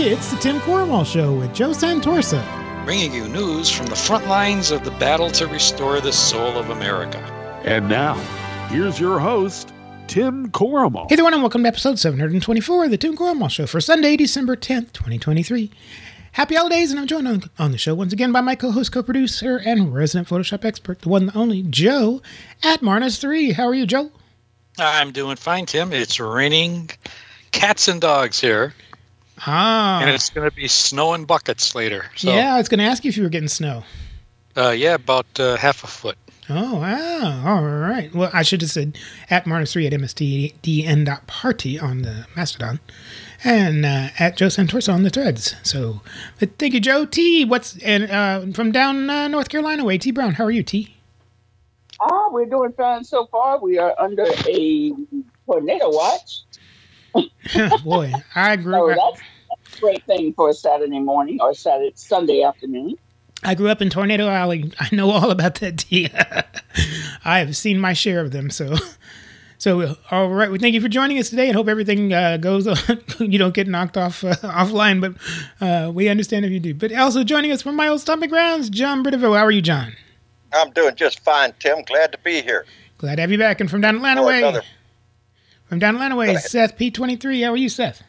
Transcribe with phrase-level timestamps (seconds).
[0.00, 2.84] It's the Tim Corrimal Show with Joe Santorsa.
[2.84, 6.70] Bringing you news from the front lines of the battle to restore the soul of
[6.70, 7.18] America.
[7.64, 8.14] And now,
[8.68, 9.72] here's your host,
[10.06, 11.08] Tim Corrimal.
[11.08, 14.54] Hey everyone, and welcome to episode 724 of the Tim Corrimal Show for Sunday, December
[14.54, 15.68] 10th, 2023.
[16.30, 19.60] Happy holidays, and I'm joined on, on the show once again by my co-host, co-producer,
[19.66, 22.22] and resident Photoshop expert, the one and only Joe
[22.62, 23.54] at Marnus3.
[23.54, 24.12] How are you, Joe?
[24.78, 25.92] I'm doing fine, Tim.
[25.92, 26.88] It's raining
[27.50, 28.74] cats and dogs here.
[29.46, 30.00] Ah.
[30.00, 32.06] And it's going to be snowing buckets later.
[32.16, 33.84] So, yeah, I was going to ask you if you were getting snow.
[34.56, 36.16] Uh, yeah, about uh, half a foot.
[36.50, 37.42] Oh, wow.
[37.46, 38.12] All right.
[38.14, 38.98] Well, I should have said
[39.28, 42.80] at Marnus3 at mstdn.party on the Mastodon
[43.44, 45.54] and uh, at Joe Santorsa on the threads.
[45.62, 46.00] So,
[46.40, 47.04] but thank you, Joe.
[47.04, 49.98] T, what's and uh, from down uh, North Carolina way?
[49.98, 50.96] T Brown, how are you, T?
[52.00, 53.60] Oh, we're doing fine so far.
[53.60, 54.92] We are under a
[55.46, 56.42] tornado watch.
[57.84, 58.94] Boy, I grew.
[58.94, 59.14] So up,
[59.48, 62.96] that's a great thing for a Saturday morning or Saturday Sunday afternoon.
[63.44, 64.72] I grew up in Tornado Alley.
[64.80, 66.10] I know all about that tea.
[67.24, 68.50] I have seen my share of them.
[68.50, 68.74] So,
[69.58, 70.50] so all right.
[70.50, 72.66] Well, thank you for joining us today, and hope everything uh, goes.
[72.90, 73.00] On.
[73.20, 75.14] you don't get knocked off uh, offline, but
[75.64, 76.74] uh, we understand if you do.
[76.74, 79.36] But also joining us from my old stomping grounds, John Bridevaux.
[79.36, 79.92] How are you, John?
[80.52, 81.82] I'm doing just fine, Tim.
[81.82, 82.66] Glad to be here.
[82.98, 83.60] Glad to have you back.
[83.60, 84.62] And from down Atlanta For way, another-
[85.68, 86.42] from down Atlanta way, ahead.
[86.42, 87.44] Seth P23.
[87.44, 88.02] How are you, Seth?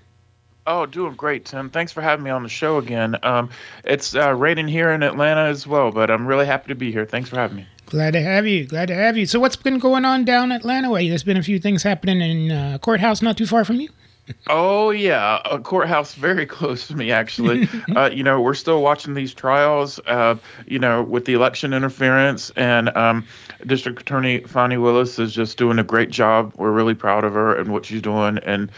[0.67, 1.69] Oh, doing great, Tim.
[1.69, 3.17] Thanks for having me on the show again.
[3.23, 3.49] Um,
[3.83, 7.05] it's uh, raining here in Atlanta as well, but I'm really happy to be here.
[7.05, 7.67] Thanks for having me.
[7.87, 8.65] Glad to have you.
[8.65, 9.25] Glad to have you.
[9.25, 11.09] So, what's been going on down Atlanta way?
[11.09, 13.89] There's been a few things happening in uh, courthouse not too far from you.
[14.47, 17.67] Oh yeah, a courthouse very close to me actually.
[17.95, 19.99] uh, you know, we're still watching these trials.
[20.05, 20.35] Uh,
[20.67, 23.25] you know, with the election interference, and um,
[23.65, 26.53] District Attorney Fani Willis is just doing a great job.
[26.57, 28.71] We're really proud of her and what she's doing, and.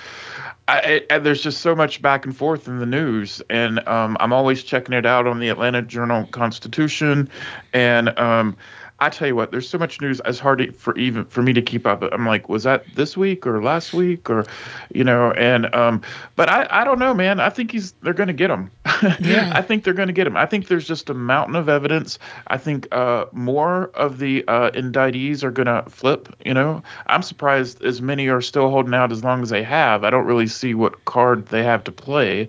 [0.67, 4.31] I, I, there's just so much back and forth in the news, and um, I'm
[4.31, 7.29] always checking it out on the Atlanta Journal Constitution,
[7.73, 8.55] and um,
[9.01, 10.21] I tell you what, there's so much news.
[10.25, 12.03] It's hard to, for even for me to keep up.
[12.11, 14.45] I'm like, was that this week or last week or,
[14.93, 15.31] you know?
[15.31, 16.03] And um,
[16.35, 17.39] but I I don't know, man.
[17.39, 18.71] I think he's they're gonna get him.
[19.19, 19.51] Yeah.
[19.55, 20.37] I think they're gonna get him.
[20.37, 22.19] I think there's just a mountain of evidence.
[22.47, 26.29] I think uh, more of the uh, indictees are gonna flip.
[26.45, 30.03] You know, I'm surprised as many are still holding out as long as they have.
[30.03, 32.47] I don't really see what card they have to play.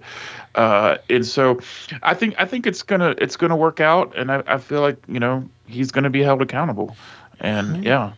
[0.54, 1.58] Uh, and so
[2.02, 4.98] I think I think it's gonna it's gonna work out, and I, I feel like
[5.08, 6.96] you know he's gonna be held accountable,
[7.40, 8.12] and yeah.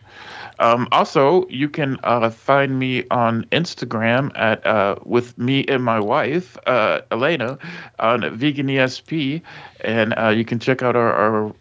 [0.59, 5.99] Um, also, you can uh, find me on Instagram at uh, with me and my
[5.99, 7.57] wife uh, Elena
[7.99, 9.41] on Vegan ESP,
[9.81, 11.55] and uh, you can check out our, our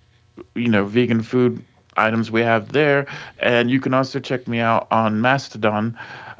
[0.54, 1.64] you know vegan food
[1.96, 3.06] items we have there,
[3.40, 5.98] and you can also check me out on Mastodon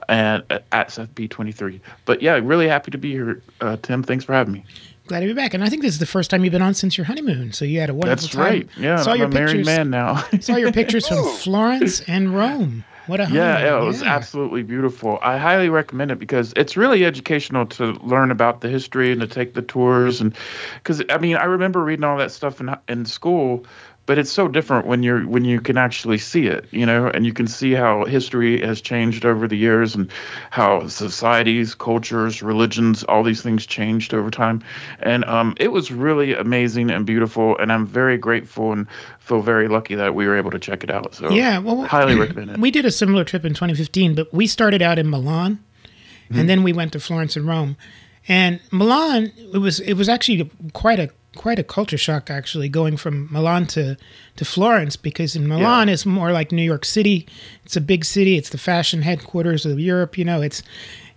[0.09, 1.81] and uh, at SethP23.
[2.05, 4.03] But yeah, really happy to be here, uh, Tim.
[4.03, 4.65] Thanks for having me.
[5.07, 5.53] Glad to be back.
[5.55, 7.53] And I think this is the first time you've been on since your honeymoon.
[7.53, 8.43] So you had a wonderful That's time.
[8.43, 8.69] right.
[8.79, 9.67] Yeah, saw I'm your a married pictures.
[9.67, 10.17] man now.
[10.41, 12.85] saw your pictures from Florence and Rome.
[13.07, 13.67] What a Yeah, honeymoon.
[13.67, 15.19] yeah, it was absolutely beautiful.
[15.21, 19.27] I highly recommend it because it's really educational to learn about the history and to
[19.27, 20.35] take the tours and
[20.77, 23.67] because I mean I remember reading all that stuff in in school,
[24.07, 27.25] but it's so different when you're when you can actually see it, you know, and
[27.25, 30.11] you can see how history has changed over the years and
[30.51, 34.63] how societies, cultures, religions, all these things changed over time,
[35.01, 38.87] and um, it was really amazing and beautiful, and I'm very grateful and
[39.21, 41.15] feel very lucky that we were able to check it out.
[41.15, 42.59] So Yeah, well, highly recommend it.
[42.59, 45.59] We did a similar trip in 2015, but we started out in Milan,
[46.25, 46.39] Mm-hmm.
[46.41, 47.77] and then we went to Florence and Rome.
[48.27, 52.97] And Milan, it was it was actually quite a quite a culture shock actually going
[52.97, 53.97] from Milan to
[54.37, 57.27] to Florence because in Milan it's more like New York City.
[57.65, 58.37] It's a big city.
[58.37, 60.17] It's the fashion headquarters of Europe.
[60.19, 60.63] You know, it's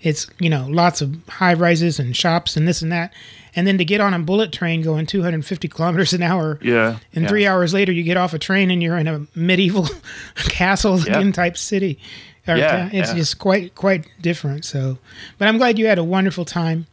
[0.01, 3.13] it's you know lots of high rises and shops and this and that.
[3.55, 6.99] And then to get on a bullet train going 250 kilometers an hour, Yeah.
[7.15, 7.27] and yeah.
[7.29, 9.87] three hours later, you get off a train and you're in a medieval
[10.35, 11.19] castle Yeah.
[11.21, 11.97] in type city.
[12.47, 13.15] Or Yeah, it's yeah.
[13.15, 14.63] just quite quite different.
[14.63, 14.99] So,
[15.39, 16.85] but I'm glad you had a wonderful time,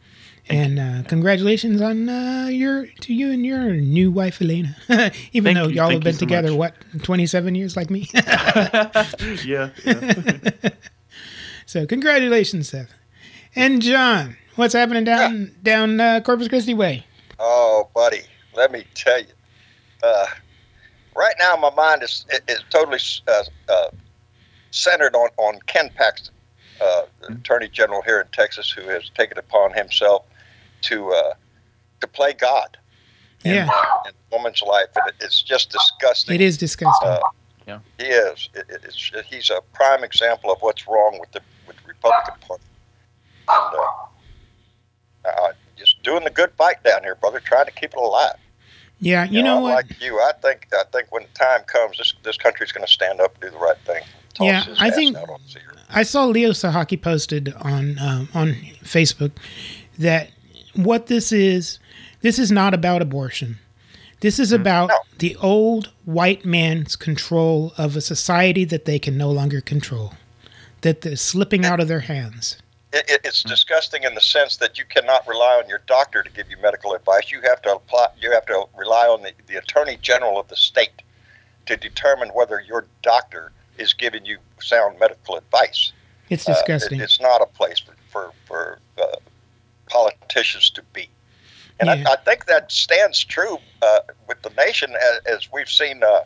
[0.49, 4.77] and uh, congratulations on uh, your to you and your new wife Elena.
[5.33, 6.74] Even Thank though you, y'all thank have been so together much.
[6.92, 8.09] what 27 years, like me.
[9.45, 9.71] yeah.
[9.84, 10.53] yeah.
[11.66, 12.95] so, congratulations, Seth
[13.57, 14.36] and John.
[14.57, 17.04] What's happening down down uh, Corpus Christi way?
[17.39, 18.21] Oh, buddy,
[18.54, 19.27] let me tell you.
[20.03, 20.27] Uh,
[21.16, 23.91] right now, my mind is is totally uh, uh,
[24.71, 26.34] centered on on Ken Paxton,
[26.80, 30.24] uh, the Attorney General here in Texas, who has taken upon himself
[30.89, 31.34] to uh,
[32.01, 32.77] to play God
[33.45, 33.65] in, Yeah,
[34.07, 36.34] in a woman's life, and it, it's just disgusting.
[36.34, 37.09] it is disgusting.
[37.09, 37.21] Uh,
[37.66, 37.78] Yeah.
[37.98, 38.48] He is.
[38.54, 42.34] It, it- it's, he's a prime example of what's wrong with the with the Republican
[42.47, 42.63] Party.
[43.48, 43.81] And, uh,
[45.25, 48.36] I, I just doing the good fight down here, brother, trying to keep it alive.
[49.01, 49.75] Yeah, you, know I'm what?
[49.91, 52.92] Like you, I think I think when the time comes, this this country's going to
[52.92, 54.03] stand up and do the right thing.
[54.34, 55.75] Toss Yeah, I think- out on the cedar.
[55.91, 59.33] I saw Leo Sahaki posted on um, on Facebook
[59.98, 60.31] that
[60.74, 61.78] what this is,
[62.21, 63.59] this is not about abortion.
[64.21, 64.98] This is about No.
[65.18, 70.15] the old white man's control of a society that they can no longer control,
[70.80, 72.56] that is slipping out of their hands.
[72.92, 76.30] It, it, it's disgusting in the sense that you cannot rely on your doctor to
[76.30, 77.30] give you medical advice.
[77.32, 78.06] You have to apply.
[78.21, 81.03] You have to rely on the, the attorney general of the state
[81.66, 85.92] to determine whether your doctor is giving you sound medical advice.
[86.30, 87.00] It's Uh, it- disgusting.
[87.00, 89.16] it's not a place for for, for uh,
[89.86, 91.09] politicians to be.
[91.81, 92.09] And Yeah.
[92.09, 96.21] I, I think that stands true uh, with the nation as, as we've seen uh,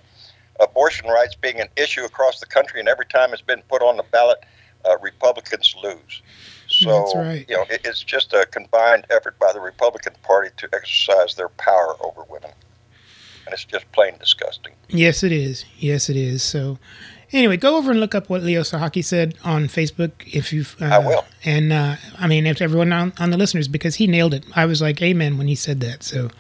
[0.61, 3.97] abortion rights being an issue across the country, and every time it's been put on
[3.97, 4.45] the ballot,
[4.85, 6.23] uh, Republicans lose.
[6.69, 7.47] So right.
[7.49, 11.49] you know it, it's just a combined effort by the Republican Party to exercise their
[11.49, 12.51] power over women,
[13.47, 14.75] and it's just plain disgusting.
[14.89, 15.65] Yes, it is.
[15.79, 16.43] Yes, it is.
[16.43, 16.79] So,
[17.33, 20.77] anyway, go over and look up what Leo Sahaki said on Facebook if you've.
[20.81, 21.25] Uh, I will.
[21.45, 24.45] And uh, I mean, if everyone on, on the listeners, because he nailed it.
[24.55, 26.03] I was like, "Amen" when he said that.
[26.03, 26.31] So,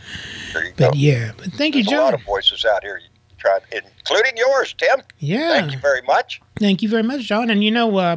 [0.52, 0.88] There you go.
[0.88, 3.00] but yeah, but thank you, There's a lot of voices out here
[3.38, 5.00] trying, including yours, Tim.
[5.19, 6.40] Yeah, Thank you very much.
[6.58, 7.50] Thank you very much, John.
[7.50, 8.17] And you know, uh,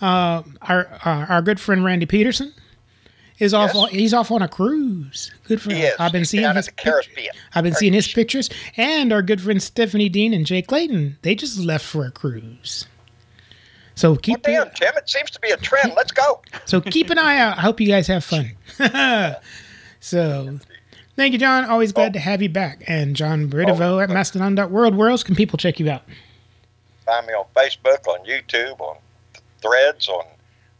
[0.00, 2.52] uh, our uh, our good friend Randy Peterson
[3.38, 3.68] is off.
[3.74, 3.76] Yes.
[3.76, 5.30] On, he's off on a cruise.
[5.44, 5.86] Good for He him.
[5.86, 5.94] is.
[5.98, 7.08] I've been He's seeing his pictures.
[7.54, 11.18] I've been seeing his pictures, and our good friend Stephanie Dean and Jay Clayton.
[11.22, 12.86] They just left for a cruise.
[13.94, 15.94] So Well, keep damn, Tim, it seems to be a trend.
[15.96, 16.42] Let's go.
[16.66, 17.56] so keep an eye out.
[17.56, 18.52] I hope you guys have fun.
[20.00, 20.58] so.
[21.16, 21.64] Thank you, John.
[21.64, 22.84] Always glad to have you back.
[22.86, 24.94] And John Bridevaux at Mastodon.world.
[24.94, 26.02] Where else can people check you out?
[27.06, 28.98] Find me on Facebook, on YouTube, on
[29.62, 30.24] Threads, on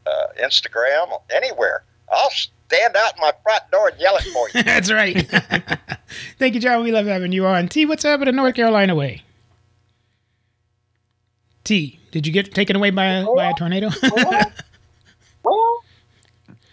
[0.06, 0.10] uh,
[0.42, 1.84] Instagram, anywhere.
[2.10, 4.62] I'll stand out my front door and yell it for you.
[4.62, 5.26] That's right.
[6.38, 6.82] Thank you, John.
[6.82, 7.68] We love having you on.
[7.68, 9.22] T, what's happening in North Carolina way?
[11.64, 13.90] T, did you get taken away by a, by a tornado?
[14.02, 14.52] well,
[15.42, 15.84] well,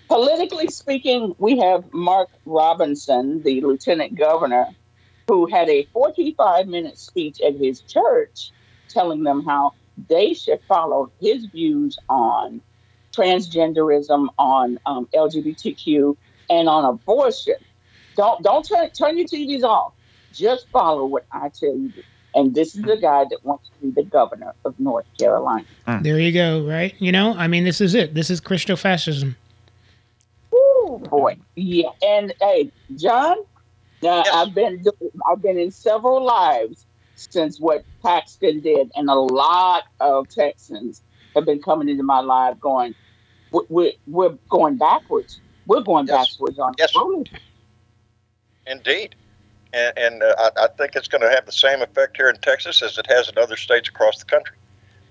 [0.07, 4.67] politically speaking, we have Mark Robinson, the lieutenant governor,
[5.27, 8.51] who had a 45 minute speech at his church
[8.87, 9.73] telling them how
[10.09, 12.61] they should follow his views on
[13.15, 16.15] transgenderism, on um, LGBTQ,
[16.49, 17.55] and on abortion.
[18.15, 19.93] Don't don't turn turn your TVs off.
[20.31, 21.93] Just follow what I tell you.
[22.35, 25.65] And this is the guy that wants to be the governor of North Carolina.
[26.01, 26.95] there you go, right?
[26.99, 28.15] You know, I mean, this is it.
[28.15, 29.35] This is Christofascism.
[30.53, 31.37] Ooh, boy.
[31.55, 31.89] Yeah.
[32.01, 33.43] And hey, John, uh,
[34.01, 34.29] Yes.
[34.33, 34.83] I've been
[35.29, 36.85] I've been in several lives
[37.15, 41.01] since what Paxton did, and a lot of Texans
[41.35, 42.95] have been coming into my life going, "We-
[43.69, 45.41] we're, we're going backwards.
[45.65, 46.35] We're going Yes.
[46.35, 46.95] backwards on Yes.
[46.95, 47.27] rolling.
[48.65, 49.15] Indeed.
[49.73, 52.37] And, and uh, I, I think it's going to have the same effect here in
[52.37, 54.57] Texas as it has in other states across the country.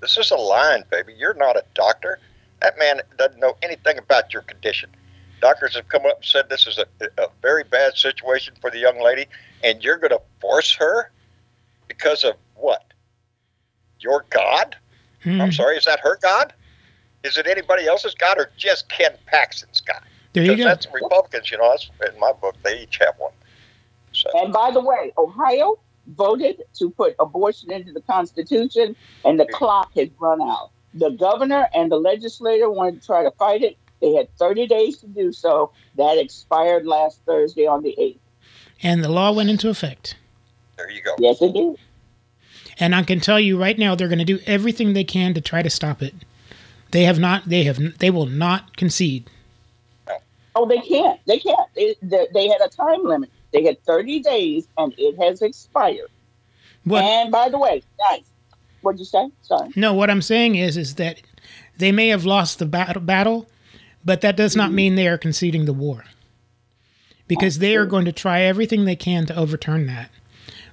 [0.00, 1.14] This is a line, baby.
[1.16, 2.18] You're not a doctor.
[2.60, 4.90] That man doesn't know anything about your condition.
[5.40, 6.86] Doctors have come up and said this is a,
[7.18, 9.26] a very bad situation for the young lady,
[9.64, 11.10] and you're going to force her
[11.88, 12.84] because of what?
[13.98, 14.76] Your God?
[15.22, 15.40] Hmm.
[15.40, 16.52] I'm sorry, is that her God?
[17.24, 20.00] Is it anybody else's God or just Ken Paxton's God?
[20.32, 20.68] There you Because go.
[20.68, 21.70] that's Republicans, you know.
[21.70, 22.56] That's in my book.
[22.64, 23.32] They each have one.
[24.12, 25.78] So And by the way, Ohio
[26.16, 30.70] voted to put abortion into the Constitution, and the clock has run out.
[30.94, 33.76] The governor and the legislator wanted to try to fight it.
[34.00, 35.70] They had 30 days to do so.
[35.96, 38.18] That expired last Thursday on the 8th.
[38.82, 40.16] And the law went into effect.
[40.76, 41.14] there you go.
[41.18, 41.76] Yes, it did.
[42.78, 45.40] And I can tell you right now, they're going to do everything they can to
[45.40, 46.14] try to stop it.
[46.92, 47.46] They have not.
[47.46, 47.98] They have.
[47.98, 49.28] They will not concede.
[50.54, 51.18] Oh, they can't.
[51.26, 51.68] They can't.
[51.74, 53.30] It, they, they had a time limit.
[53.52, 56.10] They had 30 days, and it has expired.
[56.84, 57.02] What?
[57.02, 58.24] And by the way, guys,
[58.82, 59.30] what'd you say?
[59.42, 59.70] Sorry.
[59.76, 61.22] No, what I'm saying is, is that
[61.78, 63.48] they may have lost the battle, battle,
[64.04, 64.76] but that does not mm-hmm.
[64.76, 66.04] mean they are conceding the war,
[67.26, 70.10] because they are going to try everything they can to overturn that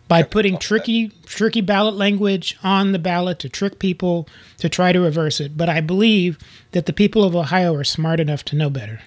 [0.09, 4.99] by putting tricky, tricky ballot language on the ballot to trick people to try to
[4.99, 5.55] reverse it.
[5.55, 6.37] But I believe
[6.71, 9.01] that the people of Ohio are smart enough to know better.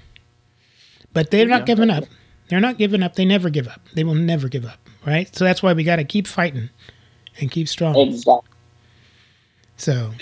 [1.12, 2.04] But they're not giving up.
[2.48, 3.16] They're not giving up.
[3.16, 3.80] They never give up.
[3.94, 4.78] They will never give up.
[5.04, 5.34] Right.
[5.34, 6.70] So that's why we got to keep fighting
[7.40, 7.96] and keep strong.
[7.96, 8.48] Exactly.
[9.76, 10.12] So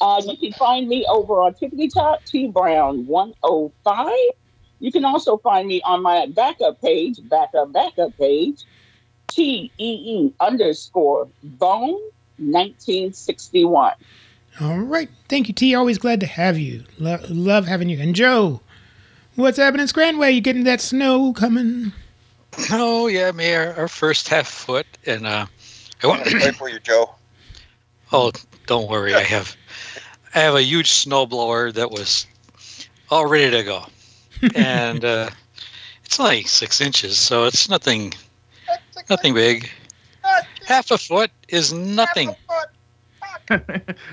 [0.00, 4.08] Uh, you can find me over on Tickety Top T Brown 105.
[4.78, 8.64] You can also find me on my backup page, backup backup page,
[9.30, 9.92] T E
[10.26, 11.98] E underscore Bone
[12.38, 13.92] 1961.
[14.60, 15.08] All right.
[15.28, 15.74] Thank you, T.
[15.74, 16.84] Always glad to have you.
[16.98, 18.00] Lo- love having you.
[18.00, 18.60] And Joe,
[19.40, 20.34] What's happening, in Scranway?
[20.34, 21.92] You getting that snow coming?
[22.70, 25.46] Oh yeah, me our, our first half foot, and uh,
[26.02, 26.24] I want.
[26.24, 27.14] To pray for you, Joe.
[28.12, 28.32] Oh,
[28.66, 29.14] don't worry.
[29.14, 29.56] I have
[30.34, 32.26] I have a huge snowblower that was
[33.08, 33.84] all ready to go,
[34.56, 35.30] and uh,
[36.04, 38.12] it's like six inches, so it's nothing
[39.10, 39.70] nothing big.
[40.66, 42.34] Half a foot is nothing.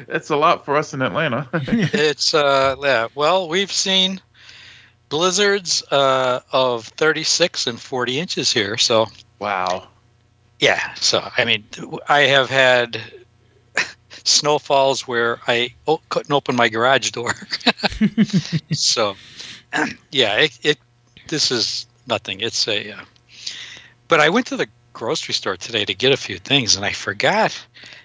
[0.07, 1.47] That's a lot for us in Atlanta.
[1.53, 3.07] It's uh yeah.
[3.15, 4.19] Well, we've seen
[5.09, 9.07] blizzards uh, of 36 and 40 inches here, so
[9.39, 9.87] wow.
[10.59, 10.93] yeah.
[10.95, 11.63] So I mean,
[12.09, 12.99] I have had
[14.09, 17.33] snowfalls where I o- couldn't open my garage door.
[18.71, 19.15] so
[20.11, 20.77] yeah, it, it
[21.27, 22.41] this is nothing.
[22.41, 22.91] It's a.
[22.93, 23.01] Uh,
[24.07, 26.91] but I went to the grocery store today to get a few things, and I
[26.91, 27.57] forgot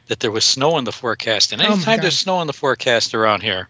[0.09, 1.53] that there was snow in the forecast.
[1.53, 2.03] And Oh my anytime God.
[2.05, 3.69] there's snow in the forecast around here,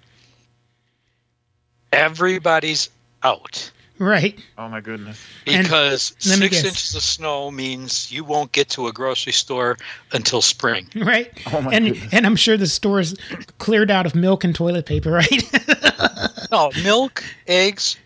[1.92, 2.90] everybody's
[3.22, 4.36] out Right.
[4.58, 5.24] Oh my goodness.
[5.44, 9.76] Because let me six inches of snow means you won't get to a grocery store
[10.12, 10.88] until spring.
[10.96, 11.30] Right.
[11.52, 12.12] Oh my and goodness.
[12.12, 13.14] and I'm sure the store's
[13.58, 15.42] cleared out of milk and toilet paper, right?
[16.50, 17.96] No, milk, eggs,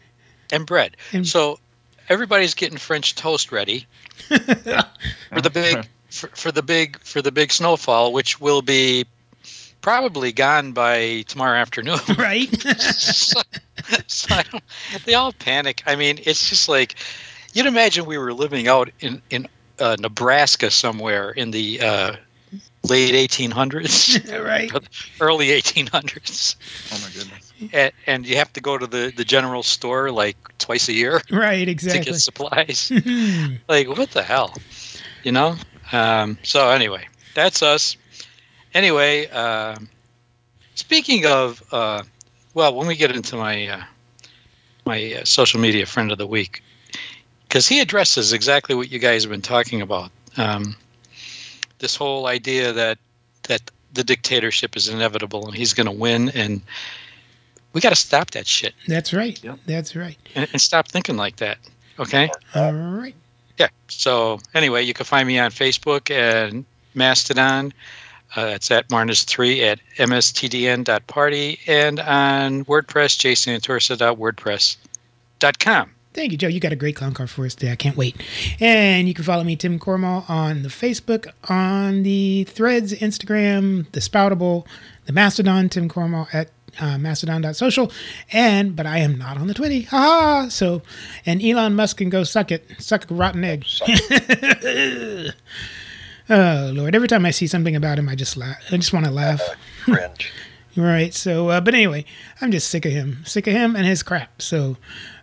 [0.52, 0.96] and bread.
[1.12, 1.58] And- so
[2.10, 3.86] everybody's getting French toast ready
[5.32, 9.06] for the big for, for the big for the big snowfall, which will be
[9.80, 11.98] probably gone by tomorrow afternoon.
[12.18, 12.50] right.
[12.80, 13.40] so,
[14.06, 14.64] so I don't,
[15.04, 15.82] they all panic.
[15.86, 16.96] I mean, it's just like
[17.52, 22.16] you'd imagine we were living out in in uh, Nebraska somewhere in the uh,
[22.82, 24.72] late 1800s, right.
[25.20, 26.56] early 1800s,
[26.92, 27.45] Oh my goodness.
[27.72, 31.20] And, and you have to go to the the general store like twice a year
[31.30, 31.68] Right.
[31.68, 32.92] exactly to get supplies.
[33.68, 34.54] Like what the hell,
[35.22, 35.56] you know?
[35.92, 37.96] Um, so anyway, that's us.
[38.74, 39.88] Anyway, um,
[40.74, 42.02] speaking of, uh,
[42.54, 43.82] well, when we get into my uh,
[44.84, 46.62] my uh, social media friend of the week,
[47.48, 50.10] because he addresses exactly what you guys have been talking about.
[50.36, 50.76] Um,
[51.78, 52.98] this whole idea that
[53.44, 56.60] that the dictatorship is inevitable and he's going to win, and
[57.76, 59.38] we got to stop that shit That's right.
[59.44, 59.58] Yep.
[59.66, 60.16] That's right.
[60.34, 61.58] and, and stop thinking like that.
[61.98, 62.30] Okay.
[62.54, 63.14] All right.
[63.58, 63.68] Yeah.
[63.88, 66.64] So anyway, you can find me on Facebook and
[66.94, 67.74] Mastodon.
[68.34, 75.90] Uh, it's at Marnus3 at mstdn.party and on WordPress, jasonantorsa.wordpress.com.
[76.14, 76.48] Thank you, Joe.
[76.48, 77.72] You got a great clown car for us today.
[77.72, 78.16] I can't wait.
[78.58, 84.00] And you can follow me, Tim Corrimal, on the Facebook, on the Threads, Instagram, the
[84.00, 84.64] Spoutable,
[85.04, 86.48] the Mastodon, Tim Corrimal at
[86.80, 87.90] uh, mastodon.social.
[88.32, 89.86] And, but I am not on the Twitty.
[89.88, 90.48] Ha ha.
[90.48, 90.82] So,
[91.24, 93.64] and Elon Musk can go suck it, suck a rotten egg.
[96.30, 96.94] oh, Lord.
[96.94, 98.62] Every time I see something about him, I just laugh.
[98.70, 99.42] I just want to laugh.
[99.82, 100.32] Cringe.
[100.76, 101.14] Right.
[101.14, 102.04] So, uh, but anyway,
[102.42, 104.42] I'm just sick of him, sick of him and his crap.
[104.42, 104.76] So,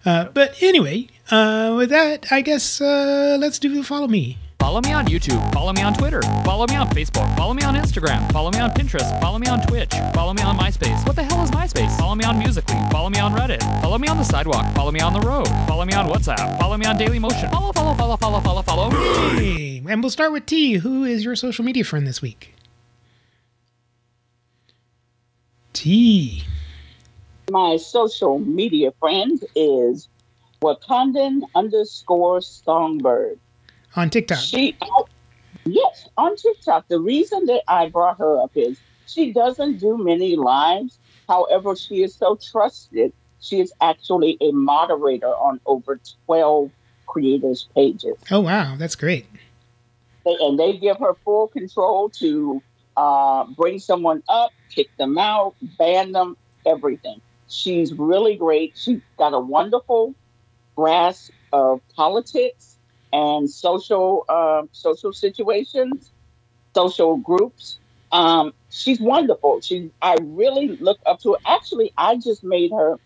[0.04, 4.40] uh, but anyway, uh, with that, I guess uh, let's do follow me.
[4.64, 5.54] Follow me on YouTube.
[5.54, 6.22] Follow me on Twitter.
[6.46, 7.36] Follow me on Facebook.
[7.36, 8.32] Follow me on Instagram.
[8.32, 9.20] Follow me on Pinterest.
[9.20, 9.92] Follow me on Twitch.
[10.14, 11.06] Follow me on MySpace.
[11.06, 11.98] What the hell is MySpace?
[11.98, 12.78] Follow me on Musically.
[12.90, 13.60] Follow me on Reddit.
[13.82, 14.74] Follow me on the sidewalk.
[14.74, 15.50] Follow me on the road.
[15.68, 16.58] Follow me on WhatsApp.
[16.60, 17.52] Follow me on Daily Motion.
[17.52, 19.36] Follow, follow, follow, follow, follow, follow me.
[19.36, 20.76] Hey, and we'll start with T.
[20.76, 22.56] Who is your social media friend this week?
[25.74, 26.46] T.
[27.52, 30.08] My social media friend is
[30.62, 33.40] Wakandan underscore Songbird.
[33.96, 34.40] On TikTok.
[34.40, 34.78] She,
[35.66, 36.88] yes, on TikTok.
[36.88, 40.98] The reason that I brought her up is she doesn't do many lives.
[41.28, 43.14] However, she is so trusted.
[43.40, 46.72] She is actually a moderator on over 12
[47.06, 48.18] creators' pages.
[48.32, 48.76] Oh, wow.
[48.78, 49.28] That's great.
[50.26, 52.64] They, and they give her full control to
[52.98, 57.22] uh, bring someone up, kick them out, ban them, everything.
[57.48, 58.74] She's really great.
[58.76, 60.16] She's got a wonderful
[60.76, 62.73] grasp of politics
[63.14, 66.12] and social uh, social situations,
[66.76, 67.80] social groups.
[68.12, 69.62] Um, she's wonderful.
[69.62, 71.38] She I really look up to her.
[71.46, 72.98] Actually, I just made her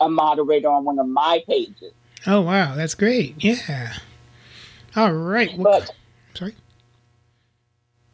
[0.00, 1.92] a moderator on one of my pages.
[2.26, 2.74] Oh, wow.
[2.74, 3.42] That's great.
[3.42, 3.94] Yeah.
[4.94, 5.56] All right.
[5.58, 5.90] Well, But
[6.34, 6.54] sorry.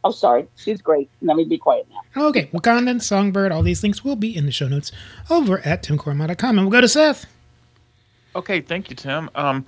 [0.03, 1.09] oh, sorry, she's great.
[1.21, 2.27] Let me be quiet now.
[2.29, 2.49] Okay.
[2.53, 4.91] Wakandan, Songbird, all these links will be in the show notes
[5.29, 6.57] over at timcorrimal.com.
[6.57, 7.25] And we'll go to Seth.
[8.35, 9.29] Okay, thank you, Tim.
[9.35, 9.65] Um,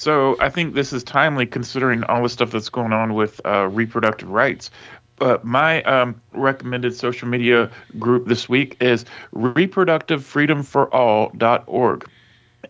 [0.00, 3.68] so I think this is timely considering all the stuff that's going on with uh,
[3.68, 4.70] reproductive rights.
[5.16, 9.04] But my um, recommended social media group this week is
[9.34, 12.08] reproductivefreedomforall.org.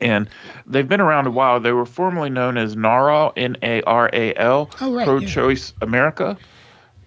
[0.00, 0.28] And
[0.66, 1.60] they've been around a while.
[1.60, 5.20] They were formerly known as NARAL, N A R A L, Oh, Pro.
[5.20, 6.36] Choice America.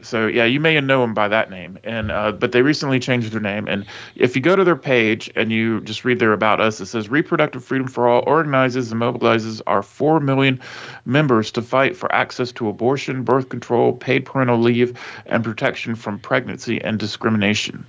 [0.04, 3.32] So yeah, you may know them by that name, and uh, but they recently changed
[3.32, 3.68] their name.
[3.68, 6.88] And if you go to their page and you just read their about us, it
[6.88, 10.60] says Reproductive Freedom for All organizes and mobilizes our four million
[11.06, 16.20] members to fight for access to abortion, birth control, paid parental leave, and protection from
[16.20, 17.86] pregnancy and discrimination.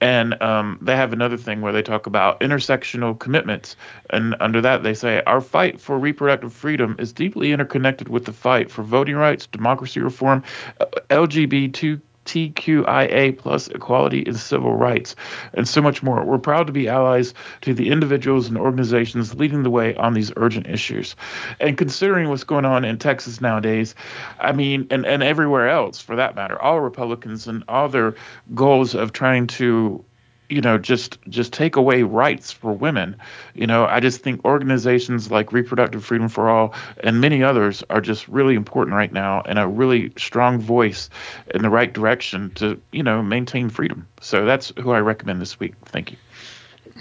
[0.00, 3.76] And um, they have another thing where they talk about intersectional commitments.
[4.10, 8.32] And under that, they say our fight for reproductive freedom is deeply interconnected with the
[8.32, 10.42] fight for voting rights, democracy reform,
[10.80, 15.16] uh, LGBT TQIA plus equality and civil rights,
[15.54, 16.24] and so much more.
[16.24, 20.32] We're proud to be allies to the individuals and organizations leading the way on these
[20.36, 21.16] urgent issues.
[21.58, 23.94] And considering what's going on in Texas nowadays,
[24.38, 28.14] I mean, and, and everywhere else for that matter, all Republicans and all their
[28.54, 30.04] goals of trying to
[30.50, 33.16] you know just just take away rights for women
[33.54, 38.00] you know i just think organizations like reproductive freedom for all and many others are
[38.00, 41.08] just really important right now and a really strong voice
[41.54, 45.58] in the right direction to you know maintain freedom so that's who i recommend this
[45.60, 46.16] week thank you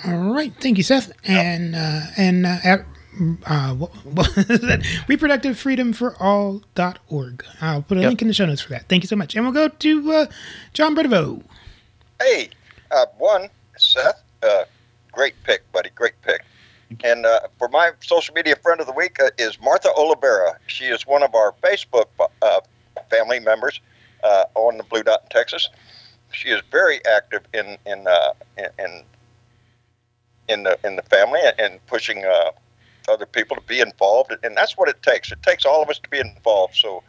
[0.06, 2.86] All right, thank you, Seth, and uh, and uh, at,
[3.48, 4.82] uh, what, what is that?
[5.10, 7.46] reproductivefreedomforall.org.
[7.62, 8.10] I'll put a Yep.
[8.10, 8.88] link in the show notes for that.
[8.88, 10.26] Thank you so much, and we'll go to uh,
[10.74, 11.44] John Bridevaux.
[12.22, 12.50] Hey,
[12.92, 14.64] uh, one, Seth, uh,
[15.12, 16.42] great pick, buddy, great pick.
[17.04, 20.54] And uh, for my social media friend of the week uh, is Martha Olivera.
[20.68, 22.06] She is one of our Facebook
[22.42, 22.62] uh,
[23.10, 23.80] family members
[24.24, 25.70] uh, on the Blue Dot in Texas.
[26.32, 29.04] She is very active in in uh, in,
[30.48, 32.52] in the in the family and pushing uh,
[33.08, 35.32] other people to be involved, and that's what it takes.
[35.32, 36.76] It takes all of us to be involved.
[36.76, 37.04] So,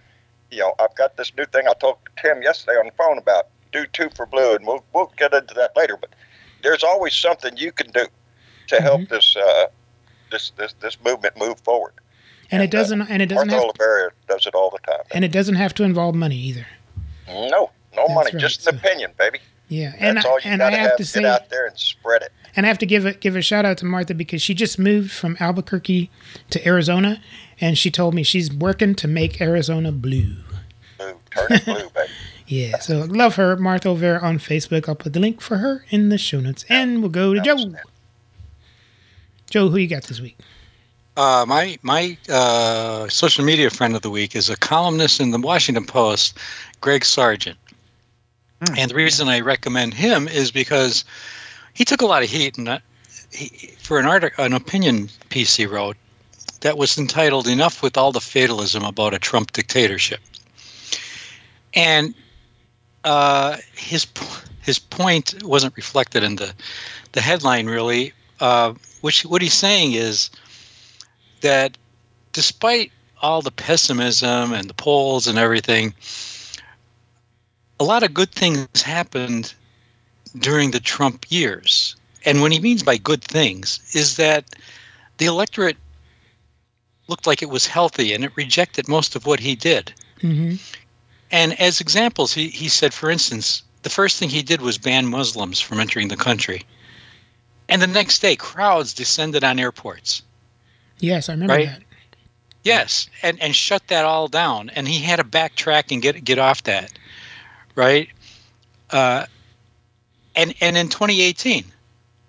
[0.51, 3.49] you know, I've got this new thing I told Tim yesterday on the phone about
[3.73, 5.97] do two for blue, and we'll we'll get into that later.
[6.01, 6.11] But
[6.63, 8.07] there's always something you can do
[8.69, 9.67] to help this uh,
[10.31, 11.93] this this this movement move forward.
[12.53, 14.79] And it And, uh, doesn't and it doesn't Martha have Olivera does it all the
[14.87, 15.05] time.
[15.13, 16.67] and it doesn't have to involve money either.
[17.29, 19.39] No, no That's money, right, just an so- opinion, baby.
[19.69, 20.97] Yeah, and That's I, all you and I have have.
[20.97, 22.33] to Get say, out there and spread it.
[22.57, 24.81] and I have to give a give a shout out to Martha because she just
[24.81, 26.11] moved from Albuquerque
[26.51, 27.23] to Arizona,
[27.61, 30.39] and she told me she's working to make Arizona blue.
[30.99, 32.11] Blue, turn it blue, baby.
[32.51, 34.89] Yeah, so love her, Martha Vera on Facebook.
[34.89, 37.57] I'll put the link for her in the show notes, and we'll go to Joe.
[39.49, 40.37] Joe, who you got this week?
[41.17, 45.39] Uh, my my uh, social media friend of the week is a columnist in the
[45.39, 46.39] Washington Post,
[46.81, 47.57] Greg Sargent.
[48.67, 48.75] Hmm.
[48.77, 51.05] And the reason I recommend him is because
[51.75, 52.79] he took a lot of heat and uh,
[53.31, 53.47] he,
[53.79, 55.97] for an article, an opinion piece he wrote
[56.63, 60.19] that was entitled "Enough with all the fatalism about a Trump dictatorship."
[61.75, 62.13] And
[63.05, 64.07] uh, his
[64.63, 66.55] his point wasn't reflected in the
[67.13, 68.13] the headline really.
[68.41, 70.31] Uh, which what he's saying is
[71.41, 71.77] that
[72.33, 75.95] despite all the pessimism and the polls and everything,
[77.79, 79.55] a lot of good things happened
[80.39, 81.97] during the Trump years.
[82.25, 84.45] And what he means by good things is that
[85.19, 85.77] the electorate
[87.09, 89.93] looked like it was healthy and it rejected most of what he did.
[90.21, 90.55] hmm
[91.31, 95.07] And as examples, he, he said, for instance, the first thing he did was ban
[95.07, 96.65] Muslims from entering the country.
[97.69, 100.23] And the next day, crowds descended on airports.
[100.99, 101.67] Yes, I remember Right.
[101.67, 101.83] that.
[102.63, 106.39] Yes, and and shut that all down, and he had to backtrack and get get
[106.39, 106.93] off that,
[107.75, 108.11] right?
[108.91, 109.25] Uh,
[110.37, 111.65] and and in 2018,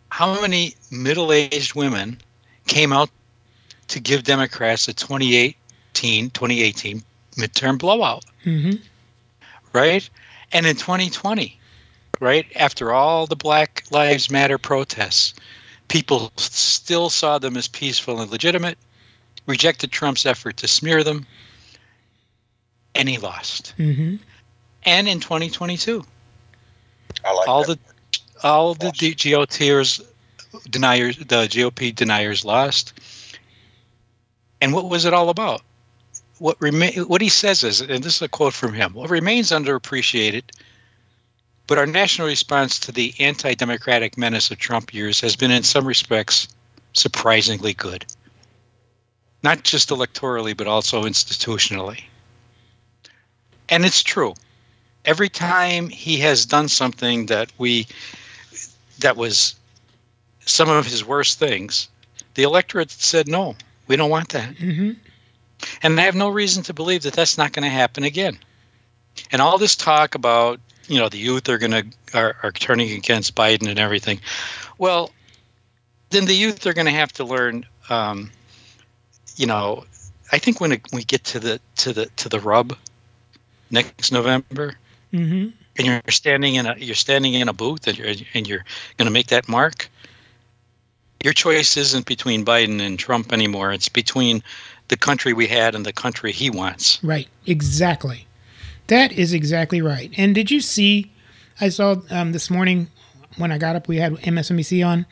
[0.07, 2.17] how many middle-aged women
[2.65, 3.09] came out
[3.89, 7.03] to give Democrats a 2018 2018
[7.35, 8.75] midterm blowout, hmm
[9.73, 10.07] right?
[10.51, 11.59] And in 2020,
[12.19, 15.33] right after all the Black Lives Matter protests,
[15.87, 18.77] people still saw them as peaceful and legitimate
[19.47, 21.25] rejected Trump's effort to smear them,
[22.95, 23.73] and he lost.
[23.77, 24.15] hmm
[24.83, 26.03] And in 2022,
[27.25, 27.77] I like all that.
[27.77, 27.79] the
[28.43, 30.01] all the D- GOTers
[30.69, 32.93] deniers, the GOP deniers lost.
[34.59, 35.61] And what was it all about?
[36.41, 36.93] What remain?
[37.03, 40.41] What he says is, and this is a quote from him: "What remains underappreciated."
[41.67, 45.85] But our national response to the anti-democratic menace of Trump years has been, in some
[45.85, 46.47] respects,
[46.93, 48.07] surprisingly good.
[49.43, 52.05] Not just electorally, but also institutionally.
[53.69, 54.33] And it's true.
[55.05, 57.85] Every time he has done something that we
[58.97, 59.53] that was
[60.47, 61.87] some of his worst things,
[62.33, 64.57] the electorate said no, we don't want that.
[64.57, 64.93] hmm
[65.81, 68.37] And I have no reason to believe that that's not going to happen again.
[69.31, 72.91] And all this talk about, you know, the youth are going to are, are turning
[72.91, 74.19] against Biden and everything.
[74.77, 75.11] Well,
[76.09, 77.65] then the youth are going to have to learn.
[77.89, 78.31] Um,
[79.35, 79.85] you know,
[80.31, 82.75] I think when it, we get to the to the to the rub
[83.69, 84.75] next November,
[85.11, 88.65] hmm and you're standing in a you're standing in a booth and you're and you're
[88.97, 89.89] going to make that mark,
[91.23, 93.71] your choice isn't between Biden and Trump anymore.
[93.71, 94.43] It's between
[94.91, 97.01] the country we had and the country he wants.
[97.01, 97.29] Right.
[97.47, 98.27] Exactly.
[98.87, 100.11] That is exactly right.
[100.17, 101.11] And did you see?
[101.61, 102.89] I saw um, this morning
[103.37, 105.05] when I got up, we had MSNBC on,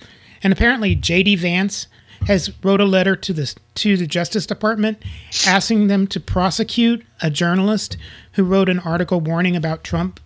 [0.43, 1.87] and apparently JD Vance
[2.27, 5.01] has wrote a letter to the to the Justice Department
[5.47, 7.95] asking them to prosecute a journalist
[8.33, 10.19] who wrote an article warning about Trump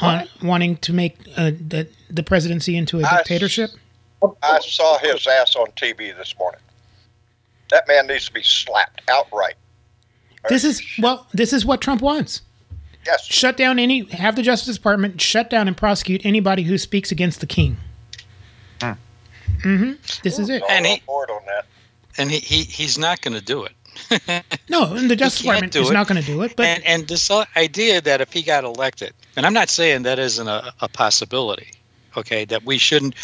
[0.00, 3.70] on wanting to make uh, the the presidency into a I- dictatorship.
[4.42, 6.60] I saw his ass on TV this morning.
[7.70, 9.54] That man needs to be slapped outright.
[10.48, 12.42] This is well, this is what Trump wants.
[13.06, 13.24] Yes.
[13.24, 17.40] shut down any have the justice department shut down and prosecute anybody who speaks against
[17.40, 17.78] the king
[19.62, 21.64] hmm this is it And he- on that.
[22.18, 24.44] And he, he he's not going to do it.
[24.68, 25.94] no and the justice department do is it.
[25.94, 29.12] not going to do it but and and this idea that if he got elected,
[29.36, 31.72] and I'm not saying that isn't a, a possibility,
[32.16, 33.14] okay, that we shouldn't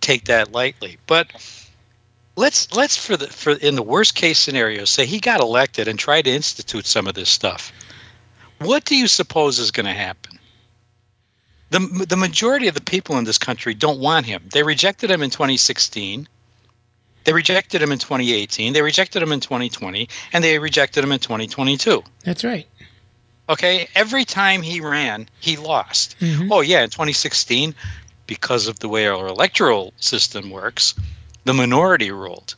[0.00, 1.26] take that lightly, but
[2.36, 5.98] let's let's for the for in the worst case scenario say he got elected and
[5.98, 7.72] tried to institute some of this stuff.
[8.58, 10.38] What do you suppose is going to happen?
[11.70, 14.42] The, the majority of the people in this country don't want him.
[14.52, 16.28] They rejected him in 2016.
[17.24, 18.72] They rejected him in 2018.
[18.72, 22.02] They rejected him in 2020, and they rejected him in 2022.
[22.22, 22.66] that's right
[23.48, 26.16] Okay, every time he ran, he lost.
[26.20, 26.48] Mhm.
[26.50, 27.74] Oh yeah, in 2016,
[28.26, 30.94] because of the way our electoral system works,
[31.44, 32.54] the minority ruled,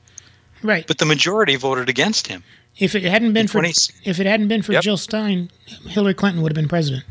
[0.63, 2.43] right but the majority voted against him.
[2.79, 3.73] if it hadn't been for 20
[4.05, 4.83] if it hadn't been for Yep.
[4.83, 5.51] jill stein
[5.89, 7.05] hillary clinton would have been president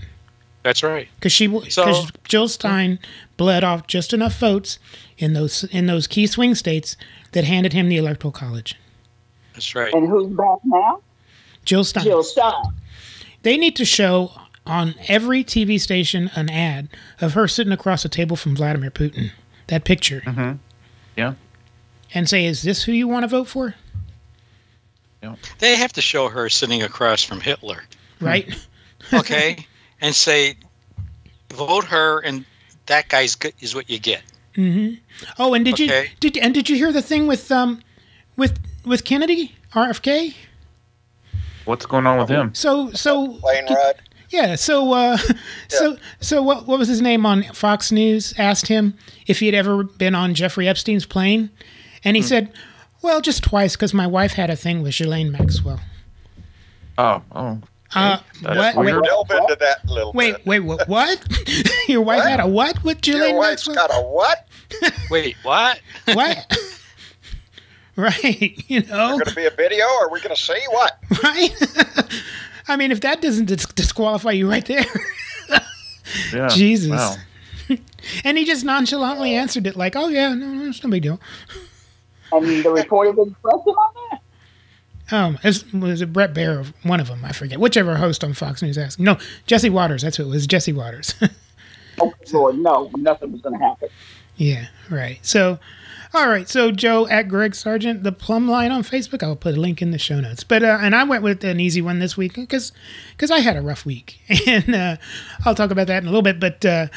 [0.64, 1.08] That's right.
[1.16, 3.00] because she because So- jill stein
[3.38, 4.78] bled off just enough votes
[5.18, 6.96] in those in those key swing states
[7.34, 8.76] that handed him the electoral college
[9.54, 9.94] That's right.
[9.94, 11.02] And who's back now?
[11.66, 12.54] jill stein Jill Stein.
[13.44, 14.32] They need to show
[14.68, 16.90] on every TV station an ad
[17.22, 19.32] of her sitting across a table from Vladimir Putin.
[19.68, 20.22] That picture.
[20.26, 20.54] Mm-hmm.
[21.16, 21.34] Yeah.
[22.14, 23.76] And say, is this who you want to vote for?
[25.60, 27.84] They have to show her sitting across from Hitler,
[28.22, 28.48] Right?
[29.12, 29.66] okay,
[30.02, 30.56] and say,
[31.52, 32.46] vote her, and
[32.86, 34.22] that guy's good is what you get.
[34.56, 34.96] Mm-hmm.
[35.40, 37.82] Oh, and did you did and did you hear the thing with um
[38.38, 40.36] with with Kennedy RFK?
[41.66, 42.54] What's going on with him?
[42.54, 43.96] So so Plane ride.
[44.30, 45.18] yeah, so uh
[45.68, 48.94] so so what what was his name on Fox News asked him
[49.28, 51.50] if he had ever been on Jeffrey Epstein's plane
[52.06, 52.52] and he said,
[53.02, 55.82] "Well, just twice cuz my wife had a thing with Ghislaine Maxwell."
[56.98, 57.60] Oh, oh.
[57.94, 58.86] Uh, That's what?
[58.86, 59.02] weird.
[59.02, 60.46] Wait, Delve into that a little wait, bit.
[60.46, 60.88] wait, what?
[60.88, 61.28] what?
[61.88, 62.30] Your wife What?
[62.30, 63.88] had a what with Your Ghislaine wife's Maxwell?
[63.88, 64.48] got a what?
[65.12, 65.80] Wait, what?
[66.14, 66.58] what?
[67.96, 69.86] right, you know, Going to be a video?
[69.86, 70.98] Are we going to see what?
[71.24, 71.52] right?
[72.68, 74.84] I mean, if that doesn't dis- disqualify you right there.
[76.34, 76.48] Yeah.
[76.48, 76.90] Jesus.
[76.92, 77.16] Wow.
[78.24, 81.20] and he just nonchalantly answered it like, oh, yeah, no, no, it's no big deal.
[82.32, 84.22] And the reporter didn't press him on that.
[85.12, 88.64] Um, it was it Bret Baier, one of them, I forget, whichever host on Fox
[88.64, 89.00] News asked.
[89.00, 91.14] No, Jesse Watters, that's who it was, Jesse Watters.
[92.02, 93.90] Oh, Lord, no, nothing was going to happen.
[94.36, 95.20] Yeah, right.
[95.22, 95.60] So,
[96.14, 96.48] all right.
[96.50, 99.24] So, Joe at Greg Sargent, the plumb line on Facebook.
[99.24, 100.44] I'll put a link in the show notes.
[100.44, 102.74] But uh, and I went with an easy one this week because
[103.12, 104.98] because I had a rough week, and uh,
[105.46, 106.40] I'll talk about that in a little bit.
[106.40, 106.88] But uh,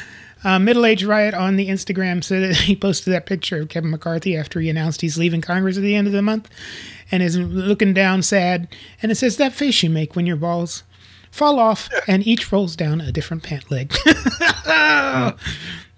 [0.43, 3.91] uh, Middle Age Riot on the Instagram said that he posted that picture of Kevin
[3.91, 6.49] McCarthy after he announced he's leaving Congress at the end of the month,
[7.11, 8.67] and is looking down sad,
[9.01, 10.83] and it says that face you make when your balls
[11.31, 13.93] fall off and each rolls down a different pant leg.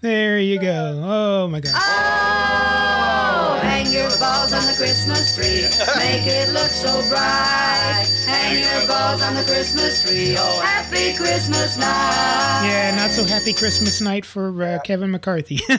[0.01, 1.01] there you go.
[1.03, 1.71] Oh my god.
[1.75, 5.63] Oh, hang your balls on the Christmas tree.
[5.97, 8.05] Make it look so bright.
[8.25, 10.35] Hang your balls on the Christmas tree.
[10.37, 12.61] Oh, happy Christmas night.
[12.65, 15.57] Yeah, not so happy Christmas night for uh, Kevin McCarthy.
[15.67, 15.77] Tap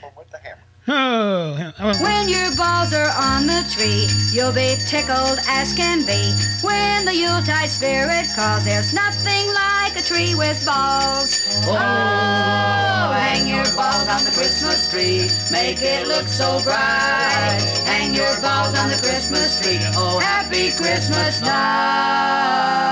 [0.00, 0.62] him with the hammer.
[0.88, 6.34] Oh, oh, When your balls are on the tree, you'll be tickled as can be.
[6.62, 11.64] When the Yuletide spirit calls, there's nothing like a tree with balls.
[11.66, 15.28] Oh, oh hang your balls on the Christmas tree.
[15.50, 17.60] Make it look so bright.
[17.86, 19.78] Hang your balls on the Christmas tree.
[19.96, 22.84] Oh, happy Christmas night.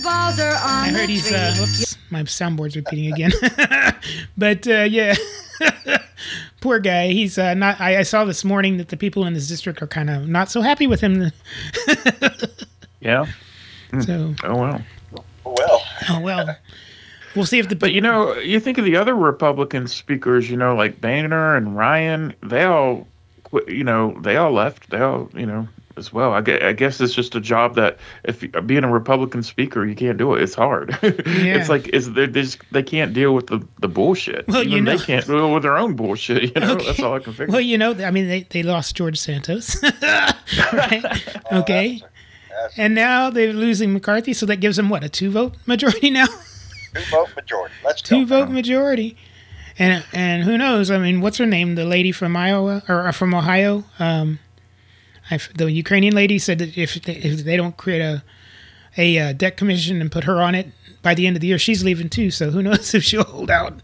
[0.00, 1.26] balls are on I heard he's.
[1.26, 3.32] tree, Uh, whoops, my soundboard's repeating again.
[4.36, 5.14] but uh, yeah,
[6.60, 7.08] poor guy.
[7.08, 7.80] He's uh, not.
[7.80, 10.50] I, I saw this morning that the people in his district are kind of not
[10.50, 11.32] so happy with him.
[13.00, 13.26] Yeah.
[14.02, 14.80] So, Oh well.
[15.44, 16.56] Oh well, oh well.
[17.34, 17.74] We'll see if the.
[17.74, 21.76] But you know, you think of the other Republican speakers, you know, like Boehner and
[21.76, 22.32] Ryan.
[22.44, 23.08] They all,
[23.66, 24.90] you know, they all left.
[24.90, 26.32] They all, you know, as well.
[26.32, 29.94] I guess, I guess it's just a job that if being a Republican speaker, you
[29.94, 30.42] can't do it.
[30.42, 30.96] It's hard.
[31.02, 31.58] Yeah.
[31.58, 34.46] it's like it's they just they can't deal with the, the bullshit.
[34.48, 36.54] Well, you know- they can't deal with their own bullshit.
[36.54, 36.86] You know, Okay.
[36.86, 37.52] that's all I can figure.
[37.52, 39.82] Well, you know, I mean, they, they lost George Santos,
[40.72, 41.04] right?
[41.52, 42.00] okay,
[42.50, 46.10] That's and now they're losing McCarthy, so that gives them what a two vote majority
[46.10, 46.26] now,
[46.94, 47.74] two vote majority.
[47.84, 48.40] Let's two go.
[48.44, 49.16] vote majority,
[49.78, 50.90] and and who knows?
[50.90, 51.74] I mean, what's her name?
[51.74, 53.84] The lady from Iowa or uh, from Ohio?
[53.98, 54.38] Um,
[55.32, 58.22] I f the Ukrainian lady said that if they, if they don't create a
[58.98, 60.66] a uh, debt commission and put her on it
[61.00, 62.30] by the end of the year, she's leaving too.
[62.30, 63.74] So who knows if she'll hold out?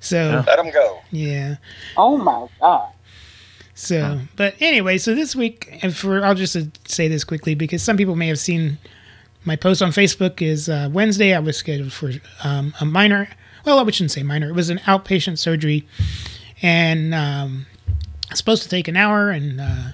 [0.00, 1.00] So Let them go.
[1.10, 1.56] yeah.
[1.96, 2.92] Oh my God.
[3.74, 7.82] So, but anyway, so this week, and for I'll just uh, say this quickly because
[7.82, 8.78] some people may have seen
[9.44, 10.40] my post on Facebook.
[10.40, 13.28] Is uh, Wednesday I was scheduled for um, a minor.
[13.64, 14.48] Well, I shouldn't say minor.
[14.48, 15.86] It was an outpatient surgery,
[16.62, 17.66] and um,
[18.30, 19.88] I was supposed to take an hour, and uh,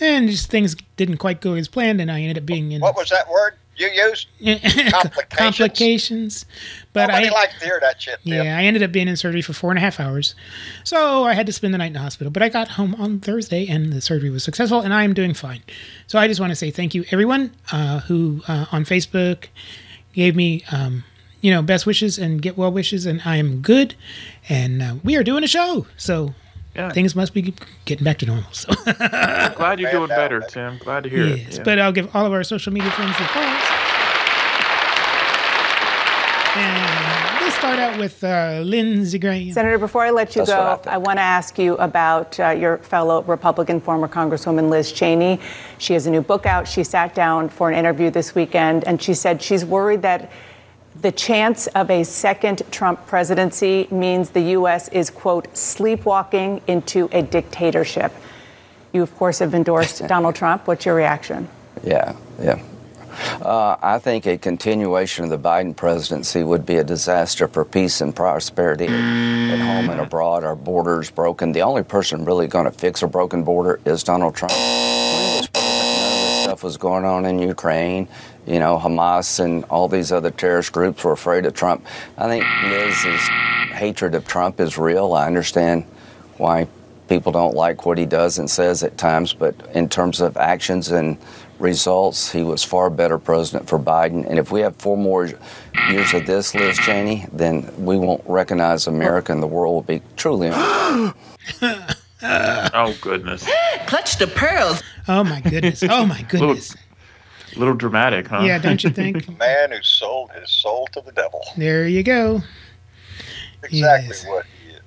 [0.00, 2.96] and just things didn't quite go as planned, and I ended up being in What
[2.96, 4.26] was that word you used?
[4.90, 5.28] Complications?
[5.36, 6.46] complications.
[6.92, 8.18] But Nobody I likes to hear that shit.
[8.24, 10.34] Yeah, I ended up being in surgery for four and a half hours.
[10.84, 12.30] So I had to spend the night in the hospital.
[12.32, 15.32] But I got home on Thursday and the surgery was successful and I am doing
[15.32, 15.62] fine.
[16.08, 19.46] So I just want to say thank you, everyone uh, who uh, on Facebook
[20.12, 21.04] gave me, um,
[21.40, 23.06] you know, best wishes and get well wishes.
[23.06, 23.94] And I am good.
[24.48, 25.86] And uh, we are doing a show.
[25.96, 26.34] So
[26.78, 26.90] Yeah.
[26.90, 27.52] things must be
[27.86, 28.52] getting back to normal.
[28.52, 30.40] So Glad you're doing better.
[30.40, 30.78] Tim.
[30.78, 31.48] Glad to hear yes.
[31.48, 31.56] it.
[31.56, 31.62] Yeah.
[31.64, 33.88] But I'll give all of our social media friends the applause.
[36.54, 39.52] And let's start out with uh, Lindsey Graham.
[39.52, 40.90] Senator, before I let you That's what I go.
[40.90, 45.40] I, want to ask you about uh, your fellow Republican former Congresswoman Liz Cheney.
[45.78, 46.66] She has a new book out.
[46.66, 50.30] She sat down for an interview this weekend, and she said she's worried that
[51.00, 54.88] the chance of a second Trump presidency means the U.S.
[54.88, 58.12] is, quote, sleepwalking into a dictatorship.
[58.92, 60.66] You, of course, have endorsed Donald Trump.
[60.66, 61.48] What's your reaction?
[61.84, 62.60] Yeah, yeah.
[63.42, 68.00] Uh, I think a continuation of the Biden presidency would be a disaster for peace
[68.00, 70.44] and prosperity at home and abroad.
[70.44, 71.52] Our borders broken.
[71.52, 74.52] The only person really going to fix a broken border is Donald Trump.
[74.52, 78.08] When he was president, none of this stuff was going on in Ukraine.
[78.48, 81.84] You know, Hamas and all these other terrorist groups were afraid of Trump.
[82.16, 83.20] I think Liz's
[83.74, 85.12] hatred of Trump is real.
[85.12, 85.84] I understand
[86.38, 86.66] why
[87.08, 90.90] people don't like what he does and says at times, but in terms of actions
[90.90, 91.18] and
[91.58, 94.26] results, he was far better president for Biden.
[94.26, 95.28] And if we have four more
[95.90, 100.02] years of this, Liz Cheney, then we won't recognize America and the world will be
[100.16, 100.48] truly.
[100.54, 101.12] oh
[103.02, 103.46] goodness,
[103.86, 104.82] Clutch the pearls.
[105.06, 105.82] Oh my goodness.
[105.82, 106.74] Oh my goodness.
[107.54, 108.40] A little dramatic, huh?
[108.42, 109.26] Yeah, don't you think?
[109.26, 111.42] The man who sold his soul to the devil.
[111.56, 112.42] There you go.
[113.62, 114.26] Exactly Yes.
[114.26, 114.80] what he is.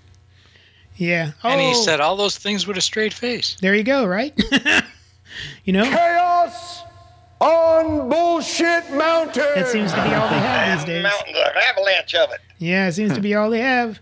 [0.96, 1.32] Yeah.
[1.44, 3.58] Oh, And he said all those things with a straight face.
[3.62, 4.34] there you go, right?
[5.66, 6.84] you know, Chaos
[7.40, 9.44] on Bullshit Mountain.
[9.56, 11.04] that seems to be all they have these days.
[11.04, 12.40] Mountains, an avalanche of it.
[12.60, 14.00] Yeah, it seems to be all they have.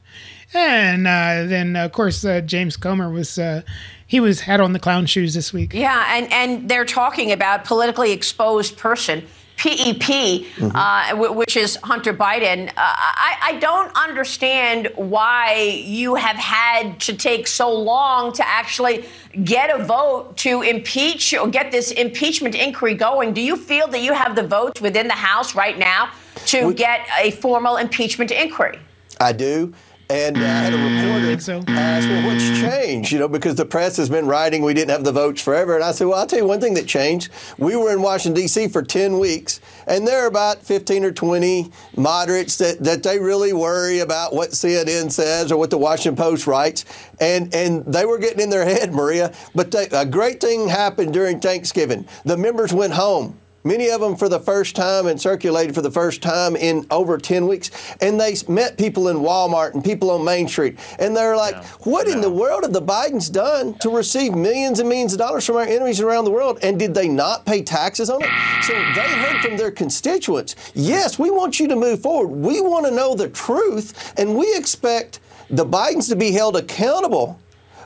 [0.53, 3.61] And uh, then, of course, uh, James Comer was uh,
[4.09, 5.71] he was had on the clown shoes this week.
[5.71, 9.23] Yeah, and, and they're talking about politically exposed person,
[9.57, 12.69] PEP, uh, wh- which is Hunter Biden.
[12.69, 19.05] Uh, I, I don't understand why you have had to take so long to actually
[19.43, 23.31] get a vote to impeach or get this impeachment inquiry going.
[23.35, 26.09] Do you feel that you have the votes within the House right now
[26.47, 28.79] to get a formal impeachment inquiry?
[29.21, 29.71] I do.
[30.11, 31.63] And uh, I had a reporter so.
[31.67, 33.11] ask, well, what's changed?
[33.11, 35.75] You know, because the press has been writing we didn't have the votes forever.
[35.75, 37.29] And I said, well, I'll tell you one thing that changed.
[37.59, 38.69] We were in Washington, D.C.
[38.69, 43.53] for 10 weeks, and there are about 15 or 20 moderates that, that they really
[43.53, 46.85] worry about what CNN says or what the Washington Post writes.
[47.21, 49.31] And, and they were getting in their head, Maria.
[49.53, 52.07] But they, a great thing happened during Thanksgiving.
[52.25, 53.37] The members went home.
[53.63, 57.17] Many of them for the first time and circulated for the first time in over
[57.17, 57.71] 10 weeks.
[58.01, 60.79] And they met people in Walmart and people on Main Street.
[60.97, 64.87] And they're like, what in the world have the Bidens done to receive millions and
[64.87, 66.59] millions of dollars from our enemies around the world?
[66.61, 68.29] And did they not pay taxes on it?
[68.63, 72.27] So they heard from their constituents, yes, we want you to move forward.
[72.27, 74.13] We want to know the truth.
[74.17, 75.19] And we expect
[75.49, 77.39] the Bidens to be held accountable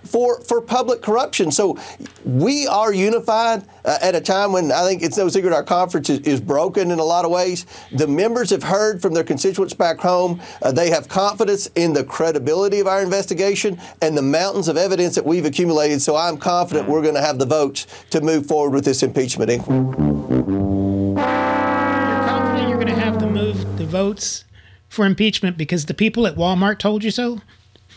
[0.04, 1.52] for, for public corruption.
[1.52, 1.78] So
[2.24, 6.10] we are unified uh, at a time when I think it's no secret our conference
[6.10, 7.66] is, is broken in a lot of ways.
[7.92, 10.42] The members have heard from their constituents back home.
[10.62, 15.16] Uh, they have confidence in the credibility of our investigation and the mountains of evidence
[15.16, 16.02] that we've accumulated.
[16.02, 19.50] So I'm confident we're going to have the votes to move forward with this impeachment
[19.50, 19.78] inquiry.
[19.78, 24.46] You're confident you're going to have the move, the votes
[24.90, 27.42] for impeachment because the people at Walmart told you so?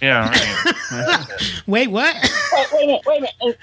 [0.00, 0.30] Yeah.
[0.92, 1.26] Right.
[1.66, 2.14] Wait, what?
[2.52, 3.58] wait, wait a minute, wait a minute.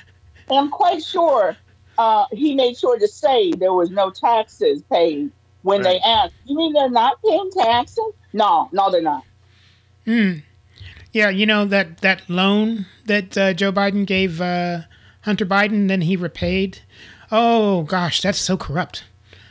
[0.50, 1.56] And I'm quite sure
[1.98, 6.34] uh, he made sure to say there was no taxes paid when they asked.
[6.46, 8.04] You mean they're not paying taxes?
[8.34, 9.24] No, no, they're not.
[10.06, 10.34] Hmm.
[11.12, 14.82] Yeah, you know that that loan that uh, Joe Biden gave uh,
[15.22, 16.80] Hunter Biden, then he repaid.
[17.32, 19.04] Oh gosh, that's so corrupt,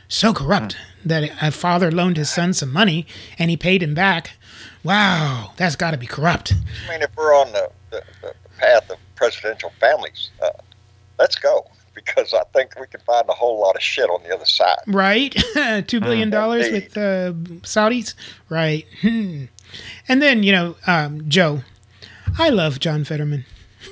[0.07, 3.07] so corrupt that a father loaned his son some money
[3.39, 4.31] and he paid him back.
[4.83, 6.53] Wow, that's got to be corrupt.
[6.87, 10.49] I mean, if we're on the, the, the path of presidential families, uh,
[11.17, 11.65] let's go
[11.95, 14.79] because I think we can find a whole lot of shit on the other side.
[14.87, 15.31] Right,
[15.87, 18.13] two billion dollars with uh, Saudis.
[18.49, 19.45] Right, hmm.
[20.07, 21.63] and then you know um, Joe.
[22.37, 23.45] I love John Fetterman.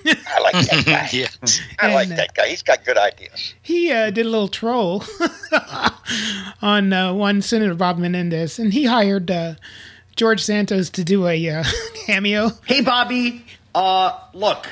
[0.06, 1.10] I like that guy.
[1.12, 1.62] yes.
[1.80, 2.48] I like And, uh, that guy.
[2.48, 3.54] He's got good ideas.
[3.62, 5.04] He uh, did a little troll
[6.62, 9.56] on uh, one Senator Bob Menendez, and he hired uh,
[10.22, 11.64] George Santos to do a uh,
[12.06, 12.52] cameo.
[12.68, 13.44] Hey, Bobby.
[13.74, 14.68] Uh, look,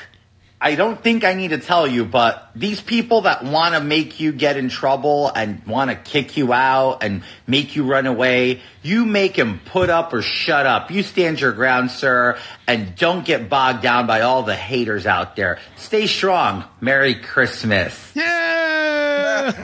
[0.60, 4.20] I don't think I need to tell you, but these people that want to make
[4.20, 8.60] you get in trouble and want to kick you out and make you run away,
[8.84, 10.92] you make them put up or shut up.
[10.92, 15.34] You stand your ground, sir, and don't get bogged down by all the haters out
[15.34, 15.58] there.
[15.74, 16.62] Stay strong.
[16.80, 18.12] Merry Christmas.
[18.14, 19.52] Yeah!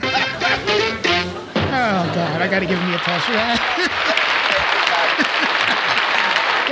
[1.54, 4.12] oh God, I got to give him a applause for that.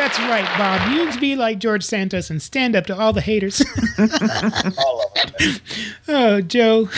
[0.05, 0.93] That's right, Bob.
[0.93, 3.65] You be like George Santos and stand up to all the haters.
[4.79, 5.57] All of them.
[6.09, 6.91] oh, Joe.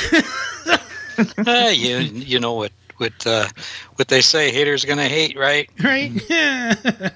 [1.46, 3.46] Uh, you you know what what uh,
[3.94, 6.10] what they say haters gonna hate right right?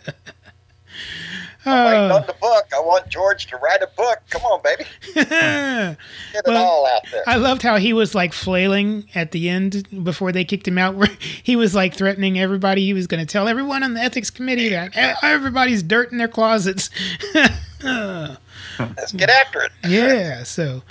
[1.67, 2.67] I'm waiting on the book.
[2.75, 4.19] I want George to write a book.
[4.31, 4.85] Come on, baby.
[5.15, 7.23] Get it Well, all out there.
[7.27, 10.95] I loved how he was like flailing at the end before they kicked him out.
[10.97, 11.09] Where
[11.43, 12.85] he was like threatening everybody.
[12.87, 16.29] He was going to tell everyone on the ethics committee that everybody's dirt in their
[16.29, 16.89] closets.
[17.83, 19.73] Let's get after it.
[19.87, 20.43] yeah.
[20.45, 20.83] So,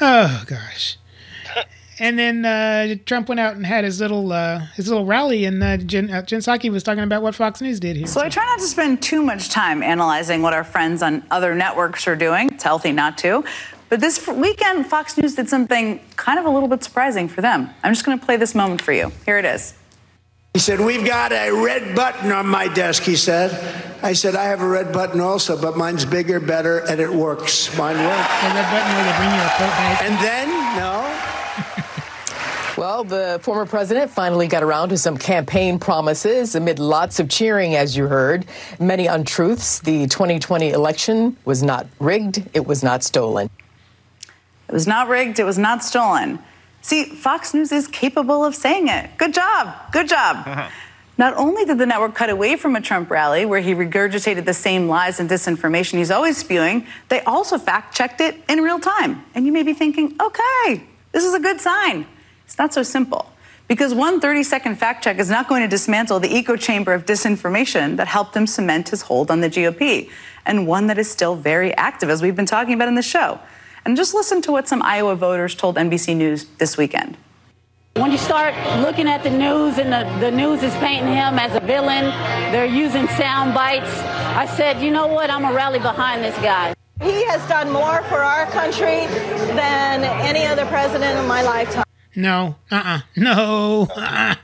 [0.00, 0.96] oh gosh.
[2.02, 5.62] And then uh, Trump went out and had his little uh, his little rally, and
[5.62, 8.08] uh, Jen, uh, Jen Psaki was talking about what Fox News did here.
[8.08, 11.54] So I try not to spend too much time analyzing what our friends on other
[11.54, 12.48] networks are doing.
[12.48, 13.44] It's healthy not to.
[13.88, 17.70] But this weekend, Fox News did something kind of a little bit surprising for them.
[17.84, 19.12] I'm just going to play this moment for you.
[19.24, 19.74] Here it is.
[20.54, 23.52] He said, We've got a red button on my desk, he said.
[24.02, 27.78] I said, I have a red button also, but mine's bigger, better, and it works.
[27.78, 28.28] Mine works.
[28.42, 30.02] The red button where they bring you a coat.
[30.02, 30.61] And then, no.
[32.82, 37.76] Well, the former president finally got around to some campaign promises amid lots of cheering,
[37.76, 38.44] as you heard.
[38.80, 39.78] Many untruths.
[39.78, 43.50] The 2020 election was not rigged, it was not stolen.
[44.68, 46.40] It was not rigged, it was not stolen.
[46.80, 49.16] See, Fox News is capable of saying it.
[49.16, 49.76] Good job.
[49.92, 50.44] Good job.
[50.48, 50.68] Uh-huh.
[51.18, 54.54] Not only did the network cut away from a Trump rally where he regurgitated the
[54.54, 59.24] same lies and disinformation he's always spewing, they also fact checked it in real time.
[59.36, 62.06] And you may be thinking, okay, this is a good sign.
[62.52, 63.32] It's not so simple.
[63.66, 67.06] Because one 30 second fact check is not going to dismantle the echo chamber of
[67.06, 70.10] disinformation that helped him cement his hold on the GOP,
[70.44, 73.40] and one that is still very active, as we've been talking about in the show.
[73.86, 77.16] And just listen to what some Iowa voters told NBC News this weekend.
[77.94, 81.56] When you start looking at the news and the, the news is painting him as
[81.56, 82.04] a villain,
[82.52, 83.98] they're using sound bites.
[84.36, 85.30] I said, you know what?
[85.30, 86.74] I'm going to rally behind this guy.
[87.00, 89.06] He has done more for our country
[89.56, 91.84] than any other president in my lifetime.
[92.14, 93.88] No, uh, uh no.
[93.96, 94.34] Uh-uh.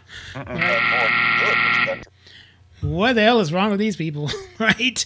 [2.81, 5.05] What the hell is wrong with these people, right?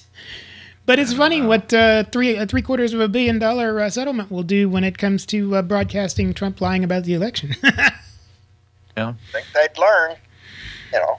[0.85, 4.31] But it's funny what uh, three uh, three quarters of a billion dollar uh, settlement
[4.31, 7.57] will do when it comes to uh, broadcasting Trump lying about the election.
[8.97, 9.09] Yeah.
[9.09, 10.17] I think they'd learn.
[10.93, 11.19] You know,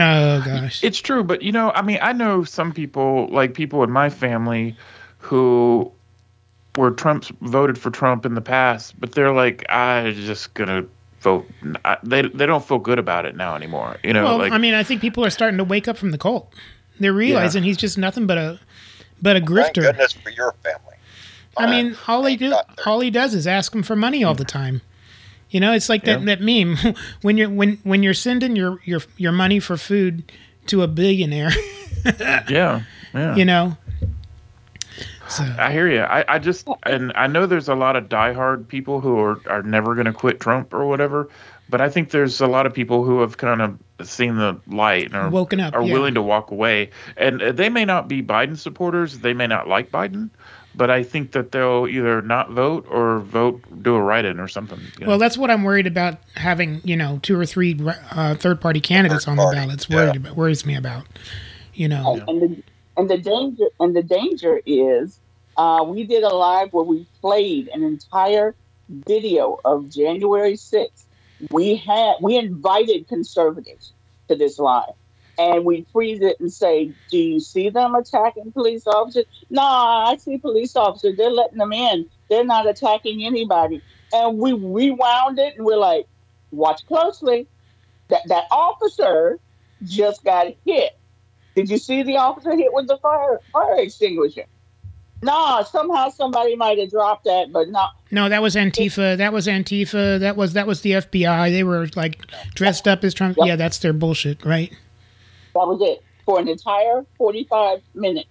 [0.00, 3.84] oh gosh, It's true, but you know, I mean, I know some people, like people
[3.84, 4.76] in my family,
[5.18, 5.92] who
[6.76, 10.86] were Trump's voted for Trump in the past, but they're like, I just gonna
[11.20, 11.48] vote.
[11.84, 13.96] I, they they don't feel good about it now anymore.
[14.02, 16.10] You know, well, like I mean, I think people are starting to wake up from
[16.10, 16.52] the cult.
[16.98, 18.60] They're realizing he's just nothing but a
[19.22, 19.44] but a grifter.
[19.44, 19.82] thank grifter.
[19.82, 20.96] goodness for your family.
[21.56, 22.54] I mean, all he do,
[22.86, 24.82] all he does is ask him for money all the time.
[25.50, 26.76] You know, it's like that, that meme
[27.22, 30.30] when you're when when you're sending your your your money for food
[30.66, 31.50] to a billionaire.
[32.48, 33.34] yeah, yeah.
[33.34, 33.76] You know,
[35.38, 36.00] I hear you.
[36.00, 39.62] I, I just and I know there's a lot of diehard people who are, are
[39.62, 41.28] never going to quit Trump or whatever,
[41.68, 43.78] but I think there's a lot of people who have kind of
[44.08, 45.92] seen the light and are Woken up, are yeah.
[45.92, 46.90] willing to walk away.
[47.16, 50.30] And uh, they may not be Biden supporters, they may not like Biden,
[50.74, 54.80] but I think that they'll either not vote or vote do a write-in or something.
[54.80, 55.08] you know?
[55.08, 57.78] Well, that's what I'm worried about having, you know, two or three
[58.10, 59.88] uh, third party candidates on the ballots.
[59.88, 61.06] Worried about, worries me about,
[61.74, 62.20] you know.
[62.26, 62.62] And the
[62.96, 65.19] and the danger and the danger is
[65.60, 68.54] uh, we did a live where we played an entire
[68.88, 71.04] video of January 6th.
[71.50, 73.92] We had we invited conservatives
[74.28, 74.94] to this live.
[75.36, 79.26] And we freeze it and say, Do you see them attacking police officers?
[79.50, 81.18] No, I see police officers.
[81.18, 82.06] They're letting them in.
[82.30, 83.82] They're not attacking anybody.
[84.14, 86.06] And we rewound it and we're like,
[86.52, 87.48] Watch closely.
[88.08, 89.38] That that officer
[89.84, 90.92] just got hit.
[91.54, 94.46] Did you see the officer hit with the fire fire extinguisher?
[95.22, 97.90] No, somehow somebody might have dropped that, but not.
[98.10, 99.18] No, that was Antifa.
[99.18, 100.18] That was Antifa.
[100.18, 101.50] That was that was the FBI.
[101.50, 103.36] They were like dressed up as Trump.
[103.40, 104.70] Yeah, that's their bullshit, right?
[105.54, 108.28] That was it for an entire forty-five minutes.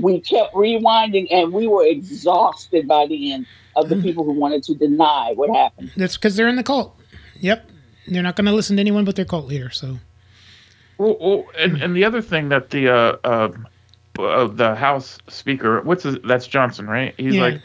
[0.00, 3.46] We kept rewinding, and we were exhausted by the end
[3.76, 5.90] of the people who wanted to deny what happened.
[5.96, 6.98] That's because they're in the cult.
[7.40, 7.68] Yep,
[8.06, 9.70] they're not going to listen to anyone but their cult leader.
[9.70, 9.98] So
[10.98, 13.48] Well, well, and and the other thing that the uh, uh,
[14.18, 17.14] uh the House Speaker, what's his, that's Johnson, right?
[17.16, 17.42] He's Yeah.
[17.42, 17.62] like,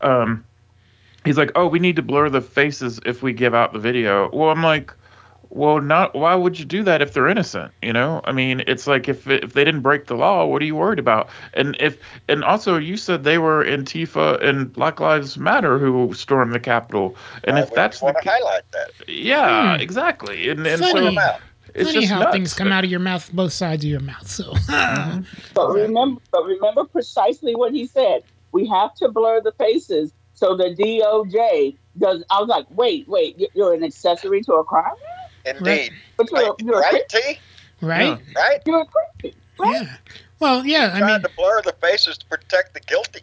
[0.00, 0.44] um,
[1.24, 4.30] he's like, oh, we need to blur the faces if we give out the video.
[4.32, 4.92] Well, I'm like,
[5.50, 6.14] well, not.
[6.14, 7.72] Why would you do that if they're innocent?
[7.82, 10.64] You know, I mean, it's like if if they didn't break the law, what are
[10.64, 11.28] you worried about?
[11.54, 11.98] And if
[12.28, 17.16] and also you said they were Antifa and Black Lives Matter who stormed the Capitol,
[17.44, 18.90] and if that's the want to highlight that.
[19.08, 19.80] yeah, Hmm.
[19.80, 20.48] exactly.
[20.48, 22.32] And and funny, so it's funny just how nuts.
[22.32, 24.28] things come out of your mouth, both sides of your mouth.
[24.30, 24.52] So
[25.54, 28.22] But remember, but remember precisely what he said.
[28.52, 32.24] We have to blur the faces so the DOJ does.
[32.30, 34.94] I was like, wait, wait, you- you're an accessory to a crime?
[35.46, 35.92] Indeed.
[36.16, 37.38] But you're, you're Right, cri- T?
[37.80, 38.18] right?
[38.36, 38.60] Right?
[38.66, 39.72] You're a criminal.
[39.72, 39.96] Yeah.
[40.40, 40.90] Well, yeah.
[40.94, 43.20] I Trying mean, to blur the faces to protect the guilty.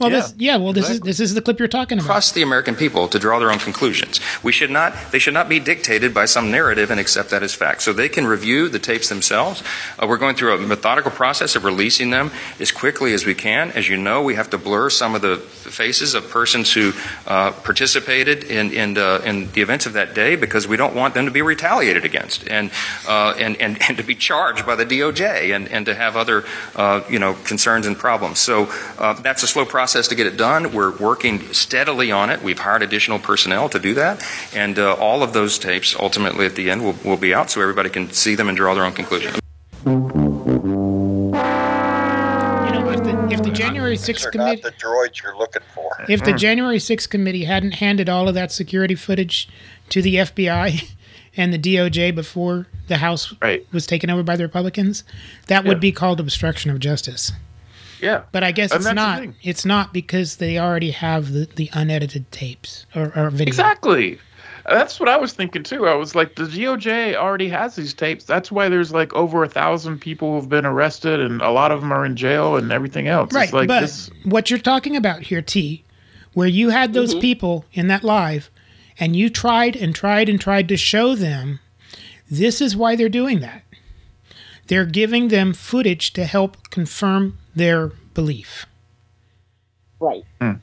[0.00, 0.56] Well, this yeah.
[0.56, 2.06] Well, this is this is the clip you're talking about.
[2.06, 4.20] trust the American people to draw their own conclusions.
[4.42, 7.54] We should not, they should not be dictated by some narrative and accept that as
[7.54, 7.82] fact.
[7.82, 9.62] So they can review the tapes themselves.
[9.98, 13.70] Uh, we're going through a methodical process of releasing them as quickly as we can.
[13.72, 16.92] As you know, we have to blur some of the faces of persons who
[17.26, 21.14] uh, participated in in, uh, in the events of that day because we don't want
[21.14, 22.70] them to be retaliated against and
[23.06, 26.44] uh, and, and and to be charged by the DOJ and and to have other
[26.74, 28.38] uh, you know concerns and problems.
[28.38, 30.72] So uh, that's a slow process to get it done.
[30.72, 32.42] We're working steadily on it.
[32.42, 34.24] We've hired additional personnel to do that,
[34.54, 37.60] and uh, all of those tapes ultimately at the end will, will be out so
[37.60, 39.34] everybody can see them and draw their own conclusion.
[39.84, 39.92] You
[42.72, 45.90] know, if the if the January sixth committee the droids you're looking for.
[46.08, 49.48] if the January 6th committee hadn't handed all of that security footage
[49.88, 50.90] to the FBI
[51.36, 53.34] and the DOJ before the House
[53.72, 55.04] was taken over by the Republicans,
[55.46, 57.32] that would be called obstruction of justice.
[58.00, 58.22] Yeah.
[58.32, 59.22] But I guess And it's not.
[59.42, 63.48] It's not because they already have the, the unedited tapes or, or video.
[63.48, 64.18] Exactly.
[64.68, 65.86] That's what I was thinking too.
[65.86, 68.24] I was like, the DOJ already has these tapes.
[68.24, 71.80] That's why there's like over a thousand people who've been arrested, and a lot of
[71.80, 73.32] them are in jail and everything else.
[73.32, 74.10] Right, It's like but this.
[74.24, 75.84] what you're talking about here, T,
[76.34, 77.20] where you had those mm-hmm.
[77.20, 78.50] people in that live,
[78.98, 81.60] and you tried and tried and tried to show them,
[82.30, 83.62] this is why they're doing that.
[84.70, 88.66] They're giving them footage to help confirm their belief.
[89.98, 90.22] Right.
[90.40, 90.60] And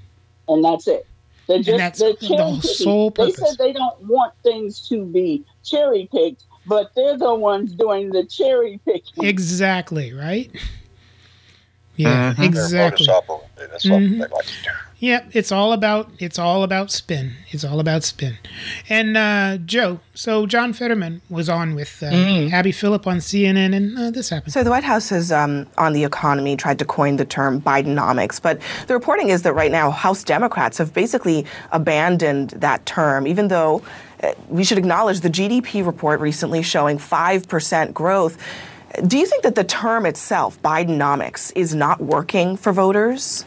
[0.63, 1.05] that's it.
[1.47, 2.61] They're just that's they're the cherry picking.
[2.61, 7.73] sole They said they don't want things to be cherry picked, but they're the ones
[7.73, 9.25] doing the cherry picking.
[9.25, 10.49] Exactly, right?
[11.97, 12.41] Yeah, Mm-hmm.
[12.41, 13.07] They're exactly.
[13.07, 13.47] modus operandi.
[13.57, 14.69] That's what they like to do.
[14.99, 17.33] Yeah, it's all about it's all about spin.
[17.51, 18.37] It's all about spin.
[18.89, 22.51] And uh, Joe, so John Fetterman was on with uh, Mhm.
[22.51, 24.53] Abby Phillip on CNN, and uh, this happened.
[24.53, 28.41] So the White House has, um, on the economy, tried to coin the term Bidenomics,
[28.41, 33.49] but the reporting is that right now House Democrats have basically abandoned that term, even
[33.49, 33.83] though
[34.23, 38.35] uh, we should acknowledge the GDP report recently showing 5% growth.
[39.05, 43.45] Do you think that the term itself, Bidenomics, is not working for voters?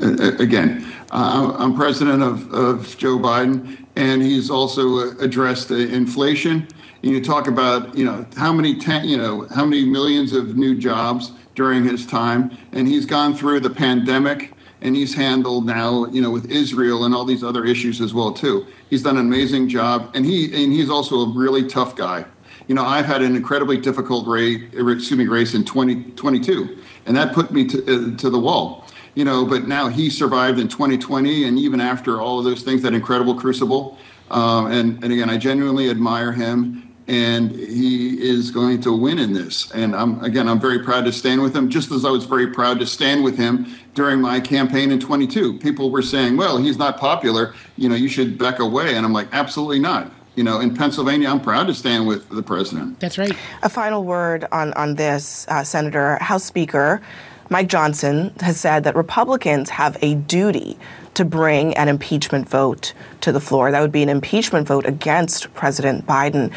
[0.00, 6.66] Again, I'm president of, of Joe Biden, and he's also addressed inflation.
[7.02, 10.56] And you talk about, you know, how many, ten, you know, how many millions of
[10.56, 16.06] new jobs during his time, and he's gone through the pandemic, and he's handled now,
[16.06, 18.66] you know, with Israel and all these other issues as well too.
[18.88, 22.24] He's done an amazing job, and he and he's also a really tough guy.
[22.68, 27.34] You know, I've had an incredibly difficult race, excuse me, race in 2022, and that
[27.34, 28.79] put me to, uh, to the wall
[29.14, 32.82] you know, but now he survived in 2020, and even after all of those things,
[32.82, 33.98] that incredible crucible.
[34.30, 36.86] Um, and, and again, I genuinely admire him.
[37.08, 39.70] and he is going to win in this.
[39.72, 42.46] And I'm again, I'm very proud to stand with him, just as I was very
[42.48, 45.58] proud to stand with him during my campaign in 22.
[45.58, 47.52] People were saying, "Well, he's not popular.
[47.76, 51.28] You know, you should back away." And I'm like, "Absolutely not." You know, in Pennsylvania,
[51.28, 53.00] I'm proud to stand with the president.
[53.00, 53.32] That's right.
[53.64, 56.16] A final word on, on this, uh, Senator.
[56.20, 57.02] House Speaker
[57.50, 60.78] Mike Johnson has said that Republicans have a duty
[61.14, 63.72] to bring an impeachment vote to the floor.
[63.72, 66.52] That would be an impeachment vote against President Biden.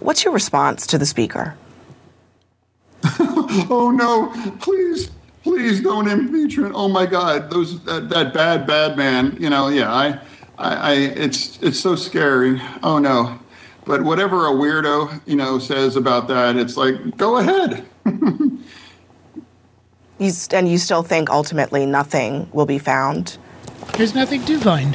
[0.00, 1.56] What's your response to the Speaker?
[3.70, 5.10] oh no, please,
[5.44, 6.74] please don't impeach him.
[6.74, 9.36] Oh my God, those that, that bad, bad man.
[9.38, 10.18] You know, yeah, I,
[10.58, 12.60] I, I, it's it's so scary.
[12.82, 13.38] Oh no,
[13.84, 17.86] but whatever a weirdo you know says about that, it's like go ahead.
[20.18, 23.38] You, st- and you still think ultimately nothing will be found?
[23.96, 24.94] There's nothing to find.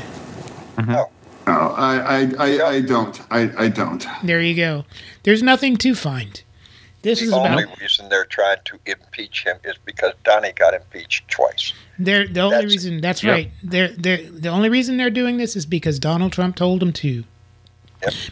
[0.77, 0.91] Mm-hmm.
[0.95, 1.09] Oh.
[1.47, 3.19] No, I, I, I, I don't.
[3.31, 4.05] I, I don't.
[4.23, 4.85] There you go.
[5.23, 6.41] There's nothing to find.
[7.01, 10.75] This is the only about reason they're trying to impeach him is because Donnie got
[10.75, 11.73] impeached twice.
[11.97, 13.01] they're, the only That's- reason.
[13.01, 13.33] That's Yep.
[13.33, 13.51] right.
[13.63, 17.23] They're, they're, the only reason they're doing this is because Donald Trump told them to.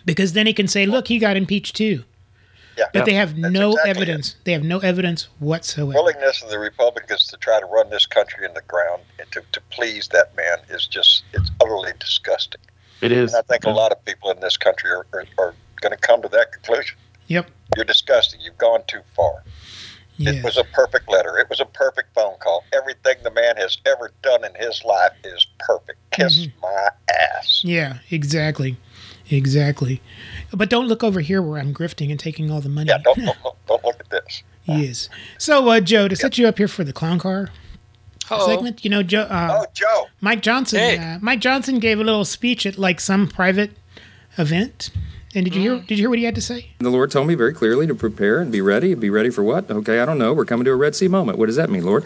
[0.06, 2.04] Because then he can say, "Look, he got impeached too."
[2.80, 3.96] Yeah, But they have That's no exactly it.
[3.98, 4.36] evidence.
[4.46, 5.92] They have no evidence whatsoever.
[5.92, 9.30] The willingness of the Republicans to try to run this country in the ground and
[9.34, 12.62] to, to please that man is just it's utterly disgusting.
[13.02, 13.34] It is.
[13.34, 15.98] And I think a lot of people in this country are, are, are going to
[15.98, 16.98] come to that conclusion.
[17.28, 17.50] Yep.
[17.76, 18.40] You're disgusting.
[18.42, 19.44] You've gone too far.
[20.22, 21.38] It was a perfect letter.
[21.38, 22.66] It was a perfect phone call.
[22.74, 25.98] Everything the man has ever done in his life is perfect.
[26.12, 26.60] Kiss Mm-hmm.
[26.62, 26.90] my
[27.38, 27.62] ass.
[27.64, 28.76] Yeah, exactly,
[29.30, 30.02] exactly.
[30.52, 32.90] But don't look over here where I'm grifting and taking all the money.
[32.90, 34.44] Yeah, don't, don't, don't, don't look at this.
[34.66, 35.10] Yes.
[35.38, 37.50] So, uh, Joe, to set you up here for the clown car
[38.26, 38.46] Hello.
[38.48, 39.22] segment, you know, Joe.
[39.22, 40.08] Uh, oh, Joe.
[40.22, 40.80] Mike Johnson.
[40.80, 40.98] Hey.
[40.98, 43.72] Uh, Mike Johnson gave a little speech at like some private
[44.38, 44.92] event.
[45.36, 45.80] And did you hear?
[45.80, 46.72] Did you hear what he had to say?
[46.80, 48.96] The Lord told me very clearly to prepare and be ready.
[48.96, 49.70] Be ready for what?
[49.70, 50.34] Okay, I don't know.
[50.34, 51.38] We're coming to a Red Sea moment.
[51.38, 52.04] What does that mean, Lord?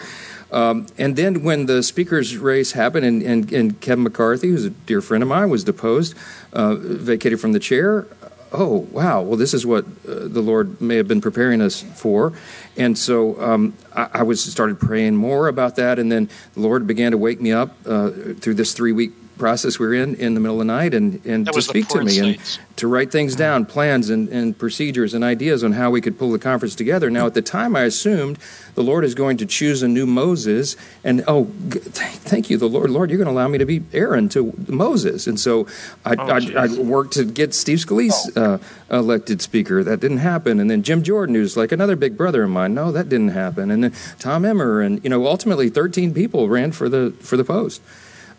[0.51, 4.69] Um, and then when the speaker's race happened and, and, and Kevin McCarthy, who's a
[4.69, 6.15] dear friend of mine, was deposed,
[6.51, 8.05] uh, vacated from the chair,
[8.53, 12.33] oh, wow, well, this is what uh, the Lord may have been preparing us for.
[12.77, 15.99] And so um, I, I was started praying more about that.
[15.99, 19.79] And then the Lord began to wake me up uh, through this three week process
[19.79, 22.19] we're in in the middle of the night and, and That to speak to me
[22.19, 26.17] and to write things down, plans and, and procedures and ideas on how we could
[26.17, 27.09] pull the conference together.
[27.09, 28.39] Now, at the time, I assumed
[28.73, 32.67] the Lord is going to choose a new Moses, and oh, th- thank you, the
[32.67, 35.67] Lord, Lord, you're going to allow me to be Aaron to Moses, and so
[36.03, 38.59] I, Oh, I, I worked to get Steve Scalise uh,
[38.89, 39.83] elected speaker.
[39.83, 42.91] That didn't happen, and then Jim Jordan, who's like another big brother of mine, no,
[42.91, 46.87] that didn't happen, and then Tom Emmer, and you know, ultimately, 13 people ran for
[46.89, 47.81] the for the post.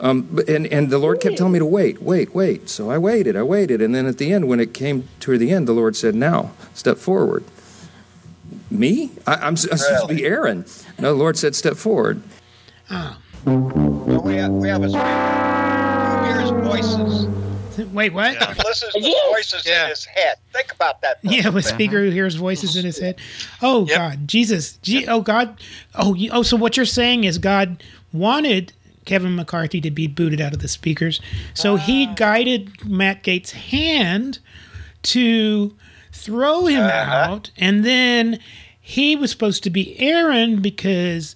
[0.01, 2.69] Um, and, and the Lord kept telling me to wait, wait, wait.
[2.69, 3.81] So I waited, I waited.
[3.81, 6.53] And then at the end, when it came to the end, the Lord said, Now,
[6.75, 7.45] step forward.
[8.71, 9.11] Me?
[9.27, 10.65] I, I'm, s- I'm supposed to be Aaron.
[10.99, 12.23] No, the Lord said, Step forward.
[12.91, 13.19] Ah.
[13.45, 15.07] So we have, we have a speaker
[16.19, 17.27] who hears voices.
[17.93, 18.37] Wait, what?
[18.37, 19.01] He listens to
[19.33, 20.37] voices in his head.
[20.53, 21.19] Think about that.
[21.23, 23.19] Yeah, with speaker who hears voices in his head.
[23.63, 25.61] Oh God, Jesus, Gee, oh God,
[25.95, 26.43] oh you, oh.
[26.43, 27.83] So what you're saying is God
[28.13, 28.73] wanted
[29.05, 31.21] Kevin McCarthy to be booted out of the speakers,
[31.53, 34.39] so He guided Matt Gaetz' hand
[35.03, 35.75] to
[36.13, 38.39] throw him out, and then
[38.81, 41.35] he was supposed to be Aaron because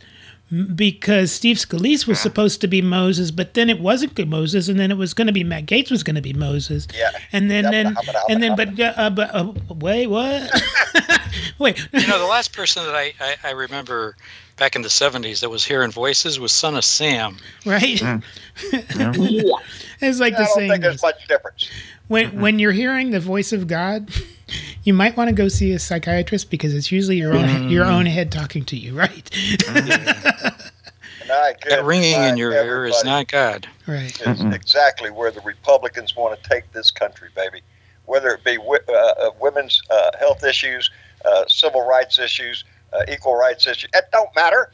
[0.74, 4.80] because Steve Scalise was supposed to be Moses, but then it wasn't good Moses, and
[4.80, 6.88] then it was going to be Matt Gaetz was going to be Moses.
[6.94, 7.10] Yeah.
[7.32, 7.94] And then then
[8.30, 10.50] and then but uh, uh, but uh, wait what?
[11.58, 11.86] wait.
[11.92, 14.16] You know, the last person that I, I, I remember
[14.58, 17.36] back in the 70s that was hearing voices was Son of Sam.
[17.64, 18.00] Right.
[20.00, 21.68] It's like I the don't saying think there's much difference.
[22.06, 24.10] when when you're hearing the voice of God,
[24.84, 28.06] you might want to go see a psychiatrist because it's usually your own your own
[28.06, 29.28] head talking to you, right?
[29.66, 33.68] And I That ringing in your ear is not God.
[33.86, 34.18] Right.
[34.20, 37.60] Is exactly where the Republicans want to take this country, baby.
[38.06, 40.90] Whether it be wi- uh, uh, women's uh, health issues,
[41.24, 43.88] uh, civil rights issues, uh, equal rights issue.
[43.94, 44.70] it don't matter.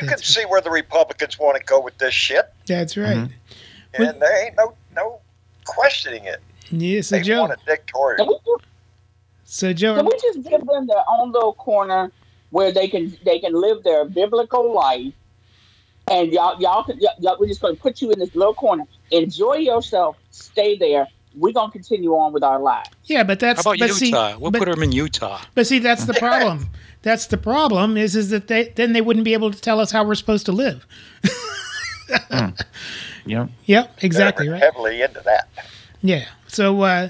[0.00, 3.28] You can see where the Republicans want to go with this shit, That's right.
[3.94, 5.18] and there ain't no no
[5.64, 6.40] questioning it.
[6.70, 8.40] Yeah, so They Joe, want a dictatorial.
[9.44, 12.12] so Joe, Can we just give them their own little corner
[12.50, 15.12] where they can they can live their biblical life,
[16.08, 18.54] and y'all y'all can y'all, y'all- we're just going to put you in this little
[18.54, 18.86] corner.
[19.10, 20.16] Enjoy yourself.
[20.30, 21.08] Stay there.
[21.36, 22.90] We're going to continue on with our lives.
[23.04, 24.36] yeah, but that's How about but see, Utah?
[24.38, 25.40] we'll but, put them in Utah.
[25.54, 26.68] but see that's the problem.
[27.02, 29.90] That's the problem is is that they then they wouldn't be able to tell us
[29.90, 30.86] how we're supposed to live.
[33.26, 33.46] Yeah.
[33.66, 34.62] Yep, exactly They're right.
[34.62, 35.48] Heavily into that.
[36.02, 36.24] Yeah.
[36.48, 37.08] So, uh,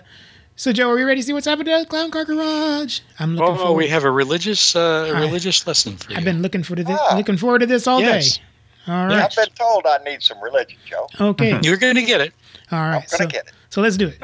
[0.57, 3.01] So, Joe, are we ready to see what's happening at Clown Car Garage?
[3.19, 3.79] I'm looking Oh, forward.
[3.79, 6.19] we have a religious uh, I- religious lesson for you.
[6.19, 8.37] I've been looking for this, looking forward to this all Yes.
[8.37, 8.43] day.
[8.89, 9.23] All right.
[9.23, 11.07] I've been told I need some religion, Joe.
[11.19, 11.59] Okay.
[11.63, 12.35] You're going to get it.
[12.73, 12.97] All right.
[12.97, 13.53] I'm gonna so, get it.
[13.71, 14.19] so let's do it.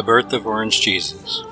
[0.00, 1.44] The Birth of Orange Jesus.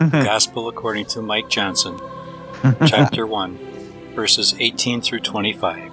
[0.00, 0.24] The mm-hmm.
[0.24, 2.84] Gospel according to Mike Johnson, mm-hmm.
[2.84, 5.92] chapter 1, verses 18 through 25.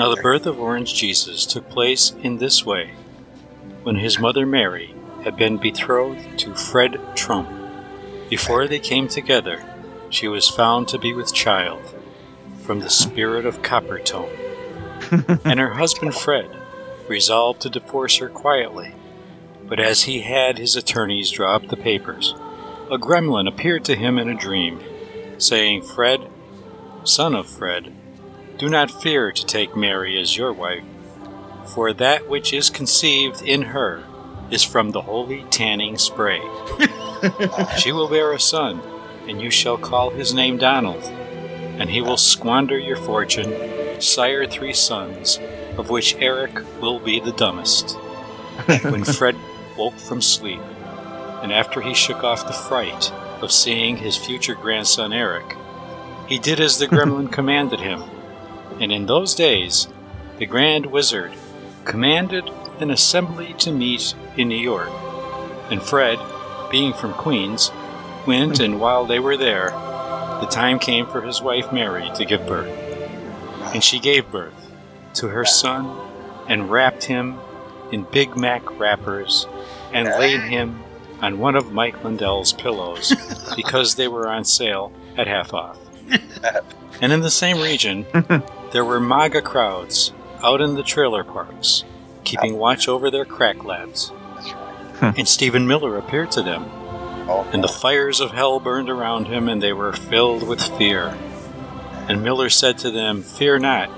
[0.00, 2.90] Now, the birth of Orange Jesus took place in this way
[3.84, 7.50] when his mother Mary had been betrothed to Fred Trump.
[8.28, 9.64] Before they came together,
[10.10, 11.94] she was found to be with child
[12.62, 14.36] from the spirit of Coppertone.
[15.44, 16.50] and her husband Fred
[17.08, 18.92] resolved to divorce her quietly.
[19.68, 22.34] But as he had his attorneys draw up the papers,
[22.90, 24.80] a gremlin appeared to him in a dream,
[25.38, 26.30] saying, Fred,
[27.04, 27.92] son of Fred,
[28.58, 30.84] do not fear to take Mary as your wife,
[31.74, 34.04] for that which is conceived in her
[34.50, 36.40] is from the holy tanning spray.
[37.78, 38.80] she will bear a son,
[39.28, 44.72] and you shall call his name Donald, and he will squander your fortune, sire three
[44.72, 45.40] sons,
[45.76, 47.96] of which Eric will be the dumbest.
[48.84, 49.36] when Fred
[49.76, 50.60] woke from sleep,
[51.42, 55.56] and after he shook off the fright of seeing his future grandson Eric,
[56.26, 58.02] he did as the gremlin commanded him.
[58.80, 59.88] And in those days,
[60.38, 61.32] the Grand Wizard
[61.84, 62.50] commanded
[62.80, 64.90] an assembly to meet in New York.
[65.70, 66.18] And Fred,
[66.70, 67.70] being from Queens,
[68.26, 69.70] went, and while they were there,
[70.40, 72.68] the time came for his wife Mary to give birth.
[73.72, 74.70] And she gave birth
[75.14, 75.96] to her son
[76.48, 77.38] and wrapped him
[77.90, 79.46] in Big Mac wrappers
[79.96, 80.82] and laid him
[81.20, 83.14] on one of Mike Lindell's pillows
[83.56, 85.78] because they were on sale at half off.
[87.00, 88.06] And in the same region,
[88.72, 91.84] there were MAGA crowds out in the trailer parks,
[92.24, 94.12] keeping watch over their crack labs.
[95.02, 96.64] And Stephen Miller appeared to them,
[97.28, 101.16] oh, and the fires of hell burned around him, and they were filled with fear.
[102.08, 103.90] And Miller said to them, Fear not,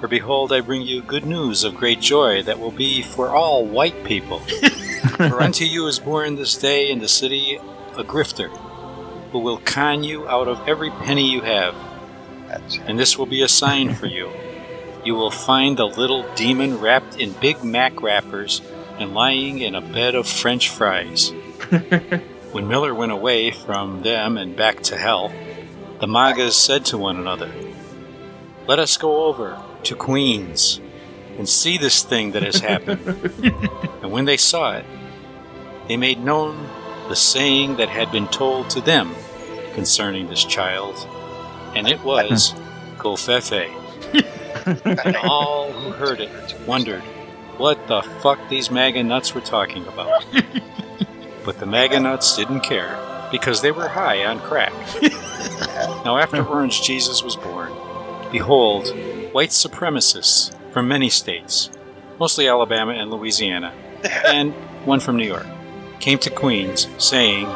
[0.00, 3.66] for behold, I bring you good news of great joy that will be for all
[3.66, 4.40] white people.
[5.16, 7.56] for unto you is born this day in the city
[7.96, 8.48] a grifter,
[9.32, 11.74] who will con you out of every penny you have.
[12.86, 14.30] And this will be a sign for you.
[15.04, 18.62] You will find a little demon wrapped in Big Mac wrappers
[18.98, 21.30] and lying in a bed of French fries.
[22.52, 25.32] when Miller went away from them and back to hell,
[26.00, 27.52] the Magas said to one another,
[28.66, 30.80] Let us go over to Queens
[31.36, 33.00] and see this thing that has happened.
[34.02, 34.84] and when they saw it,
[35.88, 36.68] they made known
[37.08, 39.14] the saying that had been told to them
[39.74, 40.94] concerning this child,
[41.74, 42.52] and it was
[42.98, 43.74] Covfefe.
[45.04, 47.02] and all who heard it wondered
[47.56, 50.24] what the fuck these MAGA nuts were talking about.
[51.44, 52.98] but the MAGA nuts didn't care
[53.30, 54.72] because they were high on crack.
[56.04, 57.72] now, after Orange Jesus was born,
[58.30, 58.88] behold,
[59.32, 61.70] white supremacists from many states,
[62.18, 63.72] mostly Alabama and Louisiana,
[64.26, 64.52] and
[64.84, 65.46] one from New York,
[66.00, 67.46] came to Queens saying,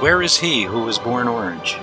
[0.00, 1.76] Where is he who was born orange?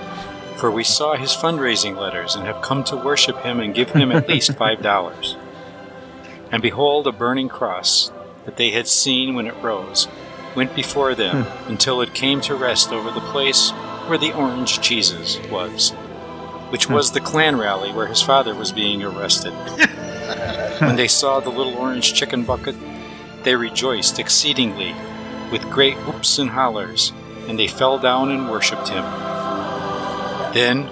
[0.56, 4.12] For we saw his fundraising letters and have come to worship him and give him
[4.12, 5.36] at least five dollars.
[6.50, 8.12] And behold, a burning cross
[8.44, 10.08] that they had seen when it rose
[10.54, 11.70] went before them hmm.
[11.70, 13.70] until it came to rest over the place
[14.06, 15.90] where the orange Jesus was,
[16.70, 16.94] which hmm.
[16.94, 19.52] was the Klan rally where his father was being arrested.
[20.78, 22.76] when they saw the little orange chicken bucket,
[23.42, 24.94] they rejoiced exceedingly
[25.50, 27.12] with great whoops and hollers,
[27.48, 29.04] and they fell down and worshipped him.
[30.52, 30.88] Then,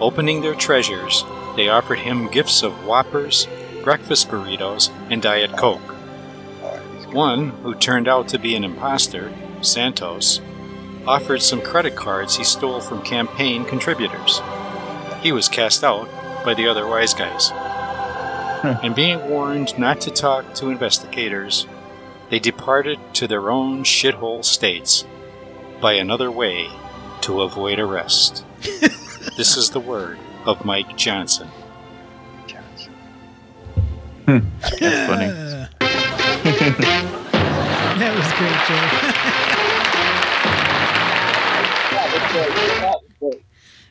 [0.00, 1.24] opening their treasures,
[1.56, 3.46] they offered him gifts of whoppers,
[3.84, 5.80] breakfast burritos, and Diet Coke.
[7.12, 10.40] One, who turned out to be an imposter, Santos,
[11.06, 14.40] offered some credit cards he stole from campaign contributors.
[15.20, 16.08] He was cast out
[16.44, 17.50] by the other wise guys.
[18.82, 21.66] And being warned not to talk to investigators,
[22.32, 25.04] they departed to their own shithole states
[25.82, 26.66] by another way
[27.20, 28.42] to avoid arrest.
[29.36, 31.46] this is the word of Mike Johnson.
[32.46, 32.94] Johnson.
[34.24, 34.48] That's
[34.80, 35.26] funny.
[37.98, 39.12] that was great, Joe.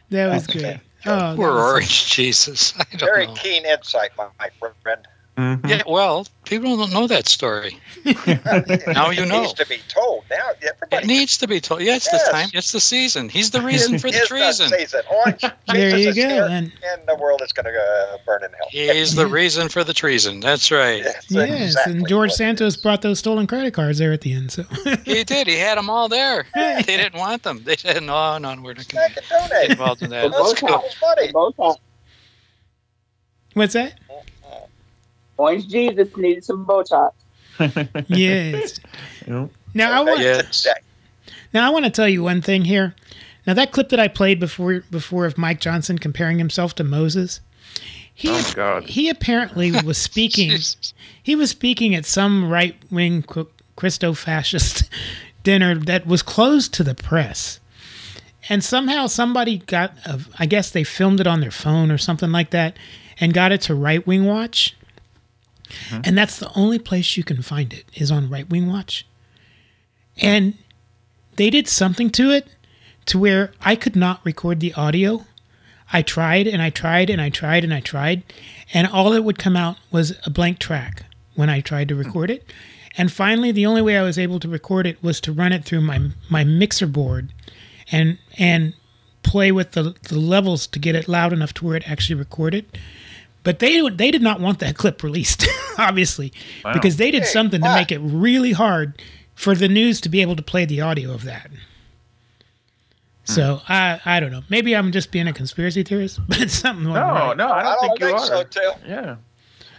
[0.10, 0.80] That was great.
[1.06, 2.74] Oh, Poor that was- Orange Jesus.
[2.80, 3.34] I don't Very know.
[3.36, 4.50] keen insight, my, my
[4.82, 5.08] friend.
[5.68, 7.78] Yeah, well, people don't know that story.
[8.06, 9.38] now you know.
[9.38, 10.24] It needs to be told.
[10.30, 11.82] Now everybody It needs to be told.
[11.82, 12.26] Yeah, it's Yes.
[12.26, 12.50] the time.
[12.54, 13.30] It's the season.
[13.30, 14.70] He's the reason for the treason.
[14.70, 15.02] The season.
[15.10, 18.52] Orange There Jesus you go, and- and the world is going to uh, burn in
[18.54, 18.68] hell.
[18.70, 20.40] He's the reason for the treason.
[20.40, 21.04] That's right.
[21.30, 24.52] Yes, and George Santos brought those stolen credit cards there at the end.
[24.52, 24.64] So
[25.06, 25.48] He did.
[25.48, 26.46] He had them all there.
[26.54, 27.64] They didn't want them.
[27.64, 29.52] They said, "No, no, we're not going to donate.
[29.52, 30.84] get involved in that." Both Let's go.
[31.00, 31.32] sides.
[31.32, 31.78] Both sides.
[33.54, 34.00] what's that?
[35.42, 37.12] Orange Jesus needed some Botox.
[38.08, 38.80] Yes.
[39.28, 40.68] Now I want Yes.
[41.54, 42.96] now I want to tell you one thing here.
[43.46, 47.42] Now that clip that I played before before of Mike Johnson comparing himself to Moses,
[48.14, 48.84] he Oh, God.
[48.86, 50.58] he apparently was speaking.
[51.22, 53.24] he was speaking at some right wing
[53.76, 54.90] Christo fascist
[55.44, 57.60] dinner that was closed to the press.
[58.50, 62.32] And somehow somebody got, a, I guess they filmed it on their phone or something
[62.32, 62.76] like that,
[63.20, 64.76] and got it to Right Wing Watch.
[65.90, 66.02] Mm-hmm.
[66.04, 69.06] And that's the only place you can find it is on Right Wing Watch.
[70.18, 70.56] And
[71.36, 72.48] they did something to it
[73.06, 75.26] to where I could not record the audio.
[75.94, 78.24] I tried and I tried and I tried and I tried,
[78.74, 81.04] and all that would come out was a blank track
[81.36, 82.50] when I tried to record it.
[82.98, 85.66] And finally, the only way I was able to record it was to run it
[85.66, 87.34] through my my mixer board,
[87.92, 88.74] and and
[89.24, 92.66] play with the, the levels to get it loud enough to where it actually recorded.
[93.44, 96.32] But they they did not want that clip released, obviously,
[96.64, 96.74] Wow.
[96.74, 99.02] because they did Hey, something to make it really hard
[99.36, 101.50] for the news to be able to play the audio of that.
[103.24, 104.42] So I I don't know.
[104.50, 106.86] Maybe I'm just being a conspiracy theorist, but it's something.
[106.86, 107.38] No, right.
[107.38, 108.20] no, no, I don't, think, you are.
[108.26, 108.72] so, too.
[108.88, 109.16] Yeah.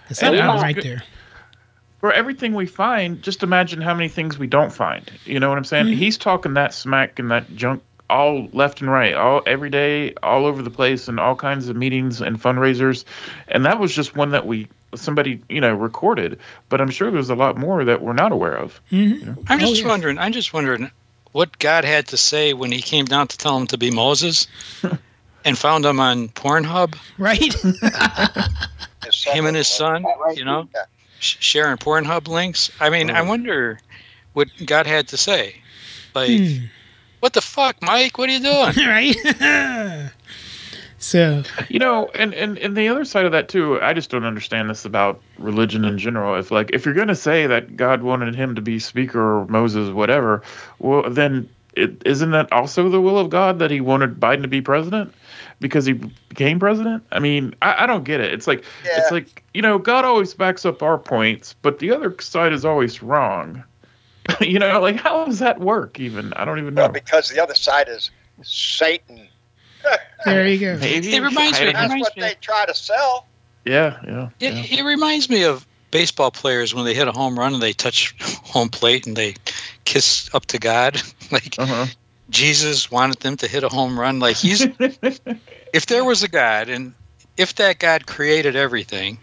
[0.08, 1.02] It's something And right good- there.
[2.00, 5.08] For everything we find, just imagine how many things we don't find.
[5.24, 5.86] You know what I'm saying?
[5.86, 5.94] Mhm.
[5.94, 7.80] He's talking that smack and that junk
[8.12, 11.76] all left and right, all every day, all over the place, and all kinds of
[11.76, 13.04] meetings and fundraisers.
[13.48, 16.38] And that was just one that we somebody you know recorded.
[16.68, 18.80] But I'm sure there's a lot more that we're not aware of.
[18.90, 19.32] Mm-hmm.
[19.48, 20.18] I'm Oh, just wondering.
[20.18, 20.90] I'm just wondering
[21.32, 24.46] what God had to say when He came down to tell him to be Moses,
[25.44, 26.94] and found him on Pornhub.
[27.18, 27.54] Right.
[29.24, 30.04] him and his son.
[30.34, 30.68] You know,
[31.20, 32.70] sh- sharing Pornhub links.
[32.80, 33.78] I mean, I wonder
[34.34, 35.56] what God had to say.
[36.14, 36.64] Like, Hmm.
[37.22, 38.18] What the fuck, Mike?
[38.18, 38.74] What are you doing?
[38.88, 40.10] right.
[40.98, 44.24] so You know, and, and and the other side of that too, I just don't
[44.24, 46.34] understand this about religion in general.
[46.34, 49.90] If like if you're gonna say that God wanted him to be speaker or Moses,
[49.90, 50.42] whatever,
[50.80, 54.48] well then it, isn't that also the will of God that he wanted Biden to
[54.48, 55.14] be president
[55.60, 57.04] because he became president?
[57.12, 58.34] I mean, I, I don't get it.
[58.34, 58.64] It's like
[58.96, 62.64] it's like you know, God always backs up our points, but the other side is
[62.64, 63.62] always wrong.
[64.40, 65.98] you know, like how does that work?
[66.00, 66.88] Even I don't even know.
[66.88, 68.10] because the other side is
[68.42, 69.28] Satan.
[70.24, 70.78] there you go.
[70.78, 71.14] Maybe.
[71.14, 71.66] It reminds me.
[71.68, 72.22] It That's reminds what me.
[72.22, 73.26] they try to sell.
[73.64, 74.28] Yeah, yeah.
[74.40, 77.72] It, it reminds me of baseball players when they hit a home run and they
[77.72, 78.14] touch
[78.44, 79.34] home plate and they
[79.84, 81.00] kiss up to God.
[81.30, 81.86] like Uh-huh.
[82.30, 84.18] Jesus wanted them to hit a home run.
[84.18, 84.66] Like he's,
[85.72, 86.94] if there was a God and
[87.36, 89.18] if that God created everything,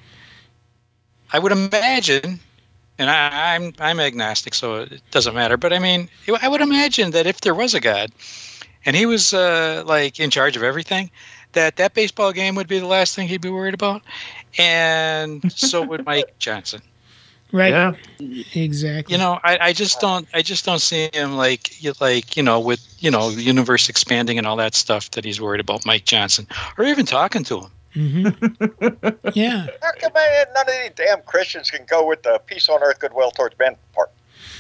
[1.34, 2.40] I would imagine,
[3.00, 5.58] and I, I'm I'm agnostic, so it doesn't matter.
[5.58, 6.10] But I mean,
[6.42, 8.12] I would imagine that if there was a God,
[8.86, 11.10] and he was uh, like in charge of everything,
[11.54, 14.04] that that baseball game would be the last thing he'd be worried about,
[14.58, 16.82] and so would Mike Johnson.
[17.52, 17.72] Right.
[17.72, 17.94] Yeah.
[18.54, 19.12] Exactly.
[19.12, 22.44] You know, I, I just don't I just don't see him like you- like you
[22.44, 25.84] know with you know the universe expanding and all that stuff that he's worried about
[25.84, 26.46] Mike Johnson
[26.78, 27.72] or even talking to him.
[28.00, 29.30] Mm-hmm.
[29.34, 29.68] yeah.
[29.82, 33.00] How come man, none of these damn Christians can go with the peace on earth,
[33.00, 34.12] goodwill towards men part?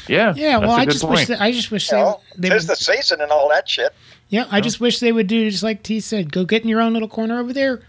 [0.07, 0.33] Yeah.
[0.35, 0.57] Yeah.
[0.57, 3.21] Well, I just wish that, I just wish You they, know, they would, the season
[3.21, 3.93] and all that shit.
[4.29, 4.45] yeah.
[4.51, 6.31] I just wish they would do just like T said.
[6.31, 7.81] Go get in your own little corner over there,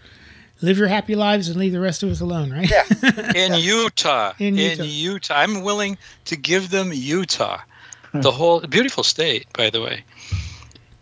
[0.61, 2.51] live your happy lives, and leave the rest of us alone.
[2.51, 2.69] Right.
[2.69, 3.31] Yeah.
[3.35, 4.33] in Utah.
[4.39, 4.83] In In Utah.
[4.83, 5.35] Utah.
[5.35, 7.59] I'm willing to give them Utah.
[8.13, 10.03] The whole beautiful state, by the way.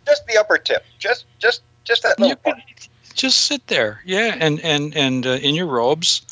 [0.06, 0.84] Just the upper tip.
[0.98, 2.58] Just just just that little part.
[3.20, 6.22] Just sit there, yeah, and and and uh, in your robes,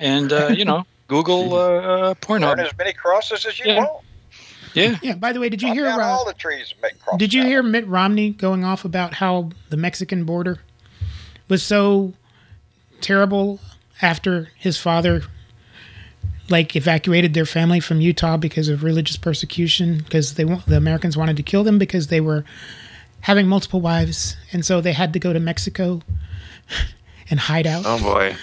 [0.00, 1.58] and uh, you know, Google uh,
[2.10, 3.78] uh, Burn as many crosses as you Yeah.
[3.78, 4.04] want.
[4.74, 4.98] Yeah.
[5.02, 5.14] Yeah.
[5.14, 5.84] By the way, did you Chop hear?
[5.84, 7.18] down Uh, all the trees make crosses.
[7.20, 10.58] Did you hear Mitt Romney going off about how the Mexican border
[11.48, 12.14] was so
[13.00, 13.60] terrible
[14.00, 15.22] after his father
[16.48, 21.16] like evacuated their family from Utah because of religious persecution because they wa- the Americans
[21.16, 22.44] wanted to kill them because they were
[23.20, 26.02] having multiple wives and so they had to go to Mexico
[27.30, 28.36] and hide out Oh boy.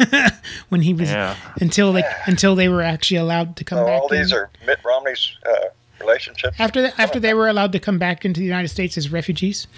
[0.68, 1.36] when he was Yeah.
[1.60, 4.38] until they until they were actually allowed to come So back all these in.
[4.38, 5.52] are Mitt Romney's uh,
[6.00, 6.56] relationships.
[6.60, 9.66] after the, after they were allowed to come back into the United States as refugees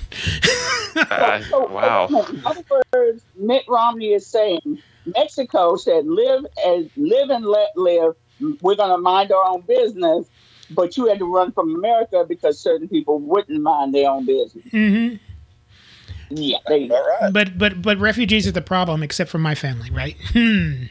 [0.97, 1.41] Uh,
[1.71, 2.07] wow.
[2.09, 2.63] In other
[2.95, 8.15] words, Mitt Romney is saying Mexico said, "Live as live and let live.
[8.61, 10.29] We're going to mind our own business."
[10.71, 14.65] But you had to run from America because certain people wouldn't mind their own business.
[14.71, 15.15] hmm
[16.31, 17.31] Yeah, there you go.
[17.33, 20.17] But but but refugees are the problem, except for my family, right?
[20.33, 20.85] Hmm.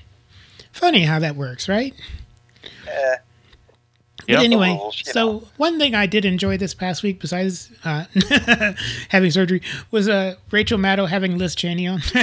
[0.72, 1.94] Funny how that works, right?
[4.28, 4.38] Yeah.
[4.38, 8.06] But anyway, so one thing I did enjoy this past week, besides uh,
[9.10, 9.62] having surgery,
[9.92, 12.02] was uh, Rachel Maddow having Liz Cheney on.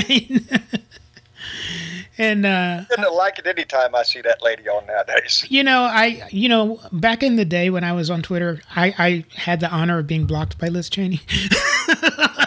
[2.18, 5.44] and uh, I didn't like it any time I see that lady on nowadays.
[5.48, 8.94] you know, I you know back in the day when I was on Twitter, I,
[8.98, 11.20] I had the honor of being blocked by Liz Cheney.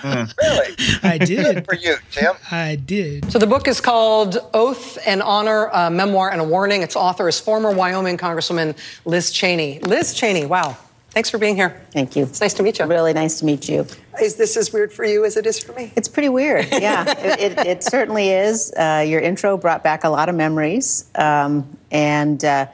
[0.04, 0.76] Really?
[1.04, 1.56] I did.
[1.56, 2.34] Good for you, Tim.
[2.52, 3.32] I did.
[3.32, 6.82] So the book is called Oath and Honor, a memoir and a warning.
[6.82, 9.80] Its author is former Wyoming Congresswoman Liz Cheney.
[9.80, 10.78] Liz Cheney, wow.
[11.14, 11.80] Thanks for being here.
[11.92, 12.24] Thank you.
[12.24, 12.86] It's nice to meet you.
[12.86, 13.86] Really nice to meet you.
[14.20, 15.94] Is this as weird for you as it is for me?
[15.96, 16.68] It's pretty weird.
[16.72, 18.74] Yeah, it, it, it certainly is.
[18.76, 22.66] Uh, your intro brought back a lot of memories, um, and uh,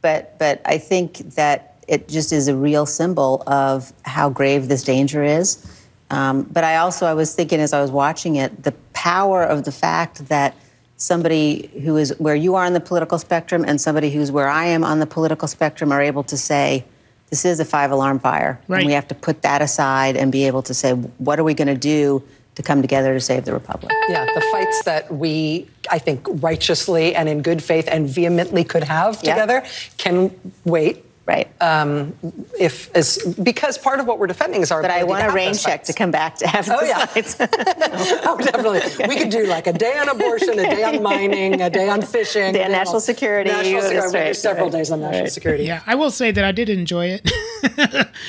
[0.00, 4.84] but but I think that it just is a real symbol of how grave this
[4.84, 5.66] danger is.
[6.10, 9.64] Um, but I also I was thinking as I was watching it, the power of
[9.64, 10.54] the fact that
[10.96, 14.66] somebody who is where you are on the political spectrum and somebody who's where I
[14.66, 16.84] am on the political spectrum are able to say,
[17.30, 18.58] this is a five alarm fire.
[18.68, 18.78] Right.
[18.78, 21.54] And we have to put that aside and be able to say, what are we
[21.54, 22.22] going to do
[22.54, 23.92] to come together to save the republic?
[24.08, 28.82] Yeah, the fights that we, I think, righteously and in good faith and vehemently could
[28.82, 29.34] have Yeah.
[29.34, 29.64] together
[29.98, 30.34] can
[30.64, 31.04] wait.
[31.28, 31.46] Right.
[31.60, 32.14] Um,
[32.58, 34.80] if as because part of what we're defending is our.
[34.80, 35.88] But I want to a rain check fights.
[35.88, 37.04] to come back to have Oh yeah,
[38.24, 39.06] oh, definitely.
[39.06, 42.00] We could do like a day on abortion, a day on mining, a day on
[42.00, 42.78] fishing, Day on you know.
[42.78, 43.50] national security.
[43.50, 43.94] National security.
[44.00, 45.30] That's We'll do right, several right, days on national right.
[45.30, 45.64] security.
[45.64, 47.30] Yeah, I will say that I did enjoy it,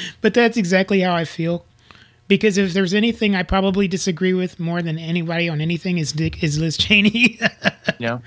[0.21, 1.65] but that's exactly how I feel.
[2.27, 6.43] Because if there's anything I probably disagree with more than anybody on anything is Dick
[6.43, 7.39] is Liz Cheney.
[7.97, 8.19] Yeah.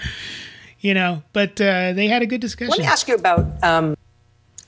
[0.81, 2.71] you know, but uh, they had a good discussion.
[2.71, 3.97] Let me ask you about um,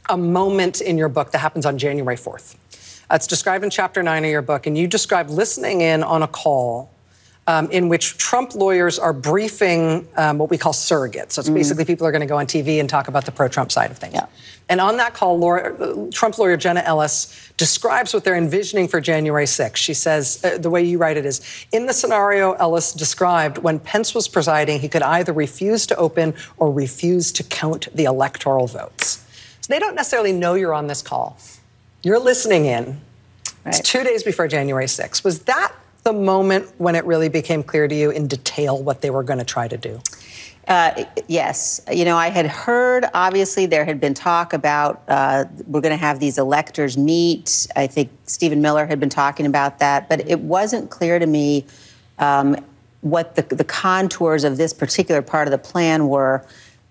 [0.09, 2.57] a moment in your book that happens on January 4th.
[3.11, 6.23] Uh, it's described in chapter nine of your book, and you describe listening in on
[6.23, 6.91] a call
[7.47, 11.33] um, in which Trump lawyers are briefing um, what we call surrogates.
[11.33, 11.55] So it's Mm.
[11.55, 13.91] basically people are going to go on TV and talk about the pro Trump side
[13.91, 14.19] of things.
[14.71, 19.45] And on that call, Laura, Trump lawyer Jenna Ellis describes what they're envisioning for January
[19.45, 19.77] 6th.
[19.77, 23.79] She says, uh, the way you write it is In the scenario Ellis described, when
[23.79, 28.67] Pence was presiding, he could either refuse to open or refuse to count the electoral
[28.67, 29.24] votes.
[29.65, 31.39] So they don't necessarily know you're on this call.
[32.03, 33.01] You're listening in.
[33.65, 35.25] It's two days before January 6th.
[35.25, 39.09] Was that the moment when it really became clear to you in detail what they
[39.09, 40.03] were going to try to do?
[40.69, 41.81] Uh, yes.
[41.91, 45.97] You know, I had heard, obviously, there had been talk about uh, we're going to
[45.97, 47.67] have these electors meet.
[47.75, 51.65] I think Stephen Miller had been talking about that, but it wasn't clear to me
[52.19, 52.55] um,
[53.01, 56.47] what the, the contours of this particular part of the plan were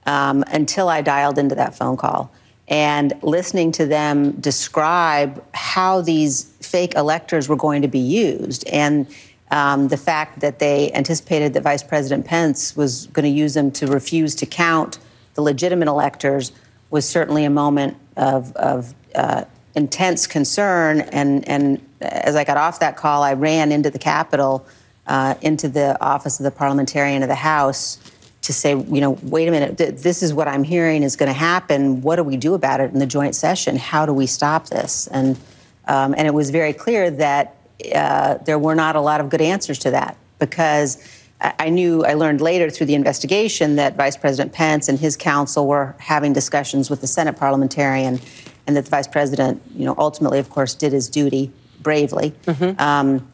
[0.08, 2.32] um, until I dialed into that phone call.
[2.74, 8.68] And listening to them describe how these fake electors were going to be used.
[8.68, 9.06] And
[9.52, 13.70] um, the fact that they anticipated that Vice President Pence was going to use them
[13.74, 14.98] to refuse to count
[15.36, 16.52] the legitimate electors
[16.90, 19.46] was certainly a moment of, of uh,
[19.76, 21.02] intense concern.
[21.02, 24.66] And, and as I got off that call, I ran into the Capitol,
[25.06, 28.00] uh, into the office of the parliamentarian of the House
[28.44, 31.28] to say, you know, wait a minute, th- this is what I'm hearing is going
[31.28, 32.02] to happen.
[32.02, 33.78] What do we do about it in the joint session?
[33.78, 35.08] How do we stop this?
[35.08, 35.38] And
[35.86, 37.56] um, and it was very clear that
[37.94, 40.98] uh, there were not a lot of good answers to that because
[41.42, 45.18] I I knew, I learned later through the investigation that Vice President Pence and his
[45.18, 48.20] counsel were having discussions with the Senate parliamentarian,
[48.66, 52.34] and that the Vice President, you know, ultimately, of course, did his duty bravely.
[52.80, 53.28] Um,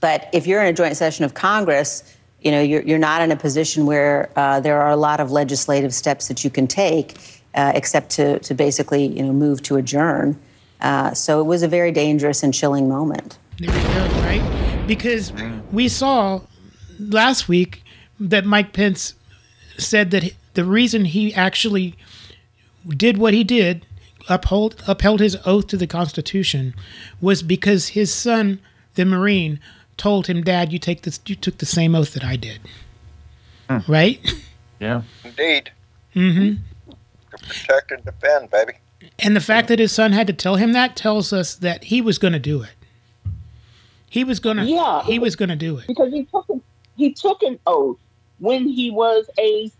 [0.00, 3.30] but if you're in a joint session of Congress, you know, you're, you're not in
[3.30, 7.16] a position where uh, there are a lot of legislative steps that you can take,
[7.54, 10.38] uh, except to, to basically, you know, move to adjourn.
[10.80, 13.38] Uh, so it was a very dangerous and chilling moment.
[13.58, 14.84] There we go, right?
[14.86, 15.32] Because
[15.70, 16.40] we saw
[16.98, 17.84] last week
[18.18, 19.14] that Mike Pence
[19.78, 21.94] said that the reason he actually
[22.88, 23.86] did what he did,
[24.28, 26.74] uphold upheld his oath to the Constitution,
[27.20, 28.60] was because his son,
[28.94, 29.60] the Marine,
[29.96, 31.20] told him, "Dad, you take this.
[31.26, 32.60] You took the same oath that I did."
[33.88, 34.20] Right?
[34.80, 35.02] Yeah.
[35.24, 35.70] Indeed.
[36.14, 36.60] Mm-hmm.
[37.30, 38.72] Protect and defend, baby.
[39.18, 42.02] And the fact that his son had to tell him that tells us that he
[42.02, 42.74] was going to do it.
[44.10, 44.64] He was going to.
[44.64, 45.02] Yeah.
[45.04, 45.86] He was going to do it.
[45.86, 46.60] because he took an,
[46.96, 47.98] he took an oath
[48.40, 49.70] when he was a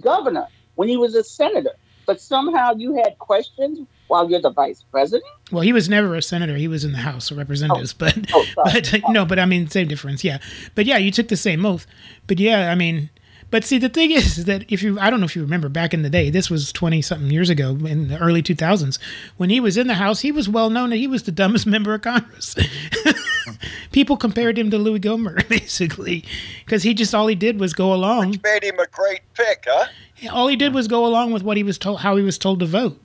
[0.00, 1.72] governor, when he was a senator.
[2.06, 5.24] But somehow you had questions while you're the vice president.
[5.52, 6.56] Well, he was never a senator.
[6.56, 7.96] He was in the House of Representatives, oh.
[7.98, 8.80] but Oh, sorry.
[8.80, 9.12] but oh.
[9.12, 10.24] no, but I mean, same difference.
[10.24, 10.38] Yeah,
[10.74, 11.86] but yeah, you took the same oath.
[12.26, 13.10] But yeah, I mean,
[13.50, 15.94] But see, the thing is that if you, I don't know if you remember back
[15.94, 18.98] in the day, this was 20 something years ago in the early 2000s,
[19.38, 21.66] when he was in the House, he was well known that he was the dumbest
[21.74, 22.54] member of Congress.
[23.92, 26.24] People compared him to Louis Gohmert, basically,
[26.64, 28.30] because he just, all he did was go along.
[28.30, 29.86] Which made him a great pick, huh?
[30.30, 32.60] All he did was go along with what he was told, how he was told
[32.60, 33.00] to vote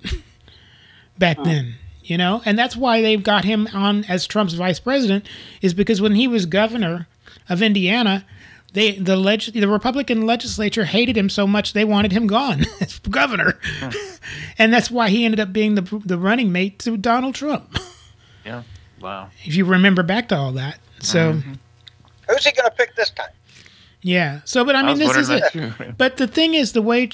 [1.24, 2.41] back then you know?
[2.45, 5.26] And that's why they've got him on as trump's vice president
[5.61, 7.07] is because when he was governor
[7.49, 8.26] of indiana
[8.74, 12.99] they the leg, the republican legislature hated him so much they wanted him gone as
[12.99, 13.59] governor.
[14.57, 17.78] And that's why he ended up being the, the running mate to donald trump.
[18.45, 18.63] Yeah.
[18.99, 19.30] Wow.
[19.43, 20.80] if you remember back to all that.
[20.99, 21.53] So mm-hmm.
[22.30, 23.30] Who's he going to pick this time?
[24.01, 24.41] yeah.
[24.45, 25.43] So but i I mean was this is it.
[25.43, 25.93] wondering that too.
[25.97, 27.09] but the thing is the way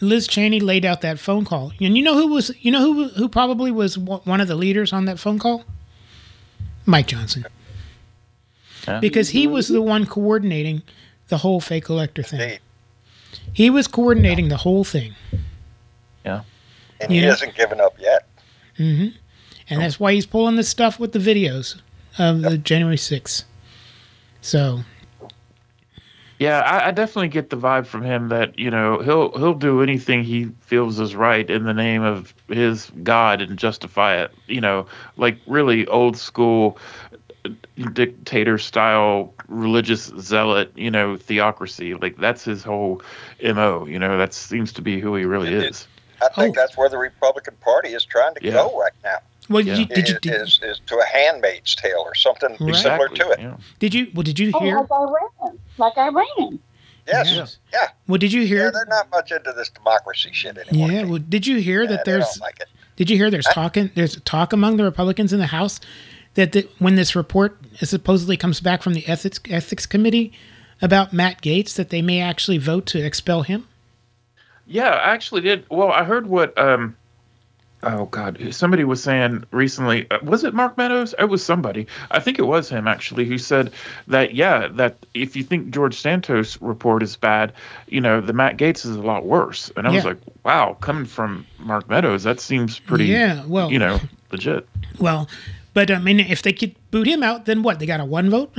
[0.00, 3.08] Liz Cheney laid out that phone call, and you know who was, you know who
[3.10, 5.64] who probably was one one of the leaders on that phone call,
[6.84, 7.46] Mike Johnson,
[8.86, 9.00] Yeah.
[9.00, 10.82] because he was the one coordinating
[11.28, 12.58] the whole fake elector thing.
[13.52, 15.14] He was coordinating the whole thing,
[16.24, 16.42] Yeah.
[17.00, 18.26] And You he know- hasn't given up yet.
[18.76, 19.08] hmm
[19.70, 21.76] and that's why he's pulling this stuff with the videos
[22.18, 23.44] of the January 6th.
[24.42, 24.84] So
[26.38, 29.82] Yeah, I, I definitely get the vibe from him that you know he'll he'll do
[29.82, 34.32] anything he feels is right in the name of his God and justify it.
[34.46, 36.78] You know, like really old school
[37.92, 40.72] dictator style religious zealot.
[40.74, 41.94] You know, theocracy.
[41.94, 43.02] Like that's his whole
[43.42, 43.86] mo.
[43.86, 45.86] You know, that seems to be who he really is.
[46.20, 46.60] I think oh.
[46.60, 48.52] that's where the Republican Party is trying to Yeah.
[48.52, 49.18] go right now.
[49.48, 52.56] Well, did you- did you- Is- did- is, is to a handmaid's tale or something
[52.60, 52.74] Right.
[52.76, 53.40] similar to it.
[53.78, 54.10] did you?
[54.14, 54.78] Well, did you Oh, hear?
[54.78, 55.58] like Iran.
[55.78, 56.58] Like Iran.
[57.06, 57.58] Yes.
[57.70, 57.88] Yeah.
[58.08, 58.64] Well, did you hear?
[58.64, 60.90] Yeah, they're not much into this democracy shit anymore.
[60.90, 61.04] Yeah.
[61.04, 62.24] Well, did you hear Yeah, that they there's?
[62.34, 62.68] don't like it.
[62.96, 63.90] Did you hear there's talking?
[63.94, 65.80] There's talk among the Republicans in the House
[66.34, 70.32] that the, when this report supposedly comes back from the ethics ethics committee
[70.80, 73.68] about Matt Gaetz, that they may actually vote to expel him.
[74.66, 75.66] Yeah, I actually did.
[75.68, 76.96] Well, I heard what um
[77.84, 81.14] oh god, somebody was saying recently, uh, was it Mark Meadows?
[81.18, 81.86] It was somebody.
[82.10, 83.72] I think it was him actually who said
[84.08, 87.52] that yeah, that if you think George Santos report is bad,
[87.88, 89.70] you know, the Matt Gaetz is a lot worse.
[89.76, 93.78] And I was like, wow, coming from Mark Meadows, that seems pretty Yeah, well- you
[93.78, 94.00] know,
[94.32, 94.68] legit.
[94.98, 95.28] Well,
[95.74, 97.80] but I mean, if they could boot him out, then what?
[97.80, 98.52] They got a one vote.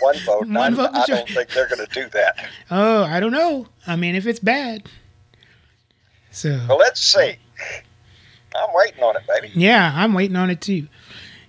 [0.00, 0.46] One vote.
[0.46, 2.48] One I, vote I don't think they're going to do that.
[2.70, 3.66] oh, I don't know.
[3.86, 4.88] I mean, if it's bad.
[6.30, 7.36] So Well, let's see.
[8.56, 9.50] I'm waiting on it, baby.
[9.54, 10.88] yeah, I'm waiting on it too.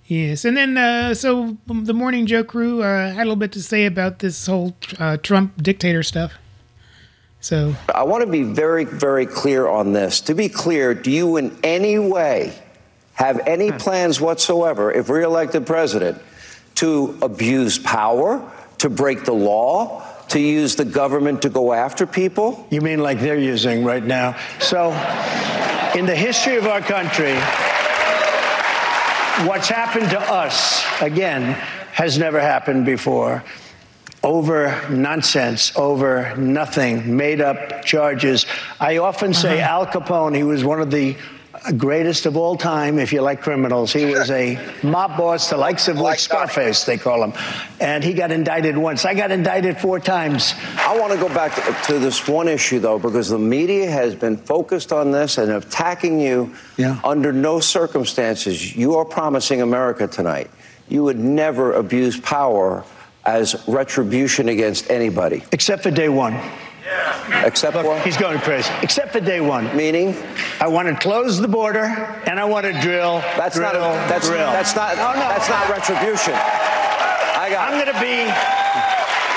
[0.05, 3.63] Yes, and then uh, so the morning Joe crew uh, had a little bit to
[3.63, 6.33] say about this whole uh, Trump dictator stuff.
[7.39, 10.21] So I want to be very, very clear on this.
[10.21, 12.53] To be clear, do you in any way
[13.13, 16.21] have any plans whatsoever, if reelected president,
[16.75, 18.49] to abuse power,
[18.79, 22.67] to break the law, to use the government to go after people?
[22.69, 24.37] You mean like they're using right now?
[24.59, 24.91] So,
[25.95, 27.33] in the history of our country,
[29.47, 31.53] what's happened to us, again,
[31.93, 33.43] has never happened before.
[34.23, 38.45] Over nonsense, over nothing, made up charges.
[38.79, 39.71] I often say uh-huh.
[39.71, 41.15] Al Capone, he was one of the
[41.71, 43.93] greatest of all time, if you like criminals.
[43.93, 47.33] He was a mob boss, the likes of which Scarface, they call him.
[47.79, 49.05] And he got indicted once.
[49.05, 50.53] I got indicted four times.
[50.77, 54.15] I want to go back to, to this one issue, though, because the media has
[54.15, 56.53] been focused on this and attacking you.
[56.75, 56.99] yeah.
[57.03, 60.51] Under no circumstances, you are promising America tonight
[60.87, 62.83] you would never abuse power
[63.25, 65.43] as retribution against anybody.
[65.51, 66.39] Except for day one.
[67.45, 68.03] Except Look, what?
[68.03, 68.71] He's going crazy.
[68.81, 69.75] Except for day one.
[69.75, 70.15] Meaning?
[70.59, 71.85] I want to close the border
[72.25, 73.19] and I want to drill.
[73.37, 73.75] That's drill, not.
[73.75, 74.51] A, that's drill.
[74.51, 74.95] that's not.
[74.97, 75.27] No, no.
[75.29, 76.33] That's not retribution.
[76.33, 77.71] I got.
[77.71, 78.27] I'm going to be.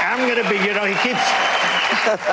[0.03, 0.65] I'm going to be.
[0.67, 1.23] You know, he keeps.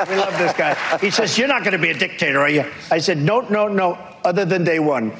[0.10, 0.76] we love this guy.
[1.00, 3.68] He says, "You're not going to be a dictator, are you?" I said, "No, no,
[3.68, 3.98] no.
[4.24, 5.12] Other than day one."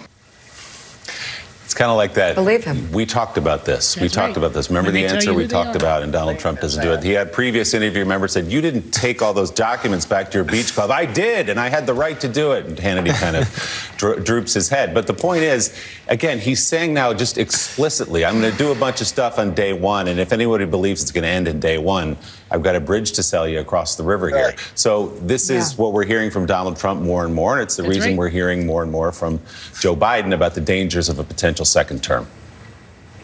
[1.66, 2.36] It's kind of like that.
[2.36, 2.92] Believe him.
[2.92, 3.98] We talked about this.
[3.98, 4.38] we talked right.
[4.38, 4.70] about this.
[4.70, 7.04] Remember When the answer we talked about, and Donald Trump doesn't do it.
[7.04, 10.46] He had previous interview member said you didn't take all those documents back to your
[10.46, 10.92] beach club.
[10.92, 12.66] I did, and I had the right to do it.
[12.66, 14.94] And Hannity kind of dro- droops his head.
[14.94, 15.76] But the point is,
[16.10, 19.54] again, he's saying now just explicitly, I'm going to do a bunch of stuff on
[19.54, 22.18] day one, and if anybody believes it's going to end in day one,
[22.54, 24.56] I've got a bridge to sell you across the river here.
[24.76, 27.82] So this is what we're hearing from Donald Trump more and more, and it's the
[27.82, 28.20] That's reason right.
[28.20, 29.40] we're hearing more and more from
[29.80, 32.28] Joe Biden about the dangers of a potential second term.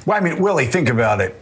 [0.07, 1.39] Well, I mean, Willie, think about it.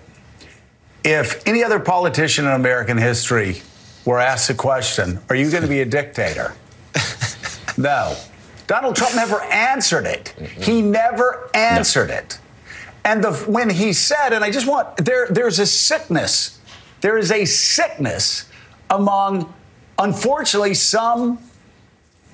[1.05, 3.61] If any other politician in American history
[4.03, 6.55] were asked the question, Are you going to be a dictator?
[7.77, 8.17] no.
[8.67, 10.29] Donald Trump never answered it.
[10.57, 12.38] He never answered it.
[13.05, 16.56] And the, when he said, and I just want, there, there's a sickness,
[17.01, 18.49] there is a sickness
[18.89, 19.53] among
[19.99, 21.39] unfortunately, some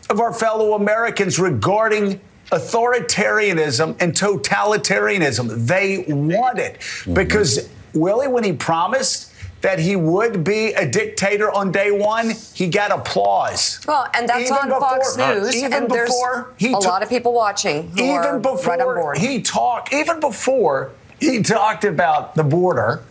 [0.09, 2.19] of our fellow Americans regarding
[2.51, 5.65] authoritarianism and totalitarianism.
[5.65, 7.13] They want it mm-hmm.
[7.13, 12.67] because Willie, when he promised that he would be a dictator on day one, he
[12.67, 13.79] got applause.
[13.87, 16.91] Well, and that's Even on Fox News, even and there's before he talked a took-
[16.91, 19.17] lot of people watching who are even before right on board.
[19.17, 23.03] he talked, even before he talked about the border,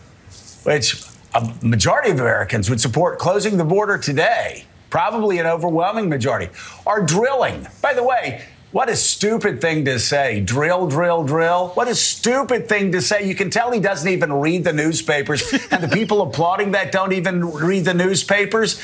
[0.61, 1.03] which
[1.35, 6.49] a majority of Americans would support closing the border today, probably an overwhelming majority,
[6.85, 7.67] are drilling.
[7.81, 10.39] By the way, what a stupid thing to say.
[10.39, 11.69] Drill, drill, drill.
[11.75, 13.27] What a stupid thing to say.
[13.27, 17.13] You can tell he doesn't even read the newspapers, and the people applauding that don't
[17.13, 18.81] even read the newspapers.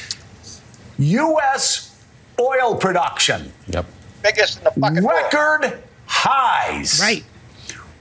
[1.00, 2.06] U.S.
[2.40, 3.52] oil production.
[3.68, 3.86] Yep.
[4.22, 5.22] Biggest in the fucking world.
[5.24, 7.00] Record highs.
[7.02, 7.24] Right.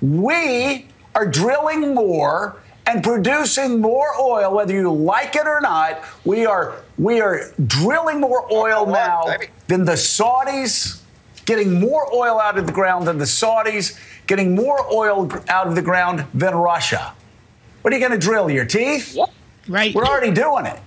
[0.03, 6.03] We are drilling more and producing more oil, whether you like it or not.
[6.25, 9.37] We are we are drilling more oil now
[9.67, 11.03] than the Saudis,
[11.45, 15.75] getting more oil out of the ground than the Saudis, getting more oil out of
[15.75, 17.13] the ground than Russia.
[17.83, 18.51] What are you going to drill?
[18.51, 19.17] Your teeth?
[19.69, 19.95] Right.
[19.95, 20.81] We're already doing it.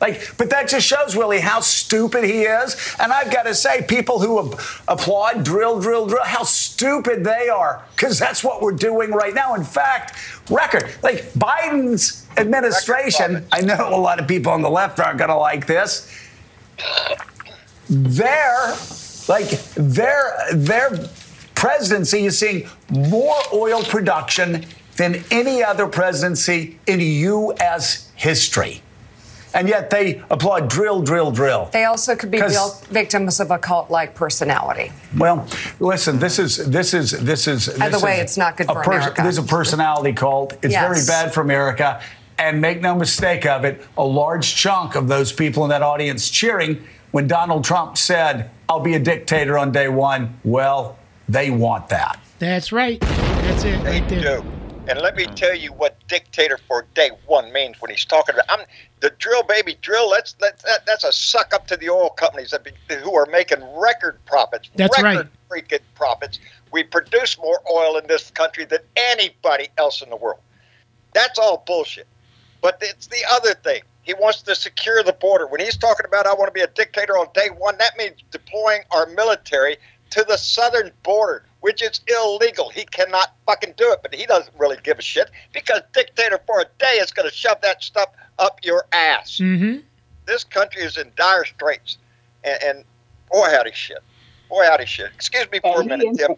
[0.00, 2.94] Like, but that just shows Willie how stupid he is.
[3.00, 7.48] And I've got to say, people who ap- applaud drill, drill, drill, how stupid they
[7.48, 9.54] are, because that's what we're doing right now.
[9.54, 10.18] In fact,
[10.50, 13.46] record like Biden's administration.
[13.52, 16.10] I know a lot of people on the left aren't going to like this.
[17.88, 18.74] Their
[19.28, 21.08] like their their
[21.54, 24.66] presidency is seeing more oil production
[24.96, 28.10] than any other presidency in U.S.
[28.14, 28.82] history.
[29.54, 31.70] And yet they applaud drill, drill, drill.
[31.72, 34.90] They also could be vil- victims of a cult-like personality.
[35.16, 35.46] Well,
[35.78, 37.68] listen, this is this is this is.
[37.68, 39.22] By the way, is it's not good a for America.
[39.22, 40.54] This is a personality cult.
[40.62, 42.02] It's very bad for America.
[42.36, 46.28] And make no mistake of it, a large chunk of those people in that audience
[46.28, 50.98] cheering when Donald Trump said, "I'll be a dictator on day one." Well,
[51.28, 52.18] they want that.
[52.40, 53.00] That's right.
[53.00, 54.42] That's it right there.
[54.86, 55.34] And let me mm-hmm.
[55.34, 58.66] tell you what dictator for day one means when he's talking about I'm
[59.00, 60.10] the drill baby drill.
[60.10, 63.26] Let's let that, that's a suck up to the oil companies that be, who are
[63.26, 64.70] making record profits.
[64.74, 66.38] That's record freaking profits.
[66.70, 70.40] We produce more oil in this country than anybody else in the world.
[71.14, 72.06] That's all bullshit.
[72.60, 73.82] But it's the other thing.
[74.02, 75.46] He wants to secure the border.
[75.46, 78.16] When he's talking about I want to be a dictator on day one, that means
[78.30, 79.78] deploying our military
[80.10, 82.68] to the southern border, which is illegal.
[82.68, 86.60] He cannot fucking do it, but he doesn't really give a shit because dictator for
[86.60, 89.38] a day is going to shove that stuff up your ass.
[89.38, 89.78] Mm-hmm.
[90.26, 91.96] This country is in dire straits,
[92.44, 92.84] and, and
[93.32, 94.00] boy howdy shit,
[94.50, 95.10] boy howdy shit.
[95.14, 96.36] Excuse me for a minute, Tim.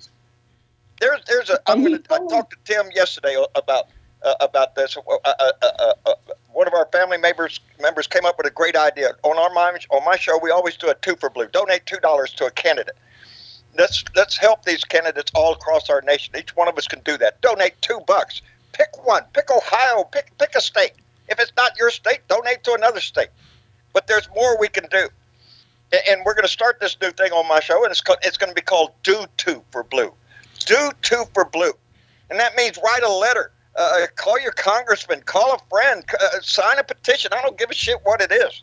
[1.00, 3.88] There's there's a I'm gonna I talked to Tim yesterday about
[4.22, 4.96] uh, about this.
[4.96, 6.14] Uh, uh, uh, uh, uh,
[6.52, 9.50] one of our family members members came up with a great idea on our
[9.90, 10.38] on my show.
[10.38, 11.48] We always do a two for blue.
[11.48, 12.94] Donate two dollars to a candidate.
[13.78, 16.34] Let's let's help these candidates all across our nation.
[16.36, 17.40] Each one of us can do that.
[17.40, 18.42] Donate two bucks.
[18.72, 19.22] Pick one.
[19.32, 20.04] Pick Ohio.
[20.04, 20.92] Pick pick a state.
[21.28, 23.28] If it's not your state, donate to another state.
[23.92, 25.08] But there's more we can do.
[26.08, 28.50] And we're going to start this new thing on my show, and it's it's going
[28.50, 30.12] to be called Do Two for Blue.
[30.64, 31.72] Do Two for Blue,
[32.28, 36.78] and that means write a letter, uh, call your congressman, call a friend, uh, sign
[36.78, 37.32] a petition.
[37.32, 38.62] I don't give a shit what it is.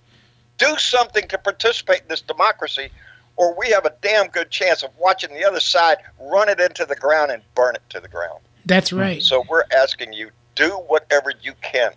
[0.58, 2.90] Do something to participate in this democracy,
[3.36, 6.86] or we have a damn good chance of watching the other side run it into
[6.86, 8.40] the ground and burn it to the ground.
[8.66, 9.22] That's right.
[9.22, 11.94] So we're asking you do whatever you can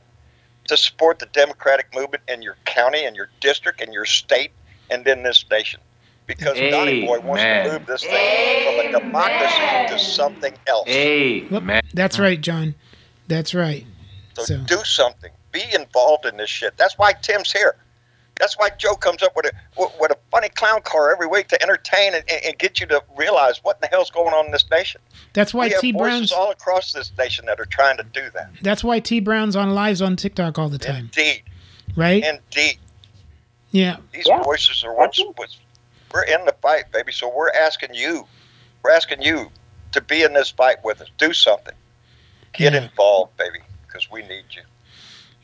[0.69, 4.51] to support the democratic movement in your county and your district and your state
[4.91, 5.81] and in this nation.
[6.27, 10.89] Because Donny Boy wants to move this thing from a democracy to something else.
[11.51, 12.75] Well, That's right, John.
[13.29, 13.87] That's right.
[14.35, 15.31] So, do something.
[15.53, 16.77] Be involved in this shit.
[16.77, 17.77] That's why Tim's here.
[18.39, 19.53] That's why Joe comes up with a
[20.01, 23.03] with a funny clown car every week to entertain and, and, and get you to
[23.17, 25.01] realize what the hell's going on in this nation.
[25.33, 26.33] That's why we T voices Brown's.
[26.33, 28.51] all across this nation that are trying to do that.
[28.63, 31.11] That's why Tee Brown's on lives on TikTok all the time.
[31.17, 31.43] Indeed,
[31.97, 32.23] Right?
[32.25, 32.79] indeed.
[33.71, 33.97] Yeah.
[34.13, 35.59] These voices are what's, what's
[36.13, 37.13] we're in the fight, baby.
[37.13, 38.27] So we're asking you,
[38.83, 39.51] we're asking you
[39.93, 41.09] to be in this fight with us.
[41.19, 41.75] Do something.
[42.53, 42.83] Get Yeah.
[42.85, 44.63] involved, baby, because we need you.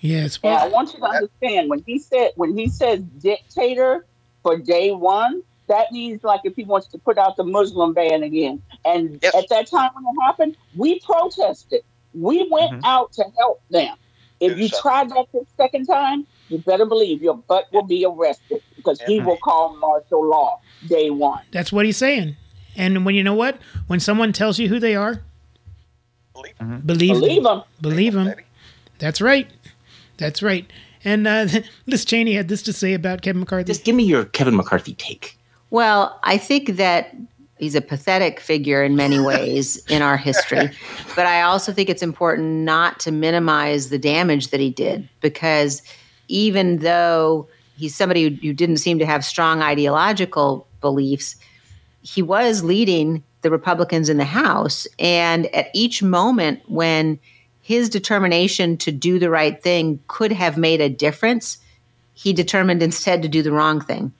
[0.03, 0.41] Yes.
[0.43, 4.05] Yeah, I want you to understand when he said when he says dictator
[4.43, 8.24] for day one, that means like if he wants to put out the Muslim ban
[8.24, 8.61] again.
[8.85, 11.83] And at that time when it happened, we protested.
[12.15, 13.97] We went out to help them.
[14.41, 18.61] If you try that the second time, you better believe your butt will be arrested
[18.74, 21.43] because he will call martial law day one.
[21.53, 22.37] that's what he's saying.
[22.74, 23.59] And when you know what?
[23.87, 25.23] When someone tells you who they are,
[26.35, 27.62] believe Believe them.
[27.81, 28.35] Believe them.
[28.99, 29.49] That's right.
[30.23, 30.70] That's right.
[31.05, 31.47] And uh,
[31.86, 33.66] Liz Cheney had this to say about Kevin McCarthy.
[33.66, 35.36] Just give me your Kevin McCarthy take.
[35.70, 37.15] Well, I think that
[37.59, 40.70] he's a pathetic figure in many ways in our history.
[41.16, 45.82] But I also think it's important not to minimize the damage that he did because
[46.28, 51.35] even though he's somebody who, who didn't seem to have strong ideological beliefs,
[52.03, 54.86] he was leading the Republicans in the House.
[55.01, 57.19] And at each moment when
[57.62, 61.59] his determination to do the right thing could have made a difference,
[62.12, 64.12] he determined instead to do the wrong thing.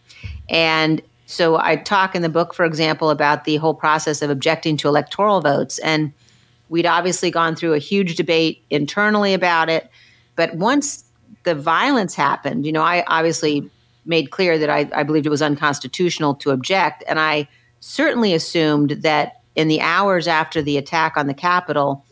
[0.49, 4.77] And so I talk in the book, for example, about the whole process of objecting
[4.79, 5.79] to electoral votes.
[5.81, 6.13] And
[6.69, 9.91] we'd obviously gone through a huge debate internally about it.
[10.37, 11.05] But once
[11.43, 13.69] the violence happened, you know, I obviously
[14.07, 17.03] made clear that I, I believed it was unconstitutional to object.
[17.09, 17.49] And I
[17.81, 22.05] certainly assumed that in the hours after the attack on the Capitol,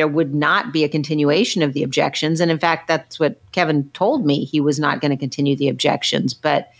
[0.00, 2.40] there would not be a continuation of the objections.
[2.40, 4.46] And in fact, that's what Kevin told me.
[4.46, 6.72] He was not going to continue the objections, but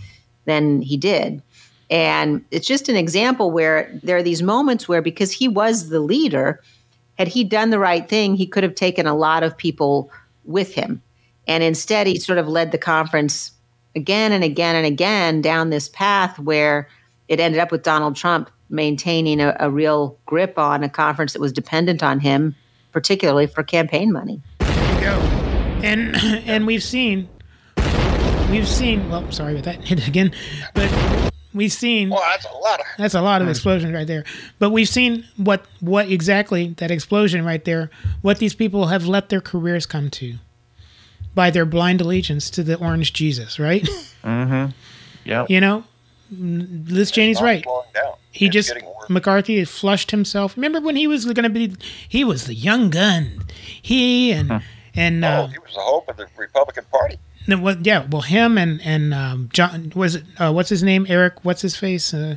[0.47, 1.43] then he did.
[1.91, 6.01] And it's just an example where there are these moments where, because he was the
[6.01, 6.63] leader,
[7.19, 10.11] had he done the right thing, he could have taken a lot of people
[10.47, 11.03] with him.
[11.47, 13.53] And instead, he sort of led the conference
[13.95, 16.89] again and again and again down this path where
[17.29, 21.41] it ended up with Donald Trump maintaining a, a real grip on a conference that
[21.41, 22.57] was dependent on him,
[22.93, 24.43] particularly for campaign money.
[24.59, 25.19] There you go.
[25.83, 27.29] And and we've seen
[28.51, 30.33] we've seen well, sorry about that hit again,
[30.75, 30.91] but
[31.55, 32.87] we've seen Well, that's a lot of.
[32.99, 34.25] that's a lot of explosions right there.
[34.59, 37.91] But we've seen what what exactly that explosion right there,
[38.23, 40.35] what these people have let their careers come to
[41.35, 43.89] by their blind allegiance to the orange Jesus, right?
[44.25, 44.73] Mm-hmm.
[45.25, 45.47] Yeah.
[45.49, 45.85] You know,
[46.31, 47.65] Liz Cheney's right.
[48.33, 48.73] He just
[49.11, 50.57] McCarthy had flushed himself.
[50.57, 51.74] Remember when he was going to be?
[52.09, 53.45] He was the young gun.
[53.82, 54.62] He and
[54.95, 57.19] and uh, He was the hope of the Republican Party.
[57.49, 60.24] well, yeah, well, him and and um, John was it?
[60.39, 61.05] Uh, what's his name?
[61.09, 61.45] Eric?
[61.45, 62.15] What's his face?
[62.15, 62.37] Uh,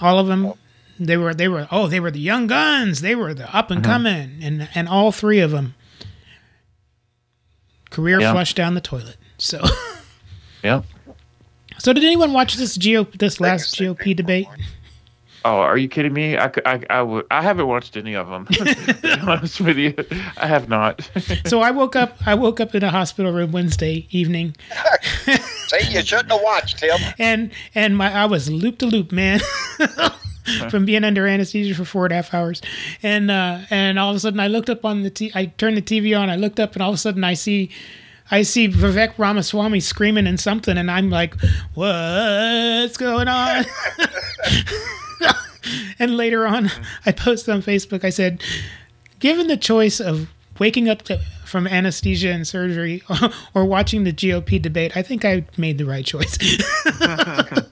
[0.00, 0.54] all of them.
[0.98, 3.00] They were they were oh they were the young guns.
[3.00, 3.84] They were the up and Mhm.
[3.84, 5.74] coming, and and all three of them
[7.90, 8.32] career Yeah.
[8.32, 9.16] flushed down the toilet.
[9.38, 9.62] So.
[10.62, 10.82] Yeah.
[11.76, 14.46] So did anyone watch this GOP this last GOP debate?
[15.46, 16.38] Oh, are you kidding me?
[16.38, 18.46] I, I, I, would, I haven't watched any of them.
[18.52, 19.94] to be honest with you,
[20.38, 21.08] I have not.
[21.46, 24.56] so I woke up I woke up in a hospital room Wednesday evening
[25.68, 26.96] See, you shouldn't have watched him.
[27.18, 29.40] and and my I was loop to loop, man.
[30.68, 32.60] From being under anesthesia for four and a half hours,
[33.02, 35.76] and uh, and all of a sudden I looked up on the t- I turned
[35.78, 36.28] the TV on.
[36.28, 37.70] I looked up, and all of a sudden I see,
[38.30, 41.34] I see Vivek Ramaswamy screaming in something, and I'm like,
[41.72, 43.64] "What's going on?"
[45.98, 46.70] And later on,
[47.06, 48.04] I posted on Facebook.
[48.04, 48.42] I said,
[49.18, 50.28] "Given the choice of
[50.58, 53.02] waking up to, from anesthesia and surgery
[53.54, 56.38] or watching the GOP debate, I think I made the right choice."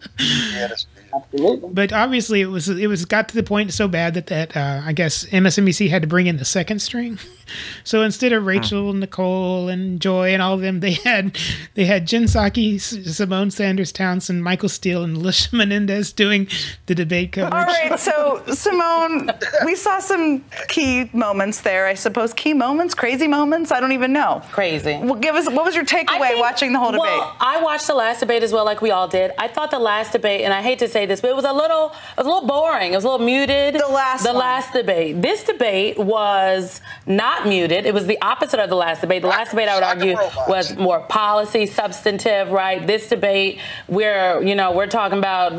[1.73, 4.83] But obviously, it was it was got to the point so bad that that uh,
[4.85, 7.19] I guess MSNBC had to bring in the second string.
[7.85, 9.01] So instead of Rachel, hmm.
[9.01, 11.37] Nicole, and Joy, and all of them, they had
[11.75, 16.49] they had Jen Psaki, Symone Sanders Townsend, Michael Steele, and Alicia Menendez doing
[16.87, 17.53] the debate coverage.
[17.53, 19.35] All right, so Symone,
[19.65, 21.87] we saw some key moments there.
[21.87, 23.73] I suppose key moments, crazy moments.
[23.73, 24.43] I don't even know.
[24.51, 24.99] Crazy.
[25.03, 27.05] Well, give us what was your takeaway watching the whole debate?
[27.05, 29.33] Well, I watched the last debate as well, like we all did.
[29.39, 31.53] I thought the last debate, and I hate to say this, but it was a
[31.53, 32.93] little, it was a little boring.
[32.93, 33.75] It was a little muted.
[33.75, 34.39] The last, the one.
[34.39, 35.21] last debate.
[35.23, 37.87] This debate was not muted.
[37.87, 39.23] It was the opposite of the last debate.
[39.23, 40.15] The last debate, I would argue,
[40.49, 42.51] was more policy, substantive.
[42.51, 42.87] Right.
[42.87, 45.55] This debate, we're, you know, we're talking about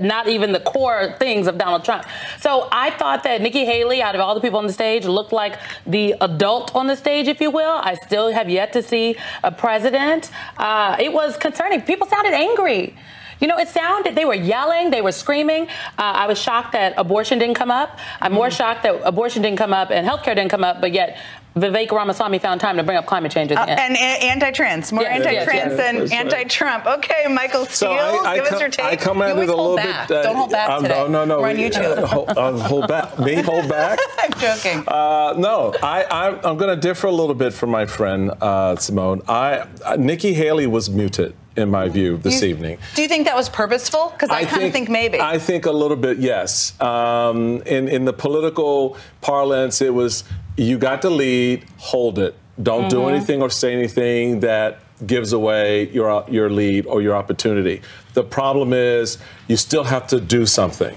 [0.00, 2.04] not even the core things of Donald Trump.
[2.40, 5.32] So I thought that Nikki Haley, out of all the people on the stage, looked
[5.32, 7.80] like the adult on the stage, if you will.
[7.82, 10.30] I still have yet to see a president.
[10.56, 11.82] Uh, it was concerning.
[11.82, 12.94] People sounded angry.
[13.40, 15.68] You know, it sounded, they were yelling, they were screaming.
[15.96, 17.98] Uh, I was shocked that abortion didn't come up.
[18.20, 21.18] I'm more shocked that abortion didn't come up and healthcare didn't come up, but yet
[21.60, 23.80] Vivek Ramaswamy found time to bring up climate change at Uh, end.
[23.80, 23.98] and a-
[24.32, 25.76] anti-trans, more Yes, yes, anti-trans yes.
[25.76, 26.20] than That's right.
[26.20, 26.86] anti-Trump.
[26.86, 28.84] Okay, Michael Steele, So I, I give us your take.
[28.86, 30.08] I come at You it a little back.
[30.08, 30.16] bit.
[30.18, 30.94] uh, Don't hold back um, today.
[30.94, 31.40] No, no, no.
[31.40, 31.98] We're on YouTube.
[31.98, 33.18] Uh, hold, uh, hold back.
[33.18, 33.98] Me hold back.
[34.22, 34.84] I'm joking.
[34.86, 38.76] Uh, no, I, I'm, I'm going to differ a little bit from my friend uh,
[38.76, 39.22] Symone.
[39.28, 42.78] I uh, Nikki Haley was muted in my view this evening.
[42.94, 44.10] Do you think that was purposeful?
[44.12, 45.20] Because I, kind of think maybe.
[45.20, 46.80] I think a little bit, yes.
[46.80, 50.22] Um, in in the political parlance, it was
[50.58, 52.34] you got the lead, hold it.
[52.62, 53.10] Don't do Mhm.
[53.14, 57.80] anything or say anything that gives away your your lead or your opportunity.
[58.14, 60.96] The problem is you still have to do something.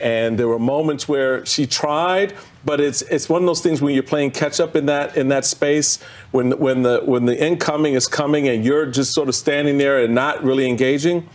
[0.00, 2.32] And there were moments where she tried,
[2.64, 5.28] but it's it's one of those things when you're playing catch up in that in
[5.28, 5.98] that space
[6.30, 9.98] when when the when the incoming is coming and you're just sort of standing there
[10.02, 11.28] and not really engaging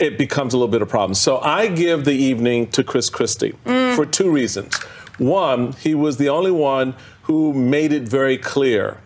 [0.00, 3.08] it becomes a little bit of a problem so i give the evening to chris
[3.08, 3.54] christie
[3.94, 4.74] for two reasons
[5.18, 9.00] one he was the only one who made it very clear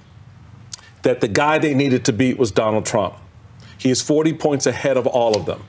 [1.03, 3.15] that the guy they needed to beat was donald trump.
[3.77, 5.63] He is 40 points ahead of all of them.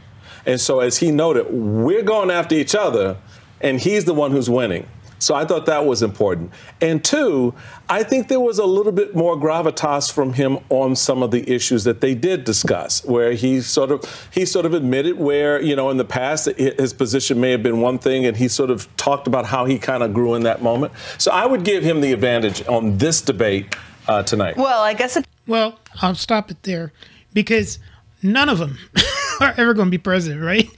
[0.45, 3.18] And so as he noted we're going after each other
[3.61, 4.88] and he's the one who's winning
[5.19, 6.51] so I thought that was important.
[6.81, 7.53] And two,
[7.89, 11.47] I think there was a little bit more gravitas from him on some of the
[11.49, 15.75] issues that they did discuss, where he sort of he sort of admitted where you
[15.75, 18.87] know in the past his position may have been one thing, and he sort of
[18.95, 20.93] talked about how he kind of grew in that moment.
[21.17, 23.75] So I would give him the advantage on this debate
[24.07, 24.57] uh, tonight.
[24.57, 25.27] Well, I guess it.
[25.47, 26.93] Well, I'll stop it there
[27.33, 27.79] because
[28.23, 28.77] none of them
[29.41, 30.69] are ever going to be president, right?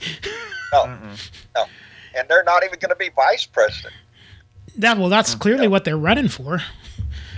[0.72, 0.86] No,
[1.54, 1.64] no,
[2.16, 3.94] and they're not even going to be vice president.
[4.76, 6.60] That well, that's clearly what they're running for.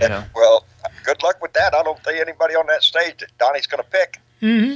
[0.01, 0.25] Yeah.
[0.35, 0.65] Well,
[1.03, 1.73] good luck with that.
[1.73, 4.19] I don't think anybody on that stage that Donnie's going to pick.
[4.41, 4.75] hmm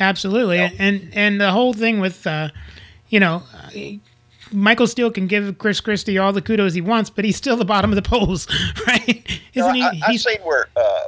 [0.00, 2.48] Absolutely, and, and and the whole thing with, uh,
[3.08, 3.70] you know, uh,
[4.50, 7.64] Michael Steele can give Chris Christie all the kudos he wants, but he's still the
[7.64, 8.46] bottom of the polls,
[8.86, 9.24] right?
[9.54, 10.02] Isn't No, I, he?
[10.02, 11.04] I've He's, seen where uh,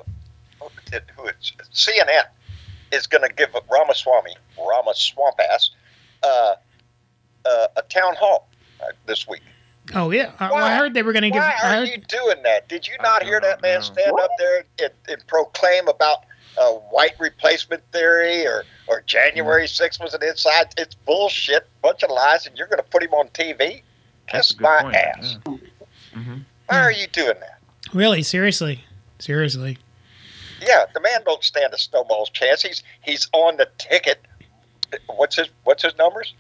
[1.16, 2.24] who it's CNN
[2.92, 5.70] is going to give Ramaswamy Ramaswampass
[6.22, 6.54] uh,
[7.44, 8.48] uh, a town hall
[8.80, 9.42] uh, this week.
[9.94, 11.42] Oh yeah, uh, well, I heard they were going to give.
[11.42, 12.68] Why I are heard, you doing that?
[12.68, 16.24] Did you not hear that man stand up there and, and proclaim about
[16.58, 20.74] uh, white replacement theory or, or January 6th was an inside?
[20.78, 23.82] It's bullshit, bunch of lies, and you're going to put him on TV?
[24.26, 25.38] Kiss my point, ass.
[25.44, 26.38] Mm-hmm.
[26.66, 27.60] Why are you doing that?
[27.94, 28.84] really, seriously,
[29.18, 29.78] seriously.
[30.60, 32.62] Yeah, the man don't stand a snowball's chance.
[32.62, 34.20] He's he's on the ticket.
[35.06, 36.34] What's his What's his numbers?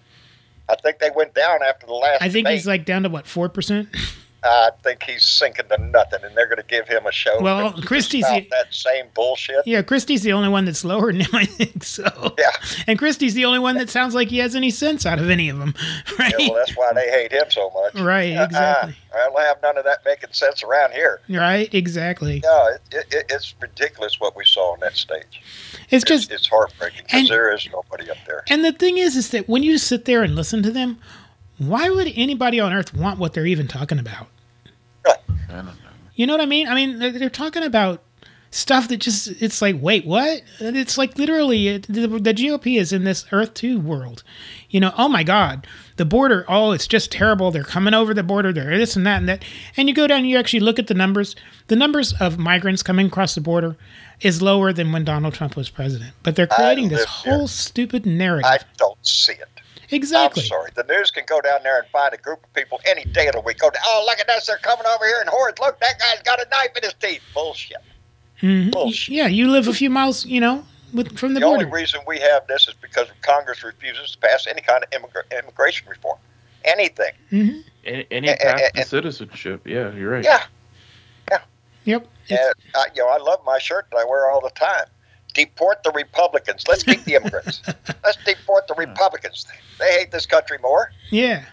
[0.68, 2.22] I think they went down after the last.
[2.22, 2.58] I think debate.
[2.58, 3.88] he's like down to what four percent.
[4.46, 7.40] I think he's sinking to nothing, and they're going to give him a show.
[7.40, 9.66] Well, Christie's the- that same bullshit.
[9.66, 12.34] Yeah, Christie's the only one that's lower than him, I think so.
[12.38, 12.50] Yeah.
[12.86, 15.48] And Christie's the only one that sounds like he has any sense out of any
[15.48, 15.74] of them,
[16.18, 16.32] right?
[16.38, 17.94] Yeah, well, that's why they hate him so much.
[18.02, 18.44] Right, Uh-uh.
[18.44, 18.96] exactly.
[19.14, 21.20] I don't have none of that making sense around here.
[21.30, 22.40] Right, exactly.
[22.44, 25.40] No, it, it, it- it's ridiculous what we saw on that stage.
[25.90, 28.42] It's just It's heartbreaking because there is nobody up there.
[28.48, 30.98] And the thing is, is that when you sit there and listen to them,
[31.58, 34.26] why would anybody on earth want what they're even talking about?
[36.14, 36.68] You know what I mean?
[36.68, 38.02] I mean, they're, they're talking about
[38.50, 40.42] stuff that just, it's like, wait, what?
[40.60, 44.22] It's like literally, it, the, the GOP is in this Earth 2 world.
[44.70, 45.66] You know, oh my God,
[45.96, 47.50] the border, oh, it's just terrible.
[47.50, 49.44] They're coming over the border, they're this and that and that.
[49.76, 51.36] And you go down and you actually look at the numbers.
[51.66, 53.76] The numbers of migrants coming across the border
[54.20, 56.14] is lower than when Donald Trump was president.
[56.22, 57.34] But they're creating this there.
[57.34, 58.50] whole stupid narrative.
[58.50, 59.55] I don't see it.
[59.90, 60.42] Exactly.
[60.42, 60.70] I'm sorry.
[60.74, 63.34] The news can go down there and find a group of people any day of
[63.34, 63.58] the week.
[63.58, 64.46] Go, down, oh, look at this.
[64.46, 65.58] They're coming over here in hordes.
[65.60, 67.22] Look, that guy's got a knife in his teeth.
[67.34, 67.76] Bullshit.
[68.42, 69.08] Mhm.
[69.08, 71.58] Yeah, you live a few miles, you know, with, from the, border.
[71.58, 74.90] The, only reason we have this is because Congress refuses to pass any kind of
[74.90, 76.18] immigra- immigration reform.
[76.64, 77.12] Anything.
[77.30, 79.66] hmm Any, any path eh, to citizenship.
[79.66, 80.24] Yeah, you're right.
[80.24, 80.42] Yeah.
[81.30, 81.38] Yeah.
[81.84, 82.08] Yep.
[82.30, 82.40] And
[82.74, 84.86] I, you know, I love my shirt that I wear all the time.
[85.36, 86.64] Deport the Republicans.
[86.66, 87.60] Let's keep the immigrants.
[88.04, 89.46] Let's deport the Republicans.
[89.78, 90.90] They hate this country more.
[91.10, 91.44] Yeah.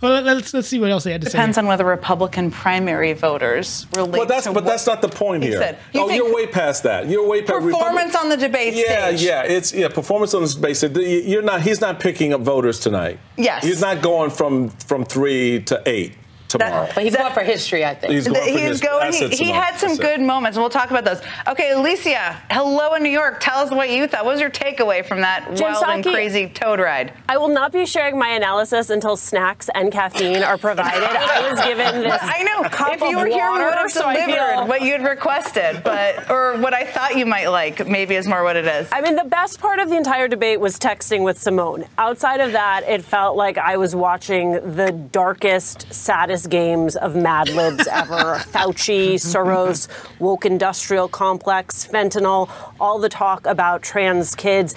[0.00, 1.32] Well, let- let's let's see what else they had to say.
[1.38, 5.08] Depends on whether Republican primary voters relate Well, that's to but what- that's not the
[5.08, 5.58] point He here.
[5.58, 7.08] said- you oh, you're way past that.
[7.08, 9.22] You're way past performance on the debate Yeah, stage.
[9.22, 10.96] yeah, yeah, it's yeah, performance on this stage.
[11.26, 11.62] You're not.
[11.62, 13.18] He's not picking up voters tonight.
[13.36, 13.64] Yes.
[13.64, 16.12] he's not going from from three to eight
[16.58, 16.88] tomorrow.
[16.94, 18.12] But he's going for history, I think.
[18.12, 19.12] He's going for He's his- going.
[19.12, 21.20] He, he had some good moments, and we'll talk about those.
[21.48, 23.38] Okay, Alicia, hello in New York.
[23.40, 24.24] Tell us what you thought.
[24.24, 27.12] What was your takeaway from that Jen wild and crazy toad ride?
[27.28, 31.02] I will not be sharing my analysis until snacks and caffeine are provided.
[31.04, 32.18] I was given this.
[32.22, 32.68] I know.
[32.68, 35.04] cup if you of were here, we would have so delivered feel- what you had
[35.04, 37.86] requested, but or what I thought you might like.
[37.86, 38.88] Maybe is more what it is.
[38.92, 41.86] I mean, the best part of the entire debate was texting with Symone.
[41.98, 47.48] Outside of that, it felt like I was watching the darkest, saddest games of Mad
[47.48, 48.14] Libs ever.
[48.52, 52.50] Fauci, Soros, woke industrial complex, fentanyl,
[52.80, 54.74] all the talk about trans kids.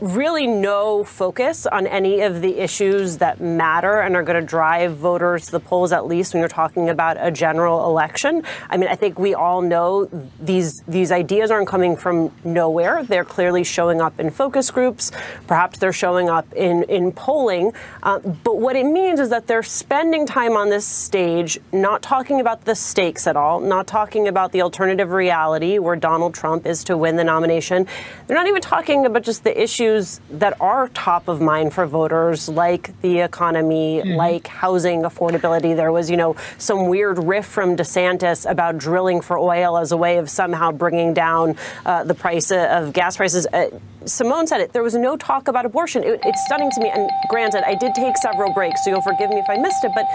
[0.00, 4.96] Really, no focus on any of the issues that matter and are going to drive
[4.96, 8.42] voters to the polls, at least when you're talking about a general election.
[8.70, 10.06] I mean, I think we all know
[10.40, 13.04] these these ideas aren't coming from nowhere.
[13.04, 15.12] They're clearly showing up in focus groups.
[15.46, 17.72] Perhaps they're showing up in in polling.
[18.02, 22.40] Uh, but what it means is that they're spending time on this stage, not talking
[22.40, 26.82] about the stakes at all, not talking about the alternative reality where Donald Trump is
[26.84, 27.86] to win the nomination.
[28.26, 31.86] They're not even talking about just just the issues that are top of mind for
[31.86, 34.16] voters, like the economy, Mhm.
[34.16, 35.74] like housing affordability.
[35.74, 39.96] There was, you know, some weird riff from DeSantis about drilling for oil as a
[39.96, 43.44] way of somehow bringing down uh, the price of gas prices.
[43.52, 43.66] Uh,
[44.04, 44.72] Symone said it.
[44.72, 46.04] There was no talk about abortion.
[46.04, 46.90] It, it's stunning to me.
[46.90, 49.92] And granted, I did take several breaks, so you'll forgive me if I missed it.
[49.94, 50.06] But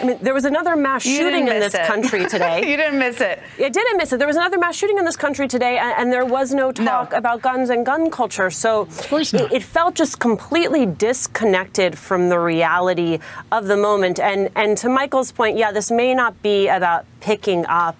[0.00, 1.86] I mean, there was another mass You shooting in this it.
[1.86, 2.58] country today.
[2.70, 3.40] you didn't miss it.
[3.58, 4.18] I didn't miss it.
[4.18, 7.12] There was another mass shooting in this country today, and, and there was no talk
[7.12, 8.50] about guns and gun culture.
[8.50, 13.18] So it, it felt just completely disconnected from the reality
[13.50, 14.18] of the moment.
[14.20, 17.96] And and to Michael's point, yeah, this may not be about picking up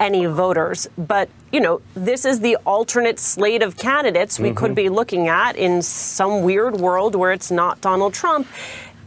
[0.00, 4.76] any voters, but you know, this is the alternate slate of candidates we could Mhm.
[4.76, 8.46] be looking at in some weird world where it's not Donald Trump.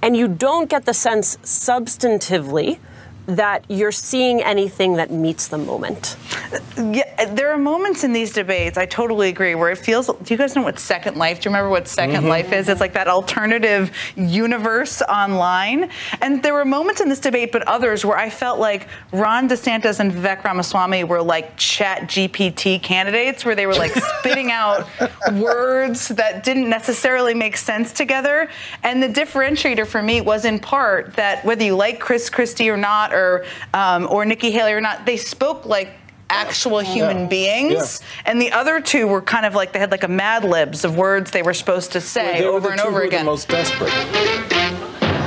[0.02, 2.80] And you don't get the sense substantively
[3.28, 6.18] that you're seeing anything that meets the moment.
[6.78, 10.08] Yeah, there are moments in these debates, I totally agree, where it feels.
[10.08, 11.40] Do you guys know what Second Life?
[11.42, 12.28] Do you remember what 2nd Mhm.
[12.30, 12.68] Life is?
[12.68, 15.90] It's like that alternative universe online.
[16.22, 20.00] And there were moments in this debate, but others, where I felt like Ron DeSantis
[20.00, 24.88] and Vivek Ramaswamy were like chat GPT candidates, where they were like spitting out
[25.34, 28.50] words that didn't necessarily make sense together.
[28.84, 32.78] And the differentiator for me was in part that whether you like Chris Christie or
[32.78, 35.90] not, or um, or Nikki Haley or not, they spoke like
[36.30, 37.28] actual human Yeah.
[37.28, 38.00] beings.
[38.26, 40.96] And the other two were kind of like they had like a Mad Libs of
[40.96, 43.26] words they were supposed to say They were over the and two over again.
[43.26, 43.92] The most desperate.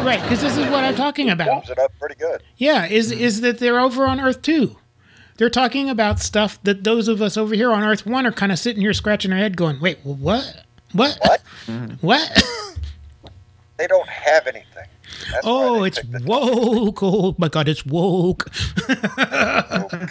[0.05, 1.47] Right, because this is what I'm talking about.
[1.49, 2.43] Sums it up pretty good.
[2.57, 4.77] Yeah, is is that they're over on Earth too.
[5.37, 8.53] They're talking about stuff that those of us over here on Earth One are kind
[8.53, 10.63] of sitting here scratching our head, going, "Wait, what?
[10.93, 11.19] What?
[11.23, 11.41] What?
[12.03, 12.43] what?
[13.77, 14.87] They don't have anything.
[15.43, 17.03] oh, it's woke!
[17.03, 18.51] Oh my God, it's woke!"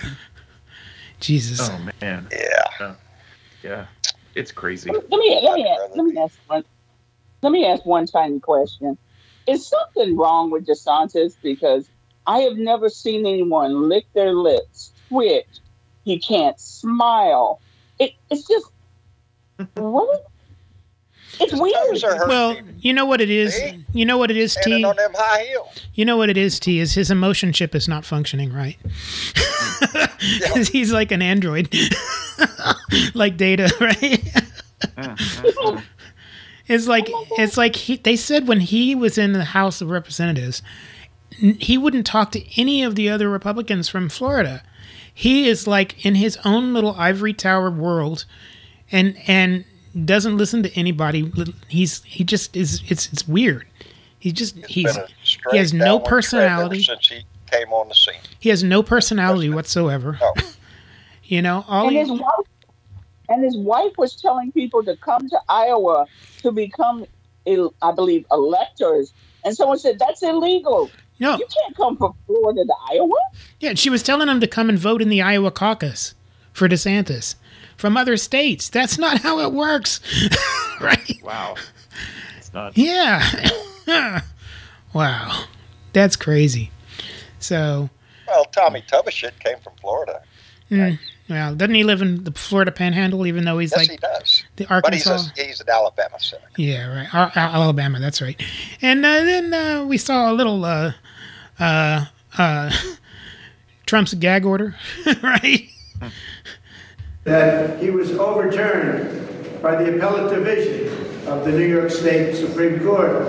[1.20, 1.70] Jesus.
[1.70, 2.28] Oh man.
[2.32, 2.96] Yeah.
[3.64, 3.86] Yeah.
[4.36, 4.92] It's crazy.
[4.92, 6.64] Let me let me ask, let me ask one
[7.42, 8.98] let me ask one tiny question.
[9.48, 11.34] Is something wrong with DeSantis?
[11.42, 11.90] Because
[12.26, 15.46] I have never seen anyone lick their lips, twitch.
[16.04, 17.62] He can't smile.
[18.00, 18.66] It, it's just
[19.76, 20.22] what?
[21.40, 22.28] It's weird.
[22.28, 23.60] Well, you know what it is.
[23.94, 24.84] You know what it is, Tee.
[24.84, 25.68] On them high heels.
[25.96, 26.80] You know what it is, Tee.
[26.80, 28.78] Is his emotion chip is not functioning right.
[30.54, 31.74] 'Cause he's like an android,
[33.14, 34.24] like Data, right?
[36.68, 37.08] it's like
[37.38, 40.62] it's like he, they said when he was in the House of Representatives,
[41.42, 44.64] n- he wouldn't talk to any of the other Republicans from Florida.
[45.14, 48.26] He is like in his own little ivory tower world,
[48.92, 49.66] and and
[50.06, 51.32] doesn't listen to anybody.
[51.68, 52.82] He's he just is.
[52.88, 53.68] It's it's weird.
[54.20, 56.84] He just he's Been a he has no downward trend ever personality.
[56.84, 58.16] since he came on the scene.
[58.40, 60.20] He has no personality whatsoever.
[61.24, 62.48] You know, all and he, his wife
[63.30, 66.06] and his wife was telling people to come to Iowa
[66.42, 67.06] to become,
[67.48, 69.14] I believe, electors.
[69.46, 70.90] And someone said that's illegal.
[71.20, 71.38] No.
[71.38, 73.16] you can't come from Florida to Iowa.
[73.60, 76.16] yeah, she was telling him to come and vote in the Iowa caucus
[76.52, 77.36] for DeSantis
[77.84, 78.70] from other states.
[78.70, 80.00] That's not how it works,
[80.80, 81.20] right?
[81.22, 81.56] Wow.
[82.38, 82.78] It's not.
[82.78, 83.52] Yeah.
[84.94, 85.44] wow,
[85.92, 86.72] that's crazy.
[87.40, 87.90] So,
[88.26, 90.22] Well, Tommy Tubershit came from Florida.
[90.72, 90.98] mm,
[91.30, 93.28] well, doesn't he live in the Florida Panhandle?
[93.28, 94.46] Even though he's yes, like he does.
[94.56, 95.42] the But he's, Arkansas.
[95.42, 96.48] a, he's an Alabama senator.
[96.56, 97.14] Yeah, right.
[97.14, 98.42] Al- Al- Alabama, that's right.
[98.82, 100.94] And uh, then uh, we saw a little uh,
[101.60, 102.06] uh,
[102.38, 102.72] uh,
[103.86, 104.74] Trump's gag order,
[105.22, 105.68] right?
[107.24, 110.88] That he was overturned by the appellate division
[111.28, 113.28] of the New York State Supreme Court,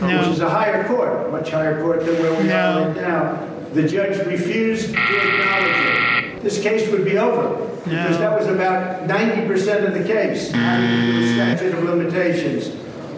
[0.00, 0.18] No.
[0.18, 2.54] which is a higher court, much higher court than where we No.
[2.54, 3.38] are right now.
[3.72, 6.42] The judge refused to acknowledge it.
[6.42, 10.50] This case would be over because that was about 90% of the case.
[10.50, 11.20] Mm.
[11.20, 12.72] The statute of limitations.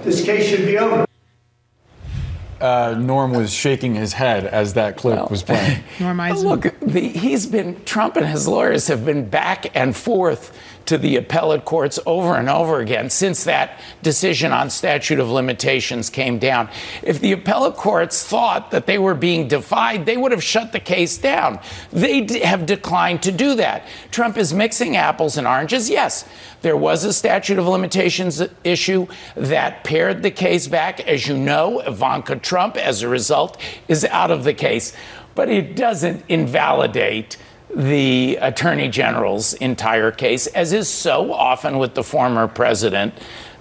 [0.05, 1.06] This case should be over.
[2.60, 5.82] Uh, Norm was shaking his head as that clip was playing.
[6.01, 10.56] Norm Well, Look, the, he's been Trump and his lawyers have been back and forth
[10.89, 16.09] to the appellate courts over and over again since that decision on statute of limitations
[16.09, 16.66] came down.
[17.02, 20.81] If the appellate courts thought that they were being defied, they would have shut the
[20.81, 21.60] case down.
[21.93, 23.86] They d- have declined to do that.
[24.10, 25.90] Trump is mixing apples and oranges.
[25.90, 26.27] Yes,
[26.62, 29.06] there was a statute of limitations issue
[29.36, 31.01] that pared the case back.
[31.01, 34.94] As you know, Ivanka Trump, as a result, is out of the case.
[35.35, 37.36] But it doesn't invalidate
[37.74, 43.15] the attorney general's entire case, as is so often with the former president.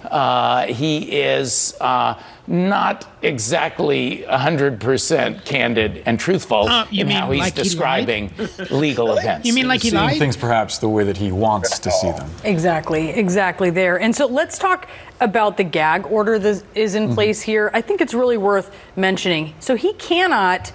[0.04, 2.14] Uh, he is uh,
[2.46, 8.30] not exactly 100% candid and truthful Uh, you in mean how he's like he describing
[8.70, 9.46] legal events.
[9.46, 10.18] You mean like he Seeing lied?
[10.18, 12.30] things perhaps the way that he wants to see them.
[12.44, 14.00] Exactly, exactly there.
[14.00, 14.88] And so let's talk
[15.20, 17.70] about the gag order that is in place here.
[17.74, 19.52] I think it's really worth mentioning.
[19.58, 20.72] So he cannot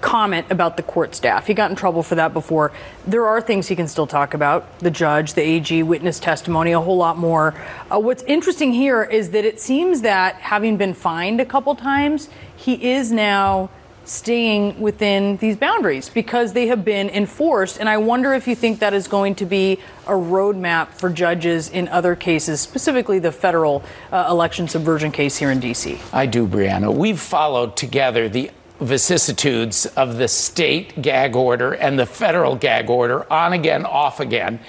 [0.00, 1.46] comment about the court staff.
[1.46, 2.72] He got in trouble for that before.
[3.06, 6.80] There are things he can still talk about the judge, the AG, witness testimony, a
[6.80, 7.54] whole lot more.
[7.90, 12.28] Uh, what's interesting here is that it seems that having been fined a couple times,
[12.56, 13.70] he is now
[14.06, 17.78] staying within these boundaries because they have been enforced.
[17.78, 21.68] And I wonder if you think that is going to be a roadmap for judges
[21.68, 23.82] in other cases, specifically the federal
[24.12, 25.98] uh, election subversion case here in D.C.
[26.12, 26.94] I do, Brianna.
[26.94, 33.30] We've followed together the vicissitudes of the state gag order and the federal gag order
[33.32, 34.60] on again, off again.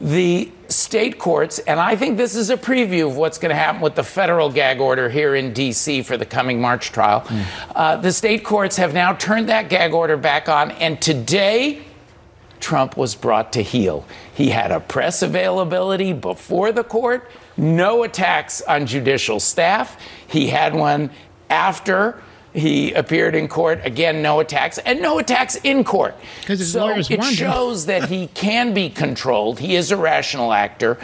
[0.00, 3.80] The state courts, and I think this is a preview of what's going to happen
[3.80, 6.02] with the federal gag order here in D.C.
[6.02, 7.24] for the coming March trial.
[7.74, 11.82] Uh, the state courts have now turned that gag order back on, and today,
[12.58, 14.04] Trump was brought to heel.
[14.34, 20.00] He had a press availability before the court, no attacks on judicial staff.
[20.26, 21.10] He had one
[21.50, 22.20] after
[22.54, 23.80] he appeared in court.
[23.84, 26.14] Again, no attacks, and no attacks in court.
[26.46, 29.58] 'Cause his so lawyers it shows that he can be controlled.
[29.58, 30.96] He is a rational actor.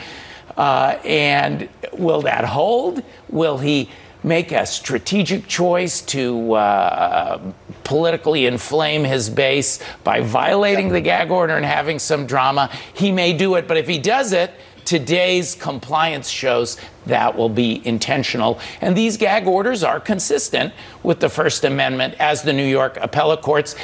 [0.57, 3.03] Uh, and will that hold?
[3.29, 3.89] Will he
[4.23, 7.39] make a strategic choice to uh,
[7.85, 12.71] politically inflame his base by violating the gag order and having some drama?
[12.95, 14.53] He may do it, but if he does it,
[14.91, 16.77] today's compliance shows
[17.07, 18.59] that will be intentional.
[18.81, 23.41] And these gag orders are consistent with the First Amendment as the New York appellate
[23.41, 23.77] courts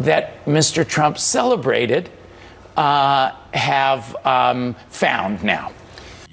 [0.00, 0.86] that Mr.
[0.86, 2.10] Trump celebrated
[2.76, 5.72] uh, have um, found now.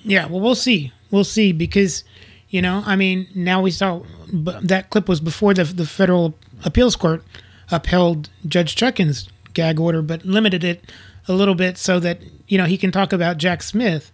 [0.03, 0.91] Yeah, well, we'll see.
[1.11, 2.03] We'll see because,
[2.49, 4.01] you know, I mean, now we saw
[4.33, 6.35] that clip was before the the federal
[6.65, 7.23] appeals court
[7.71, 10.83] upheld Judge Chutkan's gag order, but limited it
[11.29, 14.11] a little bit so that you know he can talk about Jack Smith,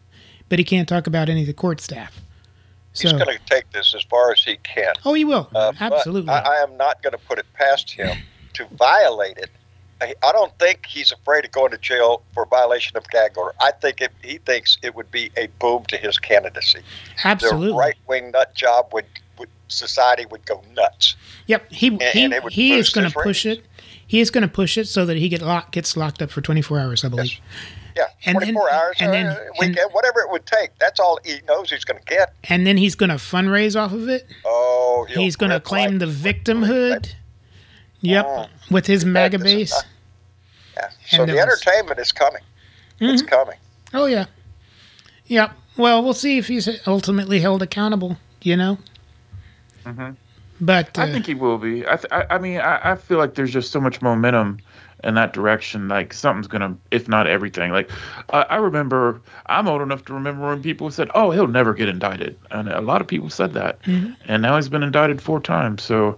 [0.50, 2.22] but he can't talk about any of the court staff.
[2.94, 4.94] So, He's going to take this as far as he can.
[5.04, 6.30] oh, he will Uh, absolutely.
[6.30, 8.18] I, I am not going to put it past him
[8.54, 9.50] to violate it.
[10.02, 13.54] I, I don't think he's afraid of going to jail for violation of gag order.
[13.62, 16.80] I think it, he thinks it would be a boom to his candidacy.
[17.24, 17.68] Absolutely.
[17.68, 19.06] The right wing nut job would,
[19.40, 21.16] would society would go nuts.
[21.48, 23.66] Yep, he he, and would he is going to push it.
[24.08, 26.42] He is going to push it so that he get locked gets locked up for
[26.42, 27.40] 24 hours, I believe.
[27.96, 30.78] Yeah, And 24 then- hours, and uh, then- a weekend, whatever it would take.
[30.80, 32.34] That's all he knows he's going to get.
[32.46, 34.28] And then he's going to fundraise off of it.
[34.46, 37.14] Oh, he'll he's going to grip claim the victimhood.
[38.02, 38.46] Yep, Oh.
[38.70, 39.74] with his MAGA base.
[40.76, 40.90] Yeah.
[41.08, 42.42] So And the there was- entertainment is coming.
[43.00, 43.28] It's Mhm.
[43.28, 43.56] coming.
[43.94, 44.26] Oh yeah,
[45.28, 45.52] yep.
[45.78, 48.18] Well, we'll see if he's ultimately held accountable.
[48.42, 48.78] You know,
[49.86, 50.12] hmm
[50.62, 51.86] but uh, I think he will be.
[51.88, 54.60] I, th- I, I mean, I, I feel like there's just so much momentum
[55.04, 55.88] in that direction.
[55.88, 57.72] Like something's gonna, if not everything.
[57.72, 57.90] Like
[58.32, 61.90] I I remember, I'm old enough to remember when people said, "Oh, he'll never get
[61.90, 63.82] indicted," and a lot of people said that.
[63.84, 64.16] Mhm.
[64.26, 65.84] And now he's been indicted four times.
[65.84, 66.18] So,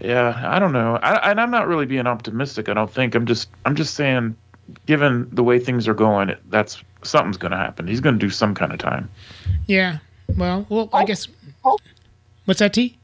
[0.00, 0.96] yeah, I don't know.
[1.02, 2.68] I, and I'm not really being optimistic.
[2.68, 3.14] I don't think.
[3.14, 4.34] I'm just, I'm just saying,
[4.86, 7.86] given the way things are going, that's something's gonna happen.
[7.86, 9.10] He's gonna do some kind of time.
[9.66, 9.98] yeah.
[10.38, 11.28] Well, well, I guess.
[12.46, 12.96] What's that, Tee?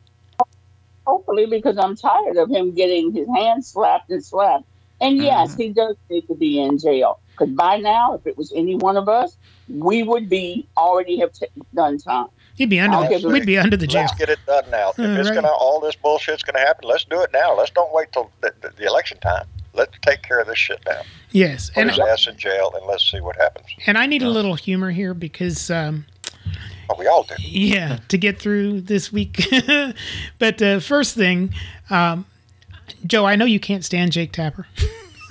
[1.07, 4.65] Hopefully, because I'm tired of him getting his hands slapped and slapped.
[5.01, 7.21] And yes, he does need to be in jail.
[7.33, 9.37] Because by now, if it was any one of us,
[9.69, 12.27] we would be already have t- done time.
[12.57, 12.99] He'd be under.
[12.99, 14.03] The, give we'd be under the jail.
[14.03, 14.91] Let's get it done now.
[14.91, 15.37] If it's right.
[15.37, 16.87] gonna, all this bullshit's gonna happen.
[16.87, 17.57] Let's do it now.
[17.57, 19.47] Let's don't wait till the, the, the election time.
[19.73, 21.01] Let's take care of this shit now.
[21.31, 23.67] Yes, Put and his ass in jail and let's see what happens.
[23.87, 25.71] and I need a little humor here because.
[25.71, 26.05] Um,
[26.99, 27.35] We all do.
[27.39, 29.49] Yeah, to get through this week.
[30.39, 31.53] but uh, first thing,
[31.89, 32.27] um,
[33.07, 34.67] Joe, I know you can't stand Jake Tapper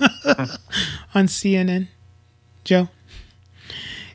[1.14, 1.88] on CNN,
[2.64, 2.88] Joe.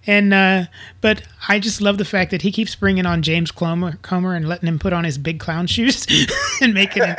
[0.07, 0.65] And uh,
[1.01, 4.47] but I just love the fact that he keeps bringing on James Comer, Comer and
[4.47, 6.05] letting him put on his big clown shoes
[6.61, 7.15] and making an,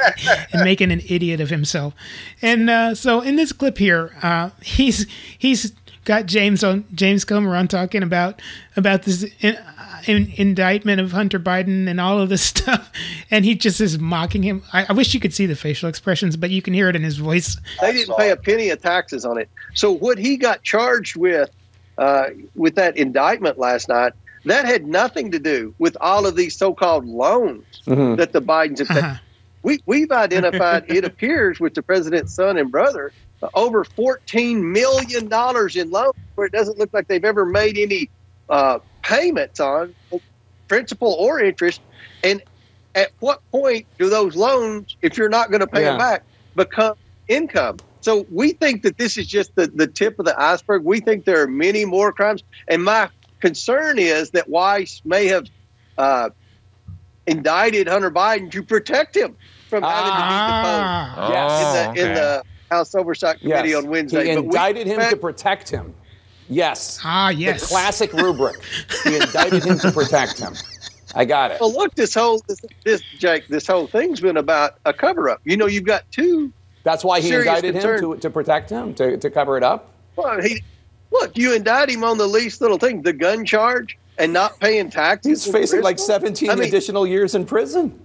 [0.52, 1.94] and making an idiot of himself.
[2.40, 5.72] And uh, so in this clip here, uh, he's he's
[6.06, 8.40] got James on James Comer on talking about
[8.76, 9.58] about this in,
[10.06, 12.90] in, indictment of Hunter Biden and all of this stuff,
[13.30, 14.62] and he just is mocking him.
[14.72, 17.02] I, I wish you could see the facial expressions, but you can hear it in
[17.02, 17.58] his voice.
[17.82, 19.50] They didn't pay a penny of taxes on it.
[19.74, 21.50] So what he got charged with,
[21.98, 24.14] uh, with that indictment last night,
[24.46, 28.16] that had nothing to do with all of these so-called loans Mhm.
[28.16, 29.18] that the Bidens have taken.
[29.64, 33.10] We, we've identified, it appears, with the president's son and brother,
[33.54, 38.10] over $14 million in loans where it doesn't look like they've ever made any
[38.48, 39.94] uh, payments on.
[40.68, 41.80] principal or interest.
[42.24, 42.42] And
[42.94, 46.24] at what point do those loans, if you're not going to pay them back,
[46.56, 46.94] become
[47.28, 47.76] income?
[48.00, 50.82] So we think that this is just the, the tip of the iceberg.
[50.84, 52.42] We think there are many more crimes.
[52.68, 53.08] And my
[53.40, 55.46] concern is that Weiss may have
[55.98, 56.30] uh,
[57.26, 59.36] indicted Hunter Biden to protect him
[59.68, 61.14] from having Ah.
[61.14, 63.84] to be deposed in, the, in the House Oversight Committee Yes.
[63.84, 64.28] on Wednesday.
[64.28, 65.94] He But we indicted him to protect him.
[66.48, 67.00] Yes.
[67.04, 67.60] Ah, yes.
[67.62, 68.56] The classic rubric.
[69.04, 70.54] He indicted him to protect him.
[71.14, 71.60] I got it.
[71.60, 75.40] Well, look, this whole this, this Jake, this whole thing's been about a cover up.
[75.44, 76.52] You know, you've got two.
[76.84, 79.90] That's why he indicted concern- him to, to protect him, to, to cover it up.
[80.14, 80.62] Well, he
[81.10, 84.90] look, you indict him on the least little thing, the gun charge, and not paying
[84.90, 85.44] taxes.
[85.44, 87.98] He's in facing like 17 I mean, additional years in prison.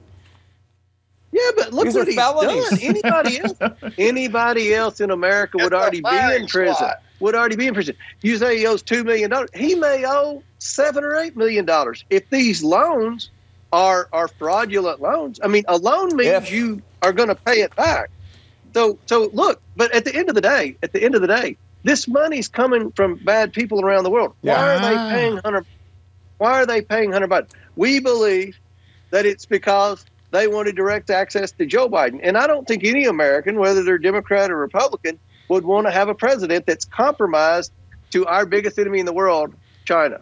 [1.32, 2.70] Yeah, but look These what are he's felonies.
[2.70, 2.80] done.
[2.82, 6.76] Anybody else, anybody else in America would already be in prison.
[6.76, 6.96] squad.
[7.22, 7.96] Would already be in prison.
[8.22, 9.50] You say he owes two million dollars.
[9.54, 12.04] He may owe seven or eight million dollars.
[12.10, 13.30] If these loans
[13.72, 17.62] are are fraudulent loans, I mean, a loan means If- you are going to pay
[17.62, 18.10] it back.
[18.74, 19.62] So, so look.
[19.76, 22.48] But at the end of the day, at the end of the day, this money's
[22.48, 24.34] coming from bad people around the world.
[24.42, 25.66] Why are they paying Hunter?
[26.40, 27.48] Why are they paying Hunter Biden?
[27.76, 28.58] We believe
[29.12, 32.20] that it's because they wanted direct access to Joe Biden.
[32.24, 36.10] And I don't think any American, whether they're Democrat or Republican, would want to have
[36.10, 37.72] a president that's compromised
[38.12, 39.54] to our biggest enemy in the world,
[39.86, 40.22] China.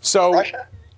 [0.00, 0.42] So,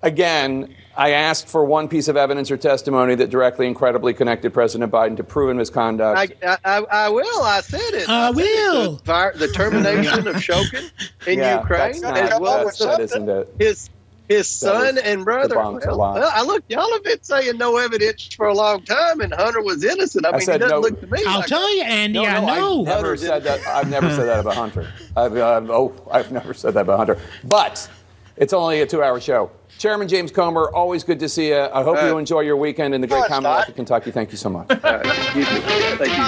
[0.01, 4.53] again, I asked for one piece of evidence or testimony that directly and credibly connected
[4.53, 6.33] President Biden to proven misconduct.
[6.43, 7.43] I, I, I, I will.
[7.43, 8.09] I said it.
[8.09, 8.71] I said it.
[8.71, 8.95] will.
[9.05, 10.89] The, the termination of Shokin
[11.27, 13.53] in Yeah, Ukraine, that's not- as well that's- as that isn't it.
[13.59, 13.89] his
[14.27, 15.55] his son and brother.
[15.55, 19.61] Well, I look, y'all have been saying no evidence for a long time, and Hunter
[19.61, 20.25] was innocent.
[20.25, 20.81] I, I mean, said it doesn't no.
[20.81, 21.23] look to me.
[21.27, 22.19] I'll like tell you, Andy.
[22.19, 22.81] no, I know.
[22.81, 23.65] I've never said that.
[23.67, 24.91] I've never said that about Hunter.
[25.15, 27.19] I've, uh, oh, I've never said that about Hunter.
[27.43, 27.89] But
[28.37, 29.51] it's only a two-hour show.
[29.77, 31.59] Chairman James Comer, always good to see you.
[31.59, 34.11] I hope you enjoy your weekend in the No, great Commonwealth of Kentucky.
[34.11, 34.67] Thank you so much.
[34.69, 35.45] Thank you,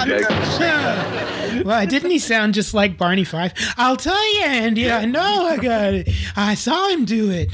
[0.06, 0.28] Jake.
[1.64, 3.54] well, didn't he sound just like Barney Fife?
[3.76, 4.90] I'll tell you, Andy.
[4.90, 6.08] I know I got it.
[6.36, 7.48] I saw him do it.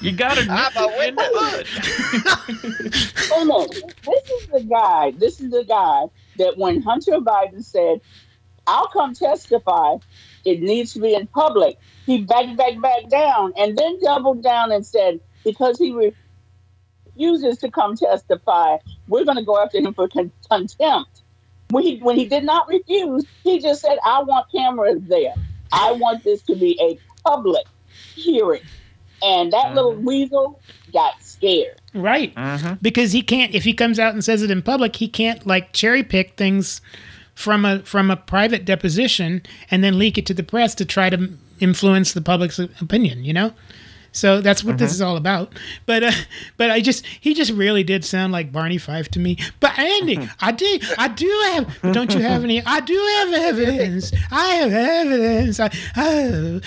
[0.00, 1.30] You got to I'm a witness.
[3.32, 5.12] Oh no, this is the guy.
[5.12, 6.04] This is the guy
[6.36, 8.00] that when Hunter Biden said,
[8.66, 9.96] "I'll come testify,"
[10.44, 11.78] it needs to be in public.
[12.06, 17.70] He backed, back, back down, and then doubled down and said, because he refuses to
[17.70, 21.22] come testify, we're going to go after him for con- contempt.
[21.70, 25.34] When he when he did not refuse, he just said, "I want cameras there.
[25.72, 27.64] I want this to be a public
[28.14, 28.60] hearing."
[29.22, 30.02] And that little uh-huh.
[30.02, 30.60] weasel
[30.92, 31.80] got scared.
[31.94, 32.32] Right.
[32.36, 32.76] Uh-huh.
[32.82, 35.72] Because he can't if he comes out and says it in public, he can't like
[35.72, 36.82] cherry pick things
[37.34, 41.10] from a from a private deposition and then leak it to the press to try
[41.10, 41.30] to
[41.60, 43.52] influence the public's opinion, you know?
[44.14, 45.52] So that's what this is all about.
[45.86, 46.12] But uh,
[46.56, 49.36] but I just he just really did sound like Barney Fife to me.
[49.58, 54.12] But Andy, I do I do have don't you have any I do have evidence.
[54.30, 55.58] I have evidence.
[55.58, 56.60] I, I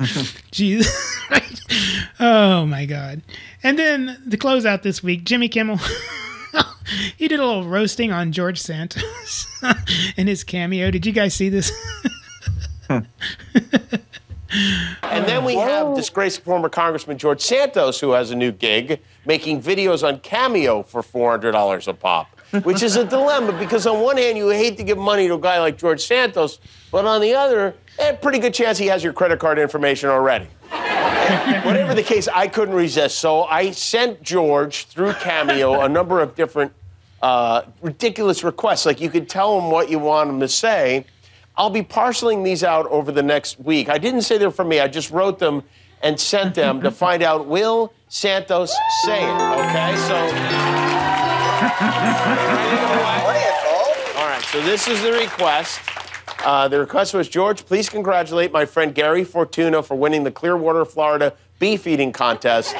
[0.50, 1.18] Jesus.
[2.20, 3.22] oh my God.
[3.62, 5.78] And then the closeout this week, Jimmy Kimmel.
[7.16, 9.46] he did a little roasting on George Santos
[10.16, 10.90] in his cameo.
[10.90, 11.72] Did you guys see this?
[15.02, 19.60] And then we have disgraced former Congressman George Santos, who has a new gig making
[19.60, 22.28] videos on Cameo for $400 a pop,
[22.62, 25.40] which is a dilemma because on one hand, you hate to give money to a
[25.40, 26.60] guy like George Santos,
[26.92, 30.46] but on the other, eh, pretty good chance he has your credit card information already.
[31.64, 33.18] Whatever the case, I couldn't resist.
[33.18, 36.72] So I sent George through Cameo a number of different
[37.22, 38.84] uh, ridiculous requests.
[38.84, 41.06] Like you could tell him what you want him to say.
[41.56, 43.88] I'll be parceling these out over the next week.
[43.88, 44.80] I didn't say they're from me.
[44.80, 45.62] I just wrote them
[46.02, 48.74] and sent them to find out will Santos
[49.04, 49.30] say it.
[49.30, 50.14] Okay, so.
[54.18, 55.80] All right, so this is the request.
[56.44, 60.84] Uh, the request was George, please congratulate my friend Gary Fortuna for winning the Clearwater,
[60.84, 62.74] Florida beef eating contest.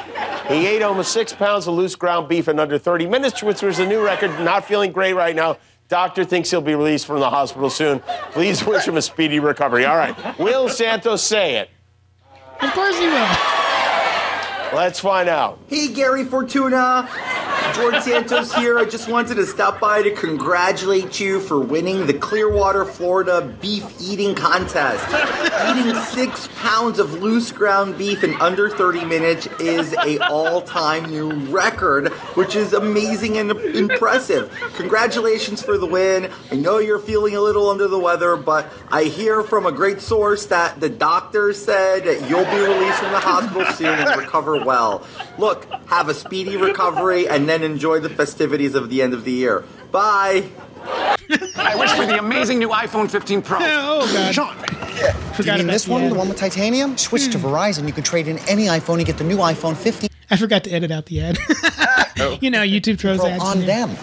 [0.47, 3.79] He ate almost six pounds of loose ground beef in under 30 minutes, which was
[3.79, 4.29] a new record.
[4.41, 5.57] Not feeling great right now.
[5.87, 7.99] Doctor thinks he'll be released from the hospital soon.
[8.31, 9.85] Please wish him a speedy recovery.
[9.85, 10.37] All right.
[10.39, 11.69] Will Santos say it?
[12.61, 13.27] Of course he will.
[14.73, 15.59] Let's find out.
[15.67, 17.07] Hey, Gary Fortuna.
[17.73, 18.77] George Santos here.
[18.77, 23.85] I just wanted to stop by to congratulate you for winning the Clearwater, Florida beef
[23.99, 25.05] eating contest.
[25.69, 31.31] Eating six pounds of loose ground beef in under 30 minutes is a all-time new
[31.47, 34.53] record, which is amazing and impressive.
[34.75, 36.29] Congratulations for the win.
[36.51, 40.01] I know you're feeling a little under the weather, but I hear from a great
[40.01, 44.63] source that the doctor said that you'll be released from the hospital soon and recover
[44.63, 45.05] well.
[45.37, 49.31] Look, have a speedy recovery and then enjoy the festivities of the end of the
[49.31, 49.63] year.
[49.91, 50.49] Bye.
[51.57, 53.57] I wish for the amazing new iPhone 15 Pro.
[53.61, 54.35] Oh, God.
[54.35, 54.55] Sean.
[55.33, 56.11] Forgot Do you mean this the one, ad.
[56.11, 56.97] the one with titanium?
[56.97, 57.45] Switch to hmm.
[57.45, 57.87] Verizon.
[57.87, 60.71] You can trade in any iPhone and get the new iPhone 15 I forgot to
[60.71, 61.37] edit out the ad.
[62.41, 63.95] you know, YouTube throws Pro ads on them.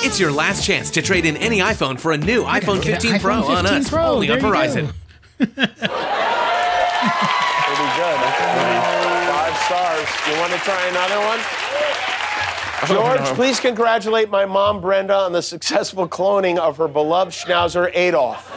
[0.00, 3.10] It's your last chance to trade in any iPhone for a new iPhone get an
[3.10, 4.04] 15 Pro iPhone on us, Pro.
[4.04, 4.58] only on There you go.
[4.58, 4.92] Verizon.
[5.38, 5.78] Pretty good.
[9.28, 10.08] Five stars.
[10.26, 12.07] You want to try another one?
[12.86, 13.34] George, no.
[13.34, 18.54] please congratulate my mom, Brenda, on the successful cloning of her beloved Schnauzer Adolf.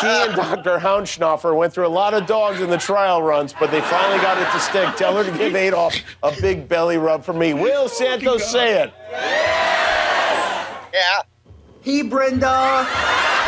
[0.00, 0.78] She and Dr.
[0.78, 4.38] Houndschnaufer went through a lot of dogs in the trial runs, but they finally got
[4.38, 4.96] it to stick.
[4.96, 7.54] Tell her to give Adolf a big belly rub for me.
[7.54, 8.92] Will Santos say it?
[10.92, 11.22] Yeah.
[11.82, 12.86] Hey, Brenda.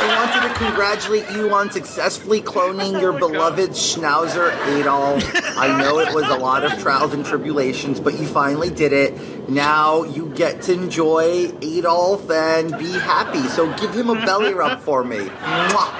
[0.02, 5.22] I wanted to congratulate you on successfully cloning your beloved Schnauzer Adolf.
[5.58, 9.50] I know it was a lot of trials and tribulations, but you finally did it.
[9.50, 13.46] Now you get to enjoy Adolf and be happy.
[13.48, 15.18] So give him a belly rub for me.
[15.18, 15.90] Mwah.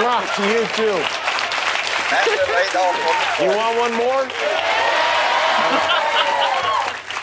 [0.00, 0.96] Mwah to you too.
[3.42, 4.24] You want one more?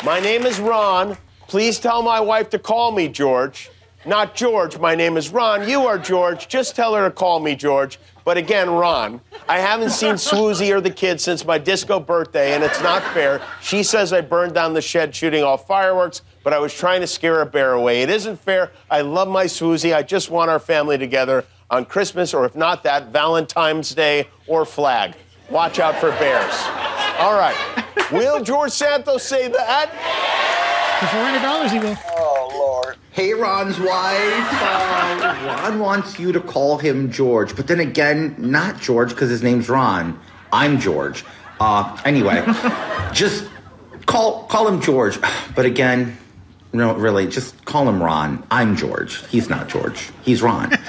[0.05, 1.17] My name is Ron.
[1.47, 3.71] Please tell my wife to call me George.
[4.05, 4.79] Not George.
[4.79, 5.69] My name is Ron.
[5.69, 6.47] You are George.
[6.47, 7.99] Just tell her to call me George.
[8.25, 12.63] But again, Ron, I haven't seen Swoozy or the kids since my disco birthday, and
[12.63, 13.41] it's not fair.
[13.61, 17.07] She says I burned down the shed shooting off fireworks, but I was trying to
[17.07, 18.01] scare a bear away.
[18.01, 18.71] It isn't fair.
[18.89, 19.95] I love my Swoozy.
[19.95, 24.65] I just want our family together on Christmas, or if not that, Valentine's Day or
[24.65, 25.13] flag.
[25.49, 26.53] Watch out for bears.
[27.19, 27.55] All right.
[28.11, 29.89] Will George Santos say that?
[30.99, 31.97] For four hundred dollars, he will.
[32.17, 32.40] Oh, Lord.
[33.11, 34.47] Hey, Ron's wife.
[35.21, 39.43] Uh, Ron wants you to call him George, but then again, not George because his
[39.43, 40.19] name's Ron.
[40.51, 41.23] I'm George.
[41.59, 42.43] Uh, anyway,
[43.13, 43.47] just
[44.05, 45.19] call call him George.
[45.55, 46.17] But again,
[46.73, 48.43] no, really, just call him Ron.
[48.49, 49.25] I'm George.
[49.27, 50.09] He's not George.
[50.23, 50.77] He's Ron.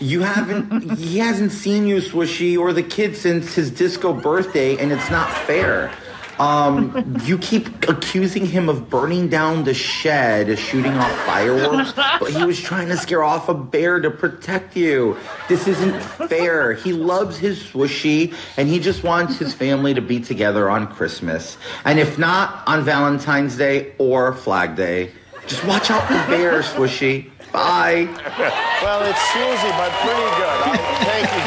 [0.00, 0.96] You haven't.
[0.96, 5.28] He hasn't seen you, Swishy, or the kid since his disco birthday, and it's not
[5.28, 5.90] fair.
[6.38, 12.44] Um, you keep accusing him of burning down the shed, shooting off fireworks, but he
[12.44, 15.16] was trying to scare off a bear to protect you.
[15.48, 16.74] This isn't fair.
[16.74, 21.58] He loves his swishy, and he just wants his family to be together on Christmas.
[21.84, 25.10] And if not, on Valentine's Day or Flag Day.
[25.46, 27.30] Just watch out for bears, swishy.
[27.52, 28.06] Bye.
[28.82, 30.60] well, it's Susie, but pretty good.
[30.62, 31.42] Uh, Thank you,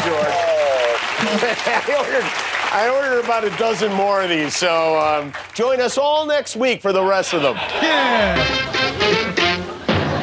[2.11, 2.47] George.
[2.73, 6.81] I ordered, about a dozen more of these, so um, join us all next week
[6.81, 7.55] for the rest of them.
[7.55, 8.35] Yeah.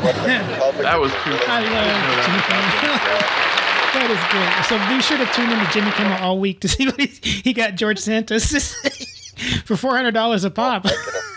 [0.02, 2.38] That was too I love Jimmy
[3.92, 4.64] that is great.
[4.66, 7.18] So be sure to tune in to Jimmy Kimmel all week to see what he's,
[7.18, 8.90] he got George Santos to say
[9.64, 10.86] for four hundred dollars a pop.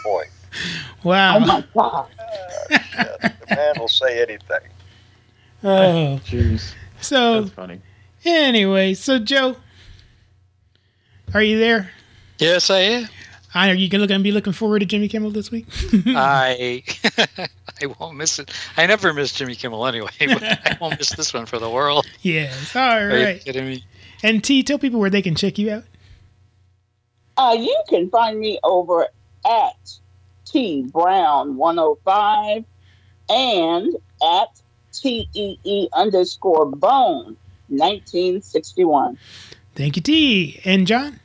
[0.03, 0.23] Boy,
[1.03, 1.37] Wow.
[1.37, 2.07] Oh, my God.
[2.69, 4.59] the man will say anything.
[5.63, 6.73] Oh, jeez.
[7.01, 7.81] So That's funny.
[8.23, 9.55] Anyway, so Joe,
[11.33, 11.91] are you there?
[12.39, 13.09] Yes, I am.
[13.53, 15.65] Are you going to be looking forward to Jimmy Kimmel this week?
[16.07, 16.83] I
[17.81, 18.51] I won't miss it.
[18.77, 22.05] I never miss Jimmy Kimmel anyway, but I won't miss this one for the world.
[22.21, 22.75] yes.
[22.75, 23.83] All Are you kidding me?
[24.23, 25.83] And Tee, tell people where they can check you out.
[27.37, 29.07] Uh, you can find me over
[29.45, 29.97] at
[30.45, 32.63] Tee Brown 105
[33.29, 34.61] and at
[34.93, 37.35] T E E underscore bone
[37.69, 39.17] 1961.
[39.81, 40.61] Thank you, Tee.
[40.63, 41.19] And John?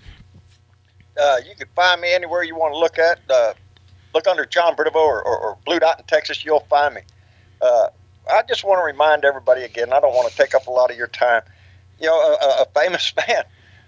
[1.14, 3.18] Uh, you can find me anywhere you want to look at.
[3.28, 3.52] Uh,
[4.14, 6.42] look under John Bridevaux or, or, or Blue Dot in Texas.
[6.42, 7.02] You'll find me.
[7.60, 7.88] Uh,
[8.32, 9.92] I just want to remind everybody again.
[9.92, 11.42] I don't want to take up a lot of your time.
[12.00, 13.44] You know, a, a famous man,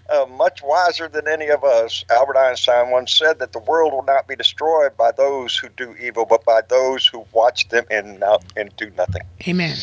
[0.07, 4.03] uh, much wiser than any of us, Albert Einstein once said that the world will
[4.03, 8.19] not be destroyed by those who do evil, but by those who watch them and
[8.19, 9.23] not, and do nothing.
[9.47, 9.75] Amen.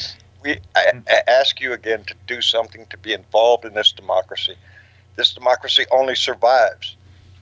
[0.44, 4.54] We I, I ask you again to do something to be involved in this democracy.
[5.16, 6.96] This democracy only survives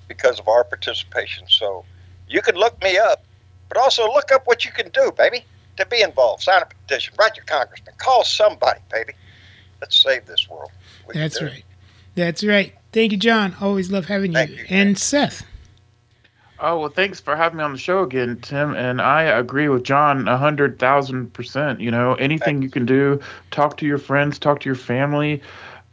[0.08, 1.46] because of our participation.
[1.48, 1.84] So
[2.28, 3.24] you can look me up,
[3.68, 5.44] but also look up what you can do, baby,
[5.76, 6.42] to be involved.
[6.42, 9.12] Sign a petition, write your congressman, call somebody, baby.
[9.80, 10.70] Let's save this world.
[11.06, 11.50] We That's do it.
[11.50, 11.64] right.
[12.14, 12.74] That's right.
[12.92, 13.56] Thank you, John.
[13.60, 14.64] Always love having you.
[14.68, 15.44] and Seth.
[16.60, 18.74] Oh well, thanks for having me on the show again, Tim.
[18.74, 21.80] And I agree with John a hundred thousand percent.
[21.80, 23.20] You know, anything you can do,
[23.50, 25.42] talk to your friends, talk to your family.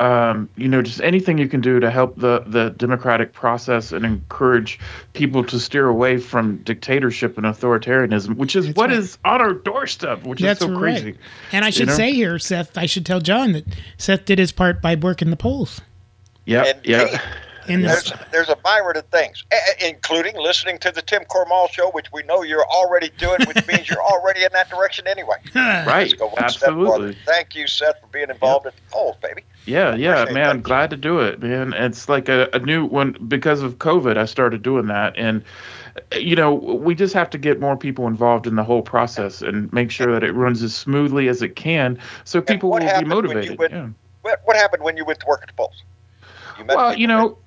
[0.01, 4.03] Um, you know, just anything you can do to help the the democratic process and
[4.03, 4.79] encourage
[5.13, 9.33] people to steer away from dictatorship and authoritarianism, which is what is right.
[9.35, 11.17] on our doorstep, which That's is so crazy.
[11.51, 11.93] And I You should know?
[11.93, 13.65] say here, Seth, I should tell John that
[13.97, 15.81] Seth did his part by working the polls.
[16.47, 17.21] Yeah, yeah.
[17.67, 19.55] In There's, this, there's a myriad of things, a-
[19.85, 23.67] a- including listening to the Tim Corrimal show, which we know you're already doing, which
[23.67, 25.35] means you're already in that direction anyway.
[25.55, 26.81] Right, Let's go one step farther.
[26.81, 27.17] absolutely.
[27.25, 29.43] Thank you, Seth, for being involved in the polls, baby.
[29.65, 30.61] Yeah, yeah, Appreciate man.
[30.61, 31.73] Glad to do it, man.
[31.73, 34.17] It's like a, a new one because of COVID.
[34.17, 35.43] I started doing that, and
[36.17, 39.71] you know, we just have to get more people involved in the whole process and
[39.73, 43.09] make sure that it runs as smoothly as it can, so people will be happened
[43.09, 43.59] when you motivated.
[43.59, 43.87] went- Yeah.
[44.21, 45.83] What, what happened when you went to work at the polls?
[46.59, 47.37] You Well, you know,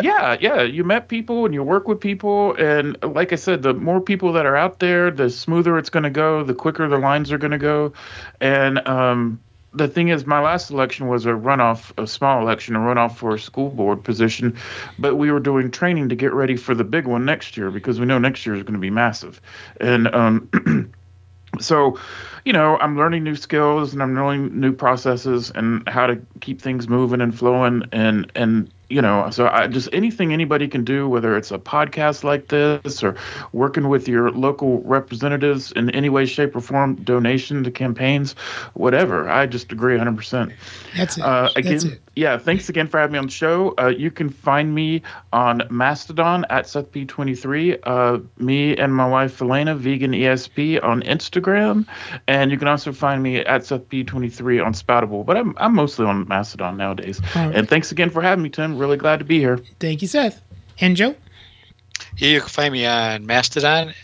[0.00, 0.62] yeah, yeah.
[0.62, 4.32] You met people and you work with people, and like I said, the more people
[4.34, 7.38] that are out there, the smoother it's going to go, the quicker the lines are
[7.38, 7.92] going to go,
[8.40, 9.40] and um,
[9.72, 13.34] the thing is, my last election was a runoff, a small election, a runoff for
[13.34, 14.56] a school board position,
[14.98, 17.98] but we were doing training to get ready for the big one next year because
[17.98, 19.40] we know next year is going to be massive,
[19.80, 20.92] and um,
[21.60, 21.98] so
[22.44, 26.60] you know i'm learning new skills and i'm learning new processes and how to keep
[26.60, 31.08] things moving and flowing and and you know so i just anything anybody can do
[31.08, 33.16] whether it's a podcast like this or
[33.52, 38.34] working with your local representatives in any way shape or form donation to campaigns
[38.74, 40.52] whatever i just agree 100%
[40.96, 41.24] That's it.
[41.24, 42.00] uh, again That's it.
[42.14, 45.02] yeah thanks again for having me on the show uh, you can find me
[45.32, 51.84] on mastodon at sethp23 uh, me and my wife elena vegan esp on instagram
[52.28, 56.28] and you can also find me at sethp23 on spoutable but i'm, I'm mostly on
[56.28, 57.56] mastodon nowadays right.
[57.56, 60.40] and thanks again for having me tim really glad to be here Thank you, Seth.
[60.80, 61.14] And Joe?
[62.16, 63.94] You can find me on Mastodon.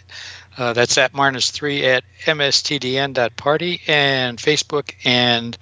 [0.57, 5.57] Uh, that's at Marnus3 at mstdn.party and Facebook and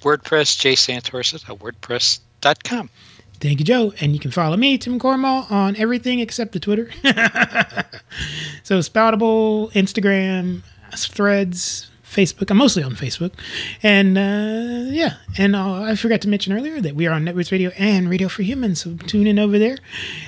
[0.00, 2.90] WordPress, jsantorsis at wordpress.com.
[3.40, 3.92] Thank you, Joe.
[4.00, 6.90] And you can follow me, Tim Corrimal, on everything except the Twitter.
[8.62, 10.62] so Spoutable, Instagram,
[10.94, 12.50] Threads, Facebook.
[12.50, 13.32] I'm mostly on Facebook.
[13.82, 17.52] And uh, yeah, and uh, I forgot to mention earlier that we are on Networks
[17.52, 18.80] Radio and Radio for Humans.
[18.82, 19.76] So tune in over there.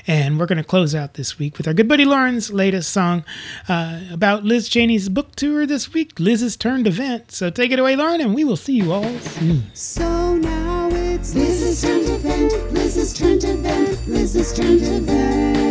[0.07, 3.25] And we're going to close out this week with our good buddy Lauren's latest song
[3.69, 7.33] uh, about Liz Cheney's book tour this week, Liz's Turn to Vent.
[7.33, 9.65] So take it away, Lauren, and we will see you all soon.
[9.75, 15.70] So now it's Liz's turn to vent, Liz's turn to vent, Liz's turn to vent.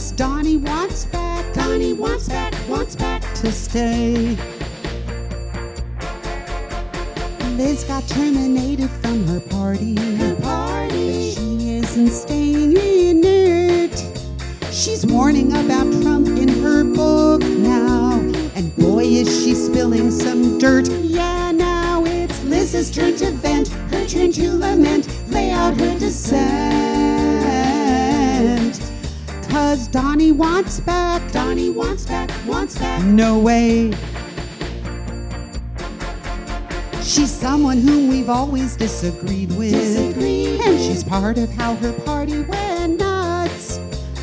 [0.00, 4.34] Cause Donnie wants back, Donnie wants back, wants back to stay.
[7.58, 10.00] Liz got terminated from her party.
[10.16, 11.34] Her party.
[11.34, 13.98] But she isn't staying in it.
[14.72, 18.20] She's warning about Trump in her book now.
[18.54, 20.88] And boy, is she spilling some dirt.
[20.88, 26.89] Yeah, now it's Liz's turn to vent, her turn to lament, lay out her dissent.
[29.50, 33.02] Cause Donnie wants back, Donnie wants back, wants back.
[33.04, 33.90] No way.
[37.02, 39.74] She's someone whom we've always disagreed with.
[39.74, 43.80] And she's part of how her party went nuts.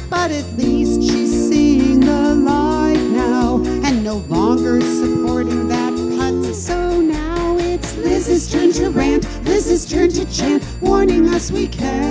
[0.10, 6.56] But at least she's seeing the light now and no longer supporting that cut.
[6.56, 12.08] So now it's Liz's turn to rant, Liz's turn to chant, warning us we can't.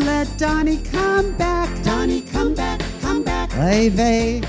[0.00, 3.52] Let Donnie come back, Donnie come back, come back.
[3.52, 4.42] Hey, they.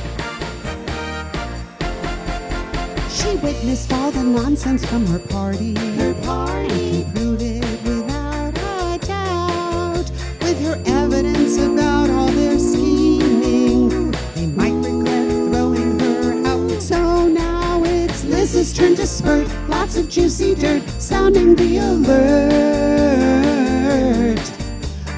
[3.10, 5.76] She witnessed all the nonsense from her party.
[5.98, 7.04] Her party.
[7.04, 10.12] And concluded without a doubt.
[10.42, 16.82] With her evidence about all their scheming, they might regret throwing her out.
[16.82, 19.48] So now it's Liz's turn to spurt.
[19.70, 22.36] Lots of juicy dirt, sounding the alert.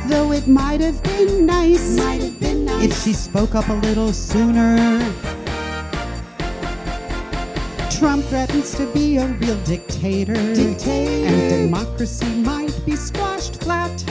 [0.08, 3.74] Though it might have been nice, might have been nice if she spoke up a
[3.74, 5.00] little sooner.
[7.92, 10.34] Trump threatens to be a real dictator.
[10.34, 11.28] Dictator.
[11.28, 14.02] And democracy might be squashed flat.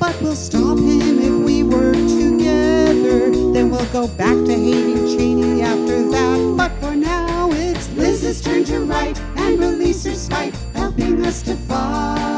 [0.00, 3.30] But we'll stop him if we work together.
[3.52, 6.54] Then we'll go back to hating Cheney after that.
[6.56, 11.54] But for now, it's Liz's turn to write and release her spite, helping us to
[11.54, 12.33] fight.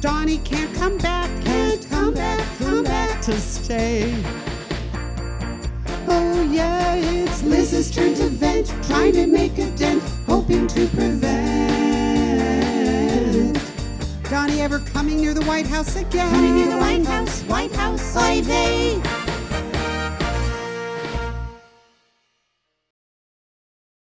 [0.00, 4.14] Donnie can't come back, can't come back, come back to stay.
[6.06, 11.58] Oh yeah, it's Liz's turn to vent, trying to make a dent, hoping to prevent
[14.68, 16.30] ever coming near the White House again.
[16.30, 19.17] Coming near the White House, White House, oy vey.